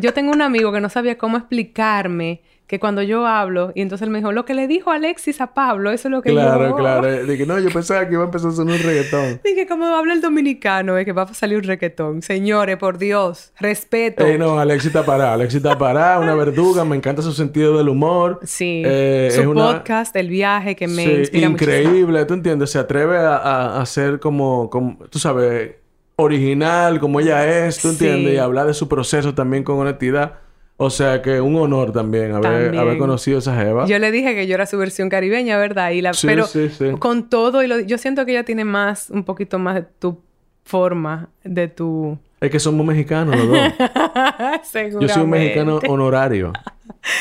yo 0.00 0.12
tengo 0.12 0.32
un 0.32 0.42
amigo 0.42 0.72
que 0.72 0.80
no 0.80 0.88
sabía 0.88 1.18
cómo 1.18 1.36
explicarme 1.36 2.42
que 2.66 2.80
cuando 2.80 3.02
yo 3.02 3.26
hablo, 3.26 3.72
y 3.74 3.82
entonces 3.82 4.06
él 4.06 4.10
me 4.10 4.18
dijo, 4.20 4.32
lo 4.32 4.46
que 4.46 4.54
le 4.54 4.66
dijo 4.66 4.90
Alexis 4.90 5.42
a 5.42 5.52
Pablo, 5.52 5.90
eso 5.90 6.08
es 6.08 6.12
lo 6.12 6.22
que 6.22 6.30
Claro, 6.30 6.70
yo... 6.70 6.76
claro. 6.76 7.24
Dije, 7.26 7.44
no, 7.44 7.58
yo 7.60 7.68
pensaba 7.70 8.08
que 8.08 8.14
iba 8.14 8.22
a 8.22 8.24
empezar 8.24 8.52
a 8.52 8.54
sonar 8.54 8.76
un 8.76 8.82
reggaetón. 8.82 9.38
Dije, 9.44 9.66
como 9.66 9.84
habla 9.84 10.14
el 10.14 10.22
dominicano, 10.22 10.96
es 10.96 11.04
que 11.04 11.12
va 11.12 11.24
a 11.24 11.34
salir 11.34 11.58
un 11.58 11.64
requetón. 11.64 12.22
Señores, 12.22 12.78
por 12.78 12.96
Dios, 12.96 13.52
respeto. 13.60 14.24
No, 14.38 14.58
Alexis 14.58 14.86
está 14.86 15.04
parada. 15.04 15.34
Alexis 15.34 15.58
está 15.58 15.76
parada, 15.76 16.18
una 16.20 16.34
verduga. 16.34 16.86
Me 16.86 16.96
encanta 16.96 17.20
su 17.20 17.32
sentido 17.32 17.76
del 17.76 17.90
humor. 17.90 18.40
Sí. 18.44 18.82
Eh, 18.86 19.28
Su 19.30 19.42
es 19.42 19.46
una- 19.46 19.66
podcast, 19.74 20.16
El 20.16 20.30
Viaje, 20.30 20.74
que 20.74 20.88
me 20.88 21.04
Sí, 21.04 21.10
inspira 21.10 21.50
muchísimo. 21.50 21.76
increíble. 21.78 22.24
¿Tú 22.24 22.32
entiendes? 22.32 22.70
Se 22.70 22.78
atreve 22.78 23.18
a, 23.18 23.36
a, 23.36 23.82
a 23.82 23.84
ser 23.86 24.20
como, 24.20 24.70
como, 24.70 24.96
tú 25.10 25.18
sabes, 25.18 25.72
original, 26.16 27.00
como 27.00 27.20
ella 27.20 27.66
es. 27.66 27.78
¿Tú 27.78 27.88
Sí. 27.88 27.94
entiendes? 28.06 28.34
Y 28.34 28.38
hablar 28.38 28.66
de 28.66 28.74
su 28.74 28.88
proceso 28.88 29.34
también 29.34 29.64
con 29.64 29.78
honestidad. 29.78 30.34
O 30.76 30.90
sea 30.90 31.22
que 31.22 31.40
un 31.40 31.54
honor 31.56 31.92
también 31.92 32.32
haber, 32.32 32.42
También. 32.42 32.78
haber 32.78 32.98
conocido 32.98 33.36
a 33.36 33.40
esa 33.40 33.56
jeva. 33.56 33.86
Yo 33.86 33.98
le 34.00 34.10
dije 34.10 34.34
que 34.34 34.48
yo 34.48 34.54
era 34.56 34.66
su 34.66 34.76
versión 34.76 35.08
caribeña, 35.08 35.56
¿verdad? 35.56 35.90
Y 35.90 36.00
la, 36.02 36.12
Sí, 36.14 36.26
pero 36.26 36.46
sí, 36.48 36.68
sí. 36.68 36.86
con 36.98 37.28
todo, 37.30 37.62
y 37.62 37.68
lo- 37.68 37.78
yo 37.80 37.96
siento 37.96 38.26
que 38.26 38.32
ella 38.32 38.42
tiene 38.44 38.64
más, 38.64 39.08
un 39.10 39.22
poquito 39.22 39.60
más 39.60 39.76
de 39.76 39.82
tu 39.82 40.20
forma, 40.64 41.28
de 41.44 41.68
tu... 41.68 42.18
Es 42.40 42.50
que 42.50 42.58
somos 42.58 42.84
mexicanos 42.84 43.36
los 43.36 43.46
dos. 43.48 43.58
Yo 45.00 45.08
soy 45.08 45.22
un 45.22 45.30
mexicano 45.30 45.78
honorario. 45.88 46.52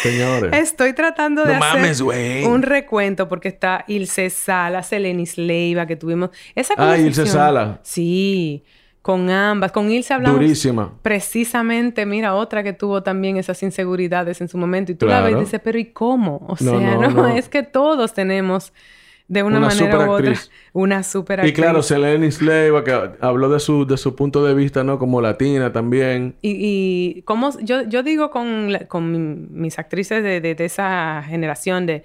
Señores. 0.02 0.52
Estoy 0.54 0.94
tratando 0.94 1.44
de 1.46 1.56
No 1.58 1.64
hacer 1.64 1.82
mames, 1.82 2.02
un 2.02 2.62
recuento 2.62 3.30
porque 3.30 3.48
está 3.50 3.86
Ilse 3.88 4.30
Sala, 4.30 4.82
Selenis 4.84 5.38
Leiva 5.38 5.86
que 5.86 5.96
tuvimos. 5.96 6.32
Esa 6.56 6.74
Ah, 6.78 6.98
Ilse 6.98 7.26
Sala. 7.26 7.80
Sí, 7.84 8.64
con 9.04 9.30
ambas. 9.30 9.72
Con 9.72 9.92
Ilse 9.92 10.14
hablamos 10.16 10.40
Durísima. 10.40 10.92
precisamente, 11.04 12.06
mira, 12.06 12.34
otra 12.36 12.64
que 12.64 12.74
tuvo 12.74 13.04
también 13.04 13.38
esas 13.38 13.62
inseguridades 13.64 14.42
en 14.42 14.48
su 14.50 14.58
momento. 14.58 14.92
Y 14.92 14.96
tú 14.96 15.06
la 15.06 15.20
ves 15.20 15.28
y 15.28 15.32
Claro. 15.34 15.46
dices, 15.46 15.62
pero 15.64 15.78
¿y 15.78 15.86
cómo? 15.86 16.44
O 16.48 16.56
sea, 16.56 16.72
no, 16.72 17.02
no, 17.02 17.10
no. 17.10 17.28
es 17.28 17.50
que 17.50 17.64
todos 17.64 18.14
tenemos 18.14 18.74
de 19.28 19.42
una, 19.44 19.58
Una 19.58 19.68
manera 19.68 20.00
u 20.08 20.12
otra 20.12 20.34
una 20.74 21.02
super 21.04 21.46
Y 21.46 21.54
claro, 21.54 21.82
Selene 21.82 22.30
Sleiva, 22.32 22.84
que 22.84 23.12
habló 23.22 23.50
de 23.50 23.60
su, 23.60 23.86
de 23.86 23.98
su 23.98 24.16
punto 24.16 24.44
de 24.44 24.54
vista, 24.54 24.84
¿no? 24.84 25.00
Como 25.00 25.22
latina 25.22 25.72
también. 25.72 26.36
Y, 26.42 26.58
y 27.18 27.22
cómo 27.24 27.52
yo, 27.62 27.84
yo 27.84 28.04
digo 28.04 28.30
con, 28.32 28.72
la- 28.74 28.88
con 28.88 29.12
mi- 29.12 29.48
mis 29.50 29.80
actrices 29.80 30.24
de, 30.24 30.40
de- 30.42 30.56
de 30.56 30.66
esa 30.66 31.24
generación 31.28 31.86
de, 31.86 32.04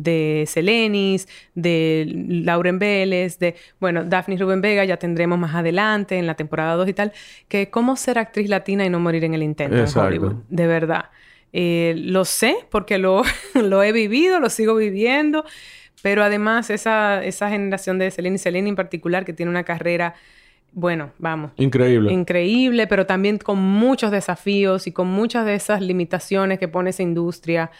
de 0.00 0.44
Selenis, 0.46 1.28
de 1.54 2.06
Lauren 2.44 2.78
Vélez, 2.78 3.38
de, 3.38 3.54
bueno, 3.80 4.04
Daphne 4.04 4.36
Rubén 4.38 4.60
Vega, 4.60 4.84
ya 4.84 4.96
tendremos 4.96 5.38
más 5.38 5.54
adelante 5.54 6.16
en 6.16 6.26
la 6.26 6.34
temporada 6.34 6.74
2 6.76 6.88
y 6.88 6.92
tal, 6.94 7.12
que 7.48 7.68
cómo 7.70 7.96
ser 7.96 8.18
actriz 8.18 8.48
latina 8.48 8.84
y 8.84 8.90
no 8.90 8.98
morir 8.98 9.24
en 9.24 9.34
el 9.34 9.42
intento 9.42 9.76
Exacto. 9.76 10.00
en 10.00 10.06
Hollywood. 10.06 10.34
De 10.48 10.66
verdad. 10.66 11.06
Eh, 11.52 11.94
lo 11.96 12.24
sé 12.24 12.56
porque 12.70 12.98
lo, 12.98 13.22
lo 13.54 13.82
he 13.82 13.92
vivido, 13.92 14.40
lo 14.40 14.48
sigo 14.48 14.74
viviendo, 14.76 15.44
pero 16.02 16.22
además 16.22 16.70
esa, 16.70 17.22
esa 17.22 17.50
generación 17.50 17.98
de 17.98 18.10
Selene 18.10 18.36
y 18.36 18.38
Selene 18.38 18.68
en 18.70 18.76
particular, 18.76 19.24
que 19.24 19.32
tiene 19.34 19.50
una 19.50 19.64
carrera, 19.64 20.14
bueno, 20.72 21.10
vamos, 21.18 21.50
Increíble. 21.56 22.12
increíble, 22.12 22.86
pero 22.86 23.04
también 23.04 23.36
con 23.38 23.58
muchos 23.58 24.12
desafíos 24.12 24.86
y 24.86 24.92
con 24.92 25.08
muchas 25.08 25.44
de 25.44 25.54
esas 25.56 25.82
limitaciones 25.82 26.58
que 26.58 26.68
pone 26.68 26.90
esa 26.90 27.02
industria. 27.02 27.70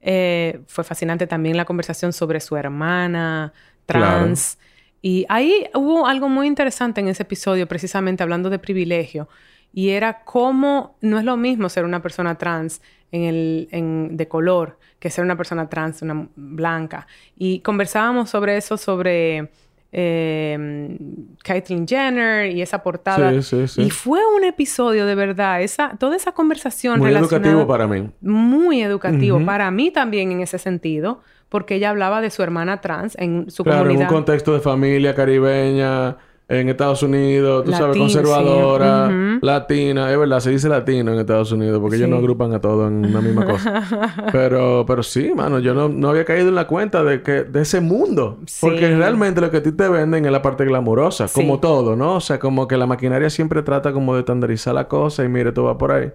Eh, 0.00 0.60
fue 0.66 0.84
fascinante 0.84 1.26
también 1.26 1.56
la 1.56 1.64
conversación 1.64 2.12
sobre 2.12 2.40
su 2.40 2.56
hermana 2.56 3.52
trans. 3.86 4.58
Y 5.02 5.26
ahí 5.28 5.66
hubo 5.74 6.06
algo 6.06 6.28
muy 6.28 6.46
interesante 6.46 7.00
en 7.00 7.08
ese 7.08 7.22
episodio, 7.22 7.66
precisamente 7.66 8.22
hablando 8.22 8.50
de 8.50 8.58
privilegio. 8.58 9.28
Y 9.72 9.90
era 9.90 10.24
cómo 10.24 10.96
no 11.00 11.18
es 11.18 11.24
lo 11.24 11.36
mismo 11.36 11.68
ser 11.68 11.84
una 11.84 12.02
persona 12.02 12.36
trans 12.36 12.82
en 13.12 13.22
el, 13.22 13.68
en- 13.70 14.16
de 14.16 14.28
color 14.28 14.78
que 14.98 15.10
ser 15.10 15.24
una 15.24 15.36
persona 15.36 15.68
trans, 15.68 16.02
una 16.02 16.28
blanca. 16.36 17.06
Y 17.36 17.60
conversábamos 17.60 18.30
sobre 18.30 18.56
eso, 18.56 18.76
sobre 18.76 19.50
eh, 19.92 20.96
Caitlyn 21.42 21.86
Jenner 21.86 22.50
y 22.50 22.62
esa 22.62 22.82
portada. 22.82 23.30
Sí, 23.32 23.42
sí, 23.42 23.68
sí. 23.68 23.82
Y 23.82 23.90
fue 23.90 24.20
un 24.36 24.44
episodio 24.44 25.06
de 25.06 25.14
verdad, 25.14 25.62
esa, 25.62 25.96
toda 25.98 26.16
esa 26.16 26.32
conversación 26.32 26.98
Muy 26.98 27.08
relacionada- 27.08 27.50
educativo 27.52 27.66
para 27.66 27.86
mí. 27.86 28.08
muy 28.20 28.82
educativo 28.82 29.44
para 29.44 29.70
mí 29.70 29.90
también 29.90 30.32
en 30.32 30.40
ese 30.40 30.58
sentido, 30.58 31.20
porque 31.48 31.74
ella 31.76 31.90
hablaba 31.90 32.20
de 32.20 32.30
su 32.30 32.42
hermana 32.42 32.80
trans 32.80 33.16
en 33.18 33.50
su 33.50 33.64
Claro, 33.64 33.90
en 33.90 33.96
un 33.98 34.06
contexto 34.06 34.54
de 34.54 34.60
familia 34.60 35.14
caribeña, 35.14 36.16
en 36.50 36.68
Estados 36.68 37.00
Unidos, 37.04 37.64
tú 37.64 37.70
sabes, 37.70 37.94
sí. 37.94 38.00
conservadora, 38.00 39.08
latina. 39.40 40.10
Es 40.10 40.18
verdad, 40.18 40.40
se 40.40 40.50
dice 40.50 40.68
latino 40.68 41.12
en 41.12 41.20
Estados 41.20 41.52
Unidos 41.52 41.78
porque 41.80 41.96
ellos 41.96 42.08
no 42.08 42.16
agrupan 42.16 42.52
a 42.52 42.60
todo 42.60 42.88
en 42.88 43.06
una 43.06 43.20
misma 43.20 43.46
cosa. 43.46 44.26
pero, 44.32 44.84
pero 44.84 45.04
sí, 45.04 45.32
mano, 45.32 45.60
yo 45.60 45.74
no, 45.74 45.88
no 45.88 46.10
había 46.10 46.24
caído 46.24 46.48
en 46.48 46.56
la 46.56 46.66
cuenta 46.66 47.04
de 47.04 47.22
que 47.22 47.44
de 47.44 47.62
ese 47.62 47.80
mundo. 47.80 48.40
Sí. 48.46 48.58
Porque 48.62 48.96
realmente 48.96 49.40
lo 49.40 49.48
que 49.52 49.58
a 49.58 49.62
ti 49.62 49.70
te 49.70 49.88
venden 49.88 50.26
es 50.26 50.32
la 50.32 50.42
parte 50.42 50.64
glamurosa, 50.64 51.28
como 51.32 51.60
todo, 51.60 51.94
¿no? 51.94 52.16
O 52.16 52.20
sea, 52.20 52.40
como 52.40 52.66
que 52.66 52.76
la 52.76 52.86
maquinaria 52.86 53.30
siempre 53.30 53.62
trata 53.62 53.92
como 53.92 54.14
de 54.14 54.20
estandarizar 54.20 54.74
la 54.74 54.88
cosa 54.88 55.24
y 55.24 55.28
mire, 55.28 55.52
todo 55.52 55.66
va 55.66 55.78
por 55.78 55.92
ahí. 55.92 56.10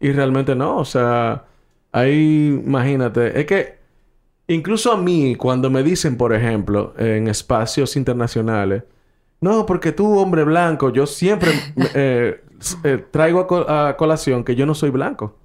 Y 0.00 0.12
realmente 0.12 0.54
no, 0.54 0.76
o 0.76 0.84
sea, 0.84 1.44
ahí, 1.92 2.60
imagínate, 2.62 3.40
es 3.40 3.46
que 3.46 3.78
Incluso 4.50 4.92
a 4.92 4.96
mí, 4.96 5.34
cuando 5.34 5.68
me 5.68 5.82
dicen, 5.82 6.16
por 6.16 6.32
ejemplo, 6.32 6.94
en 6.96 7.28
espacios 7.28 7.96
internacionales, 7.96 8.82
no, 9.40 9.66
porque 9.66 9.92
tú, 9.92 10.18
hombre 10.18 10.44
blanco, 10.44 10.90
yo 10.92 11.06
siempre 11.06 11.50
eh, 11.94 12.42
eh, 12.84 13.04
traigo 13.10 13.40
a, 13.40 13.46
co- 13.46 13.68
a 13.70 13.96
colación 13.96 14.42
que 14.44 14.54
yo 14.56 14.66
no 14.66 14.74
soy 14.74 14.90
blanco. 14.90 15.36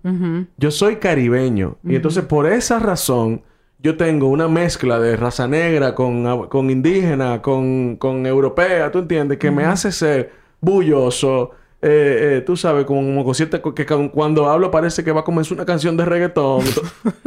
Yo 0.57 0.71
soy 0.71 0.95
caribeño. 0.97 1.77
Y 1.83 1.95
entonces, 1.95 2.23
por 2.25 2.47
esa 2.47 2.79
razón, 2.79 3.41
yo 3.79 3.97
tengo 3.97 4.27
una 4.27 4.47
mezcla 4.47 4.99
de 4.99 5.15
raza 5.17 5.47
negra 5.47 5.93
con, 5.93 6.47
con 6.47 6.69
indígena, 6.69 7.41
con, 7.41 7.97
con 7.97 8.25
europea, 8.25 8.91
¿tú 8.91 8.99
entiendes? 8.99 9.37
Que 9.37 9.51
me 9.51 9.65
hace 9.65 9.91
ser 9.91 10.31
bulloso. 10.61 11.51
Eh, 11.83 12.37
eh, 12.37 12.43
tú 12.45 12.55
sabes, 12.55 12.85
como, 12.85 13.23
como 13.23 13.33
Que 13.75 13.85
cu- 13.85 14.09
cuando 14.11 14.49
hablo 14.49 14.71
parece 14.71 15.03
que 15.03 15.11
va 15.11 15.21
a 15.21 15.23
comenzar 15.23 15.53
una 15.57 15.65
canción 15.65 15.97
de 15.97 16.05
reggaetón. 16.05 16.63
to- 16.65 16.81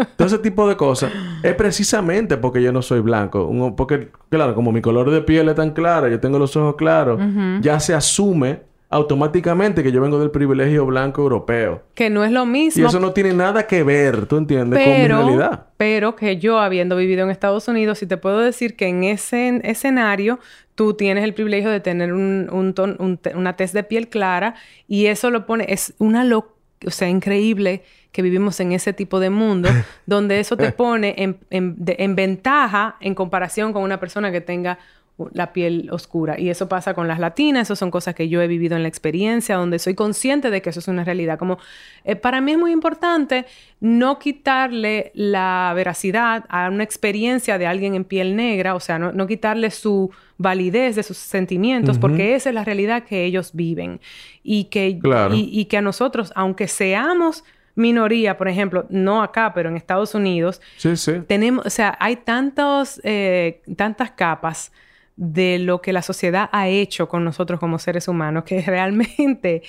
Todo 0.16 0.26
ese 0.28 0.38
tipo 0.38 0.66
de 0.68 0.76
cosas. 0.76 1.12
Es 1.42 1.54
precisamente 1.54 2.36
porque 2.38 2.62
yo 2.62 2.72
no 2.72 2.80
soy 2.82 3.00
blanco. 3.00 3.50
Porque, 3.76 4.08
claro, 4.30 4.54
como 4.54 4.72
mi 4.72 4.80
color 4.80 5.10
de 5.10 5.20
piel 5.20 5.48
es 5.50 5.54
tan 5.56 5.70
clara, 5.72 6.08
yo 6.08 6.18
tengo 6.20 6.38
los 6.38 6.56
ojos 6.56 6.74
claros, 6.76 7.20
ya 7.60 7.78
se 7.80 7.94
asume 7.94 8.60
automáticamente 8.96 9.82
que 9.82 9.92
yo 9.92 10.00
vengo 10.00 10.18
del 10.18 10.30
privilegio 10.30 10.84
blanco 10.86 11.22
europeo. 11.22 11.82
Que 11.94 12.10
no 12.10 12.24
es 12.24 12.32
lo 12.32 12.44
Y 12.44 12.46
mismo. 12.46 12.88
eso 12.88 12.98
no 13.00 13.12
tiene 13.12 13.32
nada 13.32 13.66
que 13.66 13.82
ver, 13.82 14.26
¿tú 14.26 14.36
entiendes? 14.36 14.82
con 14.82 14.92
mi 14.92 15.06
realidad. 15.08 15.66
pero 15.76 16.16
que 16.16 16.38
yo, 16.38 16.58
habiendo 16.58 16.96
vivido 16.96 17.22
en 17.24 17.30
Estados 17.30 17.68
Unidos, 17.68 17.98
sí 17.98 18.06
te 18.06 18.16
puedo 18.16 18.40
decir 18.40 18.76
que 18.76 18.88
en 18.88 19.04
ese 19.04 19.48
en- 19.48 19.60
escenario 19.64 20.38
tú 20.74 20.94
tienes 20.94 21.24
el 21.24 21.32
privilegio 21.34 21.70
de 21.70 21.80
tener 21.80 22.12
un, 22.12 22.48
un 22.52 22.74
ton- 22.74 22.96
un 22.98 23.18
una 23.34 23.54
tez 23.56 23.72
de 23.72 23.82
piel 23.82 24.08
clara 24.08 24.54
y 24.88 25.06
eso 25.06 25.30
lo 25.30 25.46
pone, 25.46 25.66
es 25.68 25.94
una 25.98 26.24
lo, 26.24 26.54
o 26.86 26.90
sea, 26.90 27.08
increíble 27.08 27.82
que 28.12 28.22
vivimos 28.22 28.58
en 28.60 28.72
ese 28.72 28.92
tipo 28.92 29.20
de 29.20 29.30
mundo 29.30 29.68
donde 30.06 30.40
eso 30.40 30.56
te 30.56 30.72
pone 30.72 31.14
en, 31.18 31.38
en- 31.50 31.74
de- 31.78 31.96
en 31.98 32.14
ventaja 32.16 32.96
en 33.00 33.14
comparación 33.14 33.72
con 33.72 33.82
una 33.82 34.00
persona 34.00 34.30
que 34.32 34.40
tenga 34.40 34.78
la 35.32 35.52
piel 35.52 35.88
oscura. 35.90 36.38
Y 36.38 36.50
eso 36.50 36.68
pasa 36.68 36.92
con 36.92 37.08
las 37.08 37.18
latinas, 37.18 37.68
eso 37.68 37.76
son 37.76 37.90
cosas 37.90 38.14
que 38.14 38.28
yo 38.28 38.42
he 38.42 38.46
vivido 38.46 38.76
en 38.76 38.82
la 38.82 38.88
experiencia, 38.88 39.56
donde 39.56 39.78
soy 39.78 39.94
consciente 39.94 40.50
de 40.50 40.60
que 40.60 40.70
eso 40.70 40.80
es 40.80 40.88
una 40.88 41.04
realidad. 41.04 41.38
Como 41.38 41.58
eh, 42.04 42.16
para 42.16 42.40
mí 42.40 42.52
es 42.52 42.58
muy 42.58 42.72
importante 42.72 43.46
no 43.80 44.18
quitarle 44.18 45.12
la 45.14 45.72
veracidad 45.74 46.44
a 46.48 46.68
una 46.68 46.84
experiencia 46.84 47.56
de 47.56 47.66
alguien 47.66 47.94
en 47.94 48.04
piel 48.04 48.36
negra, 48.36 48.74
o 48.74 48.80
sea, 48.80 48.98
no, 48.98 49.26
quitarle 49.26 49.70
su 49.70 50.10
validez 50.38 50.96
de 50.96 51.02
sus 51.02 51.16
sentimientos, 51.16 51.98
porque 51.98 52.34
esa 52.34 52.50
es 52.50 52.54
la 52.54 52.64
realidad 52.64 53.04
que 53.04 53.24
ellos 53.24 53.52
viven. 53.54 54.00
Y 54.42 54.64
que, 54.64 54.98
y 55.32 55.64
que 55.64 55.76
a 55.78 55.82
nosotros, 55.82 56.30
aunque 56.36 56.68
seamos 56.68 57.42
minoría, 57.74 58.36
por 58.36 58.48
ejemplo, 58.48 58.86
no 58.88 59.22
acá, 59.22 59.52
pero 59.54 59.68
en 59.68 59.76
Estados 59.76 60.14
Unidos, 60.14 60.60
sí, 60.76 60.96
sí. 60.96 61.12
tenemos, 61.26 61.64
o 61.66 61.70
sea, 61.70 61.96
hay 62.00 62.16
tantos, 62.16 63.00
eh, 63.04 63.60
tantas 63.76 64.10
capas 64.10 64.72
de 65.16 65.58
lo 65.58 65.80
que 65.80 65.92
la 65.92 66.02
sociedad 66.02 66.48
ha 66.52 66.68
hecho 66.68 67.08
con 67.08 67.24
nosotros 67.24 67.58
como 67.58 67.78
seres 67.78 68.08
humanos 68.08 68.44
que 68.44 68.60
realmente 68.66 69.62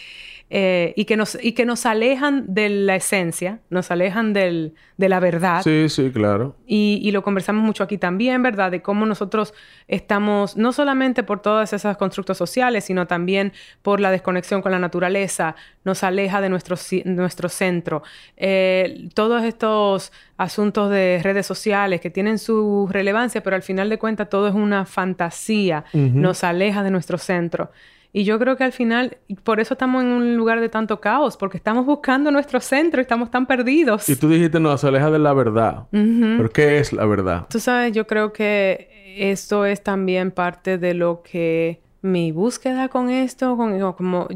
eh, 0.49 0.93
y, 0.95 1.03
que 1.03 1.17
nos, 1.17 1.37
y 1.41 1.51
que 1.51 1.65
nos 1.65 1.85
alejan 1.85 2.45
de 2.47 2.69
la 2.69 2.95
esencia, 2.95 3.59
nos 3.69 3.91
alejan 3.91 4.31
del, 4.31 4.75
de 4.95 5.09
la 5.09 5.19
verdad. 5.19 5.61
Sí, 5.61 5.89
sí, 5.89 6.09
claro. 6.11 6.55
Y, 6.65 7.01
y, 7.03 7.11
lo 7.11 7.21
conversamos 7.21 7.65
mucho 7.65 7.83
aquí 7.83 7.97
también, 7.97 8.41
¿verdad? 8.41 8.71
De 8.71 8.81
cómo 8.81 9.05
nosotros 9.05 9.53
estamos, 9.89 10.55
no 10.55 10.71
solamente 10.71 11.23
por 11.23 11.41
todas 11.41 11.73
esas 11.73 11.97
constructos 11.97 12.37
sociales, 12.37 12.85
sino 12.85 13.07
también 13.07 13.51
por 13.81 13.99
la 13.99 14.09
desconexión 14.09 14.61
con 14.61 14.71
la 14.71 14.79
naturaleza, 14.79 15.55
nos 15.83 16.03
aleja 16.03 16.39
de 16.39 16.47
nuestro, 16.47 16.77
nuestro 17.03 17.49
centro. 17.49 18.03
Eh, 18.37 19.09
todos 19.13 19.43
estos 19.43 20.13
asuntos 20.37 20.89
de 20.91 21.19
redes 21.23 21.45
sociales 21.45 21.99
que 21.99 22.09
tienen 22.09 22.39
su 22.39 22.87
relevancia, 22.89 23.43
pero 23.43 23.57
al 23.57 23.63
final 23.63 23.89
de 23.89 23.99
cuentas 23.99 24.29
todo 24.29 24.47
es 24.47 24.53
una 24.53 24.85
fantasía, 24.85 25.83
nos 25.93 26.45
aleja 26.45 26.83
de 26.83 26.91
nuestro 26.91 27.17
centro. 27.17 27.71
Y 28.17 28.23
yo 28.23 28.39
creo 28.39 28.57
que 28.57 28.63
al 28.63 28.71
final, 28.71 29.17
por 29.43 29.59
eso 29.59 29.75
estamos 29.75 30.01
en 30.01 30.09
un 30.09 30.37
lugar 30.37 30.59
de 30.59 30.69
tanto 30.69 30.99
caos, 30.99 31.37
porque 31.37 31.57
estamos 31.57 31.85
buscando 31.85 32.31
nuestro 32.31 32.59
centro 32.59 32.99
y 32.99 33.03
estamos 33.03 33.29
tan 33.29 33.45
perdidos. 33.45 34.09
Y 34.09 34.15
tú 34.15 34.27
dijiste, 34.27 34.59
no, 34.59 34.75
se 34.75 34.87
aleja 34.87 35.11
de 35.11 35.19
la 35.19 35.33
verdad. 35.33 35.83
¿Pero 35.91 36.49
qué 36.49 36.79
es 36.79 36.93
la 36.93 37.05
verdad? 37.05 37.45
Tú 37.47 37.59
sabes, 37.59 37.93
yo 37.93 38.07
creo 38.07 38.33
que 38.33 39.13
esto 39.19 39.65
es 39.65 39.83
también 39.83 40.31
parte 40.31 40.79
de 40.79 40.95
lo 40.95 41.21
que 41.21 41.79
mi 42.01 42.31
búsqueda 42.31 42.89
con 42.89 43.11
esto, 43.11 43.55
con, 43.55 43.79
como 43.93 44.27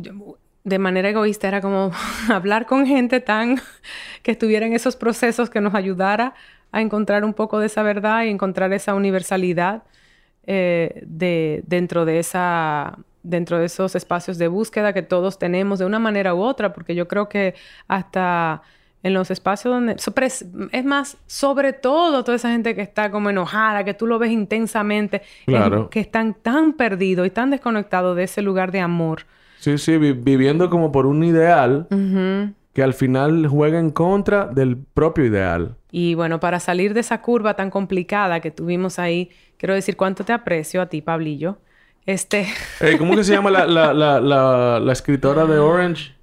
de 0.64 0.78
manera 0.78 1.10
egoísta, 1.10 1.48
era 1.48 1.60
como 1.60 1.92
hablar 2.30 2.68
con 2.68 2.86
gente 2.86 3.20
tan 3.20 3.58
que 4.22 4.30
estuviera 4.30 4.68
en 4.68 4.74
esos 4.74 4.96
procesos 4.96 5.50
que 5.50 5.60
nos 5.60 5.74
ayudara 5.74 6.36
a 6.72 6.82
encontrar 6.82 7.26
un 7.26 7.34
poco 7.34 7.58
de 7.58 7.66
esa 7.66 7.82
verdad 7.82 8.26
y 8.26 8.30
encontrar 8.30 8.72
esa 8.74 8.94
universalidad 8.94 9.82
eh, 10.46 11.02
de, 11.08 11.64
dentro 11.66 12.06
de 12.06 12.20
esa 12.20 13.00
dentro 13.24 13.60
de 13.60 13.66
esos 13.66 13.96
espacios 13.96 14.38
de 14.38 14.48
búsqueda 14.48 14.94
que 14.94 15.02
todos 15.02 15.40
tenemos 15.40 15.80
de 15.80 15.86
una 15.86 16.00
manera 16.00 16.34
u 16.34 16.42
otra, 16.42 16.74
porque 16.74 16.96
yo 16.96 17.08
creo 17.08 17.30
que 17.30 17.56
hasta 17.88 18.62
en 19.04 19.14
los 19.14 19.32
espacios 19.32 19.74
donde... 19.74 19.96
Es 20.72 20.86
más, 20.86 21.18
sobre 21.26 21.74
todo 21.74 22.24
toda 22.24 22.36
esa 22.36 22.52
gente 22.52 22.76
que 22.76 22.82
está 22.82 23.10
como 23.10 23.30
enojada, 23.30 23.84
que 23.84 23.94
tú 23.94 24.06
lo 24.06 24.20
ves 24.20 24.32
intensamente, 24.32 25.22
que 25.90 26.00
están 26.00 26.36
tan 26.36 26.74
perdidos 26.74 27.26
y 27.26 27.32
tan 27.32 27.50
desconectados 27.50 28.16
de 28.16 28.24
ese 28.24 28.42
lugar 28.42 28.72
de 28.72 28.80
amor. 28.80 29.26
Sí, 29.60 29.78
sí, 29.78 29.98
viviendo 29.98 30.70
como 30.70 30.92
por 30.92 31.06
un 31.06 31.24
ideal 31.24 31.88
que 32.74 32.84
al 32.84 32.94
final 32.94 33.48
juega 33.48 33.80
en 33.80 33.92
contra 33.92 34.46
del 34.48 34.78
propio 34.78 35.26
ideal. 35.26 35.76
Y 35.92 36.16
bueno, 36.16 36.40
para 36.40 36.60
salir 36.60 36.94
de 36.94 37.02
esa 37.02 37.22
curva 37.22 37.56
tan 37.56 37.70
complicada 37.70 38.40
que 38.40 38.50
tuvimos 38.50 38.98
ahí, 38.98 39.30
quiero 39.58 39.74
decir 39.74 39.98
cuánto 39.98 40.24
te 40.24 40.32
aprecio 40.32 40.82
a 40.82 40.86
ti, 40.86 41.02
Pablillo. 41.02 41.58
Este. 42.06 42.48
¿Cómo 42.98 43.16
que 43.16 43.24
se 43.24 43.34
llama 43.34 43.52
la, 43.52 43.66
la, 43.68 43.94
la, 43.94 44.80
la, 44.80 44.92
escritora 44.94 45.46
de 45.46 45.60
Orange? 45.60 46.14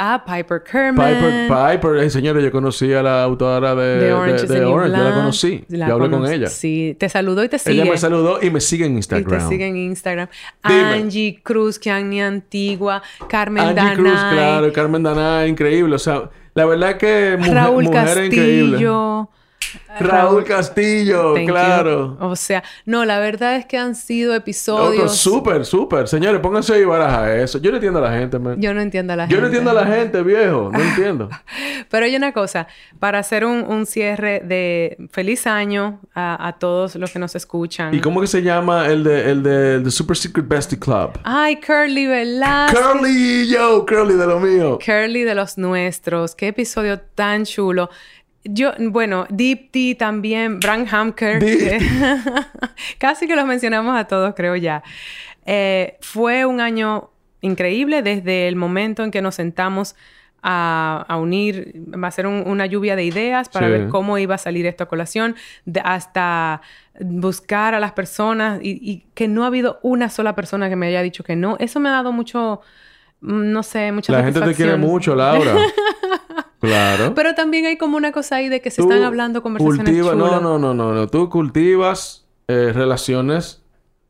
Ah, 0.00 0.24
Piper 0.24 0.62
Kerman. 0.62 1.14
Piper, 1.14 1.48
Piper. 1.48 2.10
señores, 2.10 2.44
yo 2.44 2.52
conocí 2.52 2.92
a 2.92 3.02
la 3.02 3.22
autora 3.24 3.74
de, 3.74 3.98
de 3.98 4.12
Orange. 4.12 4.46
De, 4.46 4.60
Yo 4.60 4.78
la 4.86 5.12
conocí. 5.14 5.64
yo 5.68 5.84
hablé 5.84 6.10
con 6.10 6.26
ella. 6.26 6.48
Sí. 6.48 6.96
Te 6.98 7.08
saludó 7.08 7.42
y 7.42 7.48
te 7.48 7.58
sigue. 7.58 7.82
Ella 7.82 7.90
me 7.90 7.98
saludó 7.98 8.40
y 8.40 8.50
me 8.50 8.60
sigue 8.60 8.86
en 8.86 8.94
Instagram. 8.96 9.28
Y 9.28 9.42
te 9.42 9.48
sigue 9.48 9.66
en 9.66 9.76
Instagram. 9.76 10.28
Angie 10.62 11.40
Cruz, 11.42 11.78
que 11.80 11.90
Angie 11.90 12.22
Antigua. 12.22 13.02
Carmen 13.28 13.76
Angie 13.78 13.94
Cruz, 13.96 14.20
claro. 14.30 14.72
Carmen 14.72 15.02
Danay, 15.02 15.48
increíble. 15.48 15.96
O 15.96 15.98
sea, 15.98 16.30
la 16.54 16.64
verdad 16.64 16.96
que 16.96 17.36
mujer, 17.38 17.54
Raúl 17.54 17.84
mujer 17.84 18.04
Castillo. 18.04 18.24
increíble. 18.26 18.86
Raúl 20.00 20.44
Castillo, 20.44 21.34
claro. 21.46 22.16
O 22.20 22.36
sea, 22.36 22.62
no, 22.84 23.04
la 23.04 23.18
verdad 23.18 23.56
es 23.56 23.66
que 23.66 23.78
han 23.78 23.94
sido 23.94 24.34
episodios. 24.34 25.16
Súper, 25.16 25.64
súper. 25.64 26.08
Señores, 26.08 26.40
pónganse 26.40 26.74
a 26.74 26.76
llevar 26.76 27.00
a 27.02 27.36
eso. 27.36 27.58
Yo 27.58 27.70
no 27.70 27.76
entiendo 27.76 27.98
a 27.98 28.02
la 28.02 28.12
gente, 28.18 28.38
man. 28.38 28.60
Yo 28.60 28.72
no 28.74 28.80
entiendo 28.80 29.12
a 29.12 29.16
la 29.16 29.22
gente. 29.24 29.34
Yo 29.34 29.40
no 29.40 29.46
entiendo 29.46 29.70
a 29.70 29.74
la 29.74 29.86
gente, 29.86 30.22
viejo. 30.22 30.70
No 30.72 30.80
entiendo. 30.80 31.28
Pero 31.90 32.06
hay 32.06 32.14
una 32.16 32.32
cosa, 32.32 32.68
para 32.98 33.18
hacer 33.18 33.44
un, 33.44 33.86
cierre 33.86 34.40
de 34.44 34.96
feliz 35.10 35.46
año 35.46 36.00
a, 36.14 36.56
todos 36.58 36.96
los 36.96 37.12
que 37.12 37.18
nos 37.18 37.34
escuchan. 37.34 37.94
¿Y 37.94 38.00
cómo 38.00 38.20
que 38.20 38.26
se 38.26 38.42
llama 38.42 38.86
el 38.86 39.04
de, 39.04 39.30
el 39.30 39.42
de, 39.42 39.90
Super 39.90 40.16
Secret 40.16 40.46
Bestie 40.46 40.78
Club? 40.78 41.18
Ay, 41.24 41.56
Curly 41.56 42.06
Velázquez. 42.06 42.78
Curly, 42.78 43.48
yo, 43.48 43.86
Curly 43.86 44.14
de 44.14 44.26
lo 44.26 44.40
mío. 44.40 44.78
Curly 44.84 45.22
de 45.22 45.34
los 45.34 45.56
nuestros. 45.58 46.34
Qué 46.34 46.48
episodio 46.48 47.00
tan 47.00 47.44
chulo. 47.44 47.88
Yo, 48.44 48.72
bueno, 48.78 49.26
Deep 49.30 49.70
Tea 49.72 49.96
también, 49.96 50.60
Bram 50.60 50.86
Hamker. 50.86 51.42
casi 52.98 53.26
que 53.26 53.36
los 53.36 53.46
mencionamos 53.46 53.98
a 53.98 54.04
todos, 54.04 54.34
creo 54.34 54.56
ya. 54.56 54.82
Eh, 55.44 55.96
fue 56.00 56.44
un 56.46 56.60
año 56.60 57.10
increíble 57.40 58.02
desde 58.02 58.48
el 58.48 58.56
momento 58.56 59.04
en 59.04 59.10
que 59.10 59.22
nos 59.22 59.34
sentamos 59.34 59.96
a, 60.42 61.16
unir, 61.20 61.74
va 61.92 62.08
a 62.08 62.10
ser 62.10 62.26
una 62.26 62.66
lluvia 62.66 62.96
de 62.96 63.04
ideas 63.04 63.48
para 63.48 63.68
ver 63.68 63.88
cómo 63.88 64.18
iba 64.18 64.36
a 64.36 64.38
salir 64.38 64.66
esta 64.66 64.86
colación, 64.86 65.34
hasta 65.82 66.62
buscar 67.00 67.74
a 67.74 67.80
las 67.80 67.92
personas 67.92 68.60
y, 68.62 68.78
y, 68.80 69.06
que 69.14 69.28
no 69.28 69.44
ha 69.44 69.48
habido 69.48 69.78
una 69.82 70.10
sola 70.10 70.34
persona 70.34 70.68
que 70.68 70.76
me 70.76 70.86
haya 70.86 71.02
dicho 71.02 71.24
que 71.24 71.36
no. 71.36 71.56
Eso 71.58 71.80
me 71.80 71.88
ha 71.88 71.92
dado 71.92 72.12
mucho, 72.12 72.60
mm, 73.20 73.52
no 73.52 73.62
sé, 73.62 73.90
mucha 73.92 74.12
La 74.12 74.22
gente 74.22 74.40
te 74.40 74.54
quiere 74.54 74.76
mucho, 74.76 75.14
Laura. 75.14 75.56
Claro. 76.60 77.14
Pero 77.14 77.34
también 77.34 77.66
hay 77.66 77.76
como 77.76 77.96
una 77.96 78.12
cosa 78.12 78.36
ahí 78.36 78.48
de 78.48 78.60
que 78.60 78.70
se 78.70 78.82
están 78.82 79.02
hablando 79.02 79.42
conversaciones 79.42 79.96
chulas. 79.96 80.16
No, 80.16 80.40
no, 80.40 80.58
no, 80.58 80.74
no, 80.74 80.92
no. 80.92 81.06
Tú 81.06 81.28
cultivas 81.30 82.26
eh, 82.48 82.72
relaciones 82.72 83.62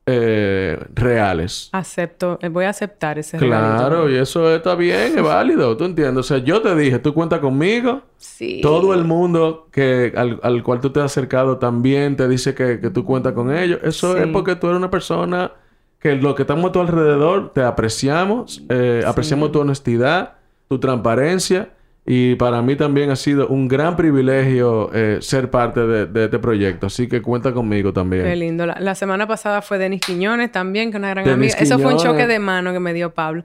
eh, 0.06 0.78
reales. 0.94 1.68
Acepto. 1.72 2.38
Eh, 2.40 2.48
voy 2.48 2.64
a 2.64 2.70
aceptar 2.70 3.18
ese 3.18 3.36
Claro. 3.36 4.08
Y 4.08 4.16
eso 4.16 4.54
está 4.54 4.74
bien. 4.74 5.18
Es 5.18 5.22
válido. 5.22 5.76
¿Tú 5.76 5.84
entiendes? 5.84 6.20
O 6.20 6.22
sea, 6.22 6.38
yo 6.38 6.62
te 6.62 6.74
dije, 6.74 6.98
tú 6.98 7.12
cuentas 7.12 7.40
conmigo. 7.40 8.02
Sí. 8.16 8.60
Todo 8.62 8.94
el 8.94 9.04
mundo 9.04 9.68
que 9.70 10.14
al, 10.16 10.62
cual 10.62 10.80
tú 10.80 10.90
te 10.90 11.00
has 11.00 11.06
acercado 11.06 11.58
también 11.58 12.16
te 12.16 12.26
dice 12.28 12.54
que, 12.54 12.78
tú 12.78 13.04
cuentas 13.04 13.34
con 13.34 13.54
ellos. 13.54 13.80
Eso 13.82 14.16
es 14.16 14.26
porque 14.28 14.56
tú 14.56 14.68
eres 14.68 14.78
una 14.78 14.90
persona 14.90 15.52
que 15.98 16.14
lo 16.14 16.34
que 16.34 16.42
estamos 16.42 16.70
a 16.70 16.72
tu 16.72 16.80
alrededor 16.80 17.52
te 17.52 17.62
apreciamos. 17.62 18.62
Apreciamos 19.04 19.52
tu 19.52 19.60
honestidad, 19.60 20.36
tu 20.68 20.78
transparencia. 20.78 21.72
Y 22.10 22.36
para 22.36 22.62
mí 22.62 22.74
también 22.74 23.10
ha 23.10 23.16
sido 23.16 23.48
un 23.48 23.68
gran 23.68 23.94
privilegio 23.94 24.90
eh, 24.94 25.18
ser 25.20 25.50
parte 25.50 25.86
de, 25.86 26.24
este 26.24 26.38
proyecto. 26.38 26.86
Así 26.86 27.06
que 27.06 27.20
cuenta 27.20 27.52
conmigo 27.52 27.92
también. 27.92 28.24
Qué 28.24 28.34
lindo. 28.34 28.64
La, 28.64 28.94
semana 28.94 29.28
pasada 29.28 29.60
fue 29.60 29.76
Denis 29.76 30.00
Quiñones 30.00 30.50
también, 30.50 30.90
que 30.90 30.96
es 30.96 31.00
una 31.00 31.10
gran 31.10 31.28
amiga. 31.28 31.58
Eso 31.58 31.78
fue 31.78 31.92
un 31.92 31.98
choque 31.98 32.26
de 32.26 32.38
mano 32.38 32.72
que 32.72 32.80
me 32.80 32.94
dio 32.94 33.12
Pablo. 33.12 33.44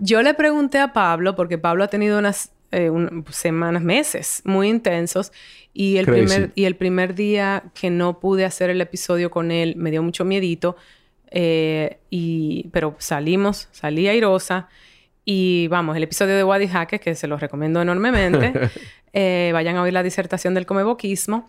Yo 0.00 0.22
le 0.22 0.32
pregunté 0.32 0.78
a 0.78 0.94
Pablo, 0.94 1.36
porque 1.36 1.58
Pablo 1.58 1.84
ha 1.84 1.88
tenido 1.88 2.18
unas 2.18 2.50
eh, 2.72 2.90
semanas, 3.28 3.82
meses 3.82 4.40
muy 4.46 4.70
intensos. 4.70 5.30
Y 5.74 5.98
el, 5.98 6.06
primer, 6.06 6.52
y 6.54 6.64
el 6.64 6.76
primer 6.76 7.14
día 7.14 7.64
que 7.78 7.90
no 7.90 8.20
pude 8.20 8.46
hacer 8.46 8.70
el 8.70 8.80
episodio 8.80 9.30
con 9.30 9.50
él, 9.50 9.74
me 9.76 9.90
dio 9.90 10.02
mucho 10.02 10.24
miedito. 10.24 10.76
Eh, 11.30 11.98
y, 12.08 12.70
pero 12.72 12.96
salimos, 13.00 13.68
salí 13.70 14.08
airosa. 14.08 14.70
Y 15.28 15.66
vamos, 15.66 15.96
el 15.96 16.04
episodio 16.04 16.36
de 16.36 16.44
Wadi 16.44 16.68
Jaque, 16.68 17.00
que 17.00 17.16
se 17.16 17.26
los 17.26 17.40
recomiendo 17.40 17.82
enormemente. 17.82 18.70
Eh, 19.18 19.48
vayan 19.54 19.76
a 19.76 19.82
oír 19.82 19.94
la 19.94 20.02
disertación 20.02 20.52
del 20.52 20.66
comeboquismo. 20.66 21.48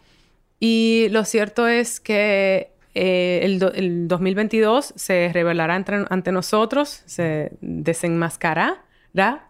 Y 0.57 1.07
lo 1.09 1.25
cierto 1.25 1.67
es 1.67 1.99
que 1.99 2.71
eh, 2.95 3.41
el, 3.43 4.07
2022 4.07 4.93
se 4.95 5.31
revelará 5.33 5.75
ante 5.75 6.31
nosotros, 6.31 7.03
se 7.07 7.51
desenmascarará, 7.59 8.85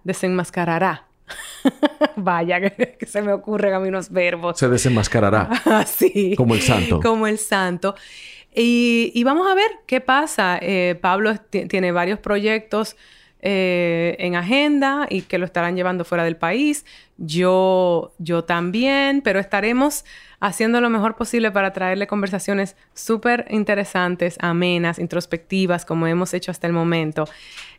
desenmascarará. 0.04 1.06
Vaya, 2.16 2.60
que, 2.60 2.98
se 3.06 3.22
me 3.22 3.34
ocurren 3.34 3.76
a 3.76 3.80
mí 3.80 3.90
unos 3.90 4.10
verbos. 4.10 4.58
Se 4.58 4.68
desenmascarará. 4.68 5.44
Así. 5.66 6.34
Como 6.36 6.56
el 6.56 6.62
santo. 6.62 7.00
Como 7.00 7.28
el 7.28 7.38
santo. 7.38 7.94
Y, 8.56 9.24
vamos 9.24 9.46
a 9.46 9.54
ver 9.54 9.70
qué 9.86 10.02
pasa. 10.02 10.58
Eh, 10.60 10.98
Pablo 11.00 11.36
tiene 11.38 11.92
varios 11.92 12.18
proyectos 12.18 12.96
eh, 13.42 14.16
en 14.20 14.36
agenda 14.36 15.06
y 15.10 15.22
que 15.22 15.38
lo 15.38 15.46
estarán 15.46 15.76
llevando 15.76 16.04
fuera 16.06 16.24
del 16.24 16.36
país. 16.38 16.86
Yo, 17.18 18.14
yo 18.18 18.44
también, 18.44 19.22
pero 19.22 19.40
estaremos 19.40 20.06
haciendo 20.40 20.82
lo 20.82 20.90
mejor 20.90 21.16
posible 21.16 21.52
para 21.52 21.74
traerle 21.74 22.08
conversaciones 22.08 22.76
súper 22.94 23.46
interesantes, 23.50 24.38
amenas, 24.40 25.00
introspectivas, 25.00 25.86
como 25.86 26.08
hemos 26.08 26.34
hecho 26.34 26.52
hasta 26.52 26.68
el 26.68 26.74
momento. 26.74 27.26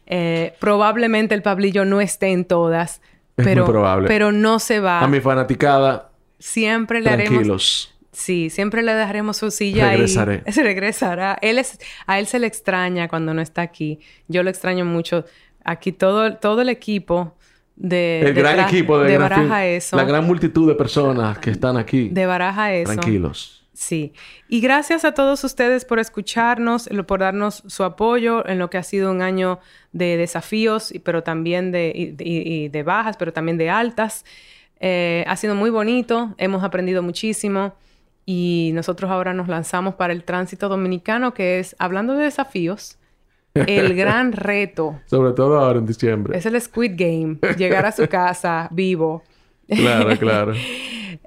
Eh, 0.07 0.55
probablemente 0.59 1.35
el 1.35 1.43
Pablillo 1.43 1.85
no 1.85 2.01
esté 2.01 2.29
en 2.29 2.45
todas, 2.45 3.01
Es 3.37 3.45
pero, 3.45 3.65
muy 3.65 3.73
probable. 3.73 4.09
pero 4.09 4.33
no 4.33 4.59
se 4.59 4.81
va. 4.81 5.01
A 5.01 5.09
mi 5.09 5.21
fanaticada, 5.21 6.11
Siempre 6.39 7.01
le 7.01 7.11
haremos 7.11 7.31
tranquilos. 7.33 7.95
Sí, 8.13 8.51
siempre 8.51 8.83
le 8.83 8.95
dejaremos 8.95 9.37
su 9.37 9.51
silla 9.51 9.91
Regresaré. 9.91 10.43
y 10.47 10.53
se 10.53 10.63
regresará. 10.63 11.39
Él 11.43 11.59
es, 11.59 11.79
a 12.07 12.19
él 12.19 12.27
se 12.27 12.39
le 12.39 12.47
extraña 12.47 13.07
cuando 13.09 13.35
no 13.35 13.41
está 13.43 13.63
aquí. 13.63 14.01
Yo 14.29 14.43
lo 14.43 14.51
extraño 14.51 14.85
mucho. 14.85 15.25
Aquí 15.71 15.93
todo, 15.93 16.37
todo 16.37 16.63
el 16.63 16.69
equipo 16.69 17.35
de 17.77 18.21
El 18.23 18.35
gran 18.35 18.61
equipo 18.61 18.99
de, 18.99 19.09
de 19.09 19.15
Gran 19.19 19.29
Baraja 19.31 19.67
eso. 19.67 19.97
La 19.97 20.05
gran 20.05 20.25
multitud 20.27 20.67
de 20.69 20.75
personas 20.75 21.39
que 21.39 21.51
están 21.51 21.77
aquí. 21.77 22.09
de 22.09 22.27
Baraja 22.27 22.73
eso. 22.73 22.93
Tranquilos. 22.93 23.55
Sí. 23.73 24.13
Y 24.49 24.61
gracias 24.61 25.05
a 25.05 25.13
todos 25.13 25.45
ustedes 25.45 25.85
por 25.85 25.99
escucharnos, 26.01 26.89
por 27.07 27.21
darnos 27.21 27.63
su 27.69 27.85
apoyo 27.85 28.45
en 28.49 28.59
lo 28.59 28.71
que 28.71 28.79
ha 28.79 28.83
sido 28.83 29.11
un 29.13 29.23
año 29.23 29.61
de 29.93 30.17
desafíos, 30.17 30.93
pero 31.05 31.23
también 31.23 31.71
de, 31.71 31.93
y, 31.95 32.17
y- 32.19 32.65
y 32.65 32.69
de 32.69 32.83
bajas, 32.83 33.17
pero 33.17 33.33
también 33.33 33.57
de 33.59 33.71
altas. 33.71 34.25
Eh, 34.81 35.25
ha 35.29 35.37
sido 35.37 35.55
muy 35.55 35.71
bonito, 35.71 36.35
hemos 36.39 36.65
aprendido 36.65 37.03
muchísimo 37.03 37.75
y 38.27 38.73
nosotros 38.75 39.11
ahora 39.11 39.33
nos 39.35 39.47
lanzamos 39.49 39.95
para 39.95 40.13
el 40.13 40.25
tránsito 40.25 40.69
dominicano, 40.69 41.33
que 41.33 41.61
es, 41.61 41.77
hablando 41.79 42.15
de 42.15 42.25
desafíos, 42.25 42.99
el 43.67 43.95
gran 43.97 44.33
reto. 44.33 45.01
Sobre 45.07 45.33
todo 45.33 45.59
ahora 45.59 45.79
en 45.79 45.87
diciembre. 45.87 46.37
Es 46.37 46.47
el 46.47 46.61
Squid 46.61 46.93
Game, 46.97 47.39
llegar 47.57 47.87
a 47.87 47.93
su 47.93 48.09
casa 48.09 48.69
vivo. 48.71 49.23
Claro, 49.67 50.17
claro. 50.19 50.53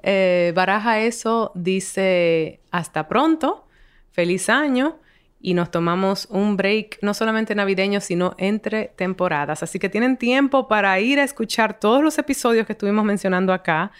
Eh, 0.04 0.52
Baraja 0.56 1.00
eso, 1.00 1.52
dice 1.54 2.58
hasta 2.72 3.06
pronto, 3.06 3.66
feliz 4.10 4.48
año 4.48 4.98
y 5.40 5.54
nos 5.54 5.70
tomamos 5.70 6.26
un 6.30 6.56
break 6.56 6.98
no 7.02 7.14
solamente 7.14 7.54
navideño, 7.54 8.00
sino 8.00 8.34
entre 8.38 8.92
temporadas. 8.96 9.62
Así 9.62 9.78
que 9.78 9.88
tienen 9.88 10.16
tiempo 10.16 10.68
para 10.68 10.98
ir 11.00 11.18
a 11.18 11.24
escuchar 11.24 11.78
todos 11.78 12.02
los 12.02 12.16
episodios 12.18 12.66
que 12.66 12.72
estuvimos 12.72 13.04
mencionando 13.04 13.52
acá 13.52 13.92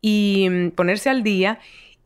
y 0.00 0.48
mm, 0.50 0.70
ponerse 0.72 1.08
al 1.08 1.22
día. 1.22 1.58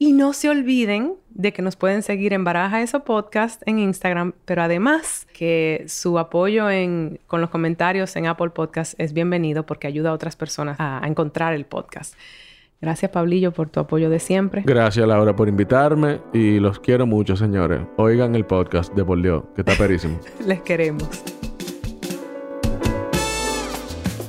Y 0.02 0.14
no 0.14 0.32
se 0.32 0.48
olviden 0.48 1.16
de 1.28 1.52
que 1.52 1.60
nos 1.60 1.76
pueden 1.76 2.02
seguir 2.02 2.32
en 2.32 2.42
Baraja 2.42 2.80
Eso 2.80 3.04
Podcast 3.04 3.60
en 3.66 3.78
Instagram, 3.78 4.32
pero 4.46 4.62
además 4.62 5.28
que 5.34 5.84
su 5.88 6.18
apoyo 6.18 6.70
en, 6.70 7.20
con 7.26 7.42
los 7.42 7.50
comentarios 7.50 8.16
en 8.16 8.24
Apple 8.24 8.48
Podcast 8.48 8.94
es 8.96 9.12
bienvenido 9.12 9.66
porque 9.66 9.86
ayuda 9.86 10.08
a 10.08 10.12
otras 10.14 10.36
personas 10.36 10.80
a, 10.80 11.04
a 11.04 11.06
encontrar 11.06 11.52
el 11.52 11.66
podcast. 11.66 12.14
Gracias, 12.80 13.10
Pablillo, 13.10 13.52
por 13.52 13.68
tu 13.68 13.78
apoyo 13.78 14.08
de 14.08 14.20
siempre. 14.20 14.62
Gracias, 14.64 15.06
Laura, 15.06 15.36
por 15.36 15.50
invitarme. 15.50 16.22
Y 16.32 16.60
los 16.60 16.80
quiero 16.80 17.06
mucho, 17.06 17.36
señores. 17.36 17.82
Oigan 17.98 18.34
el 18.34 18.46
podcast 18.46 18.94
de 18.94 19.04
Por 19.04 19.20
Dios, 19.20 19.44
que 19.54 19.60
está 19.60 19.74
perísimo. 19.74 20.18
Les 20.46 20.62
queremos. 20.62 21.10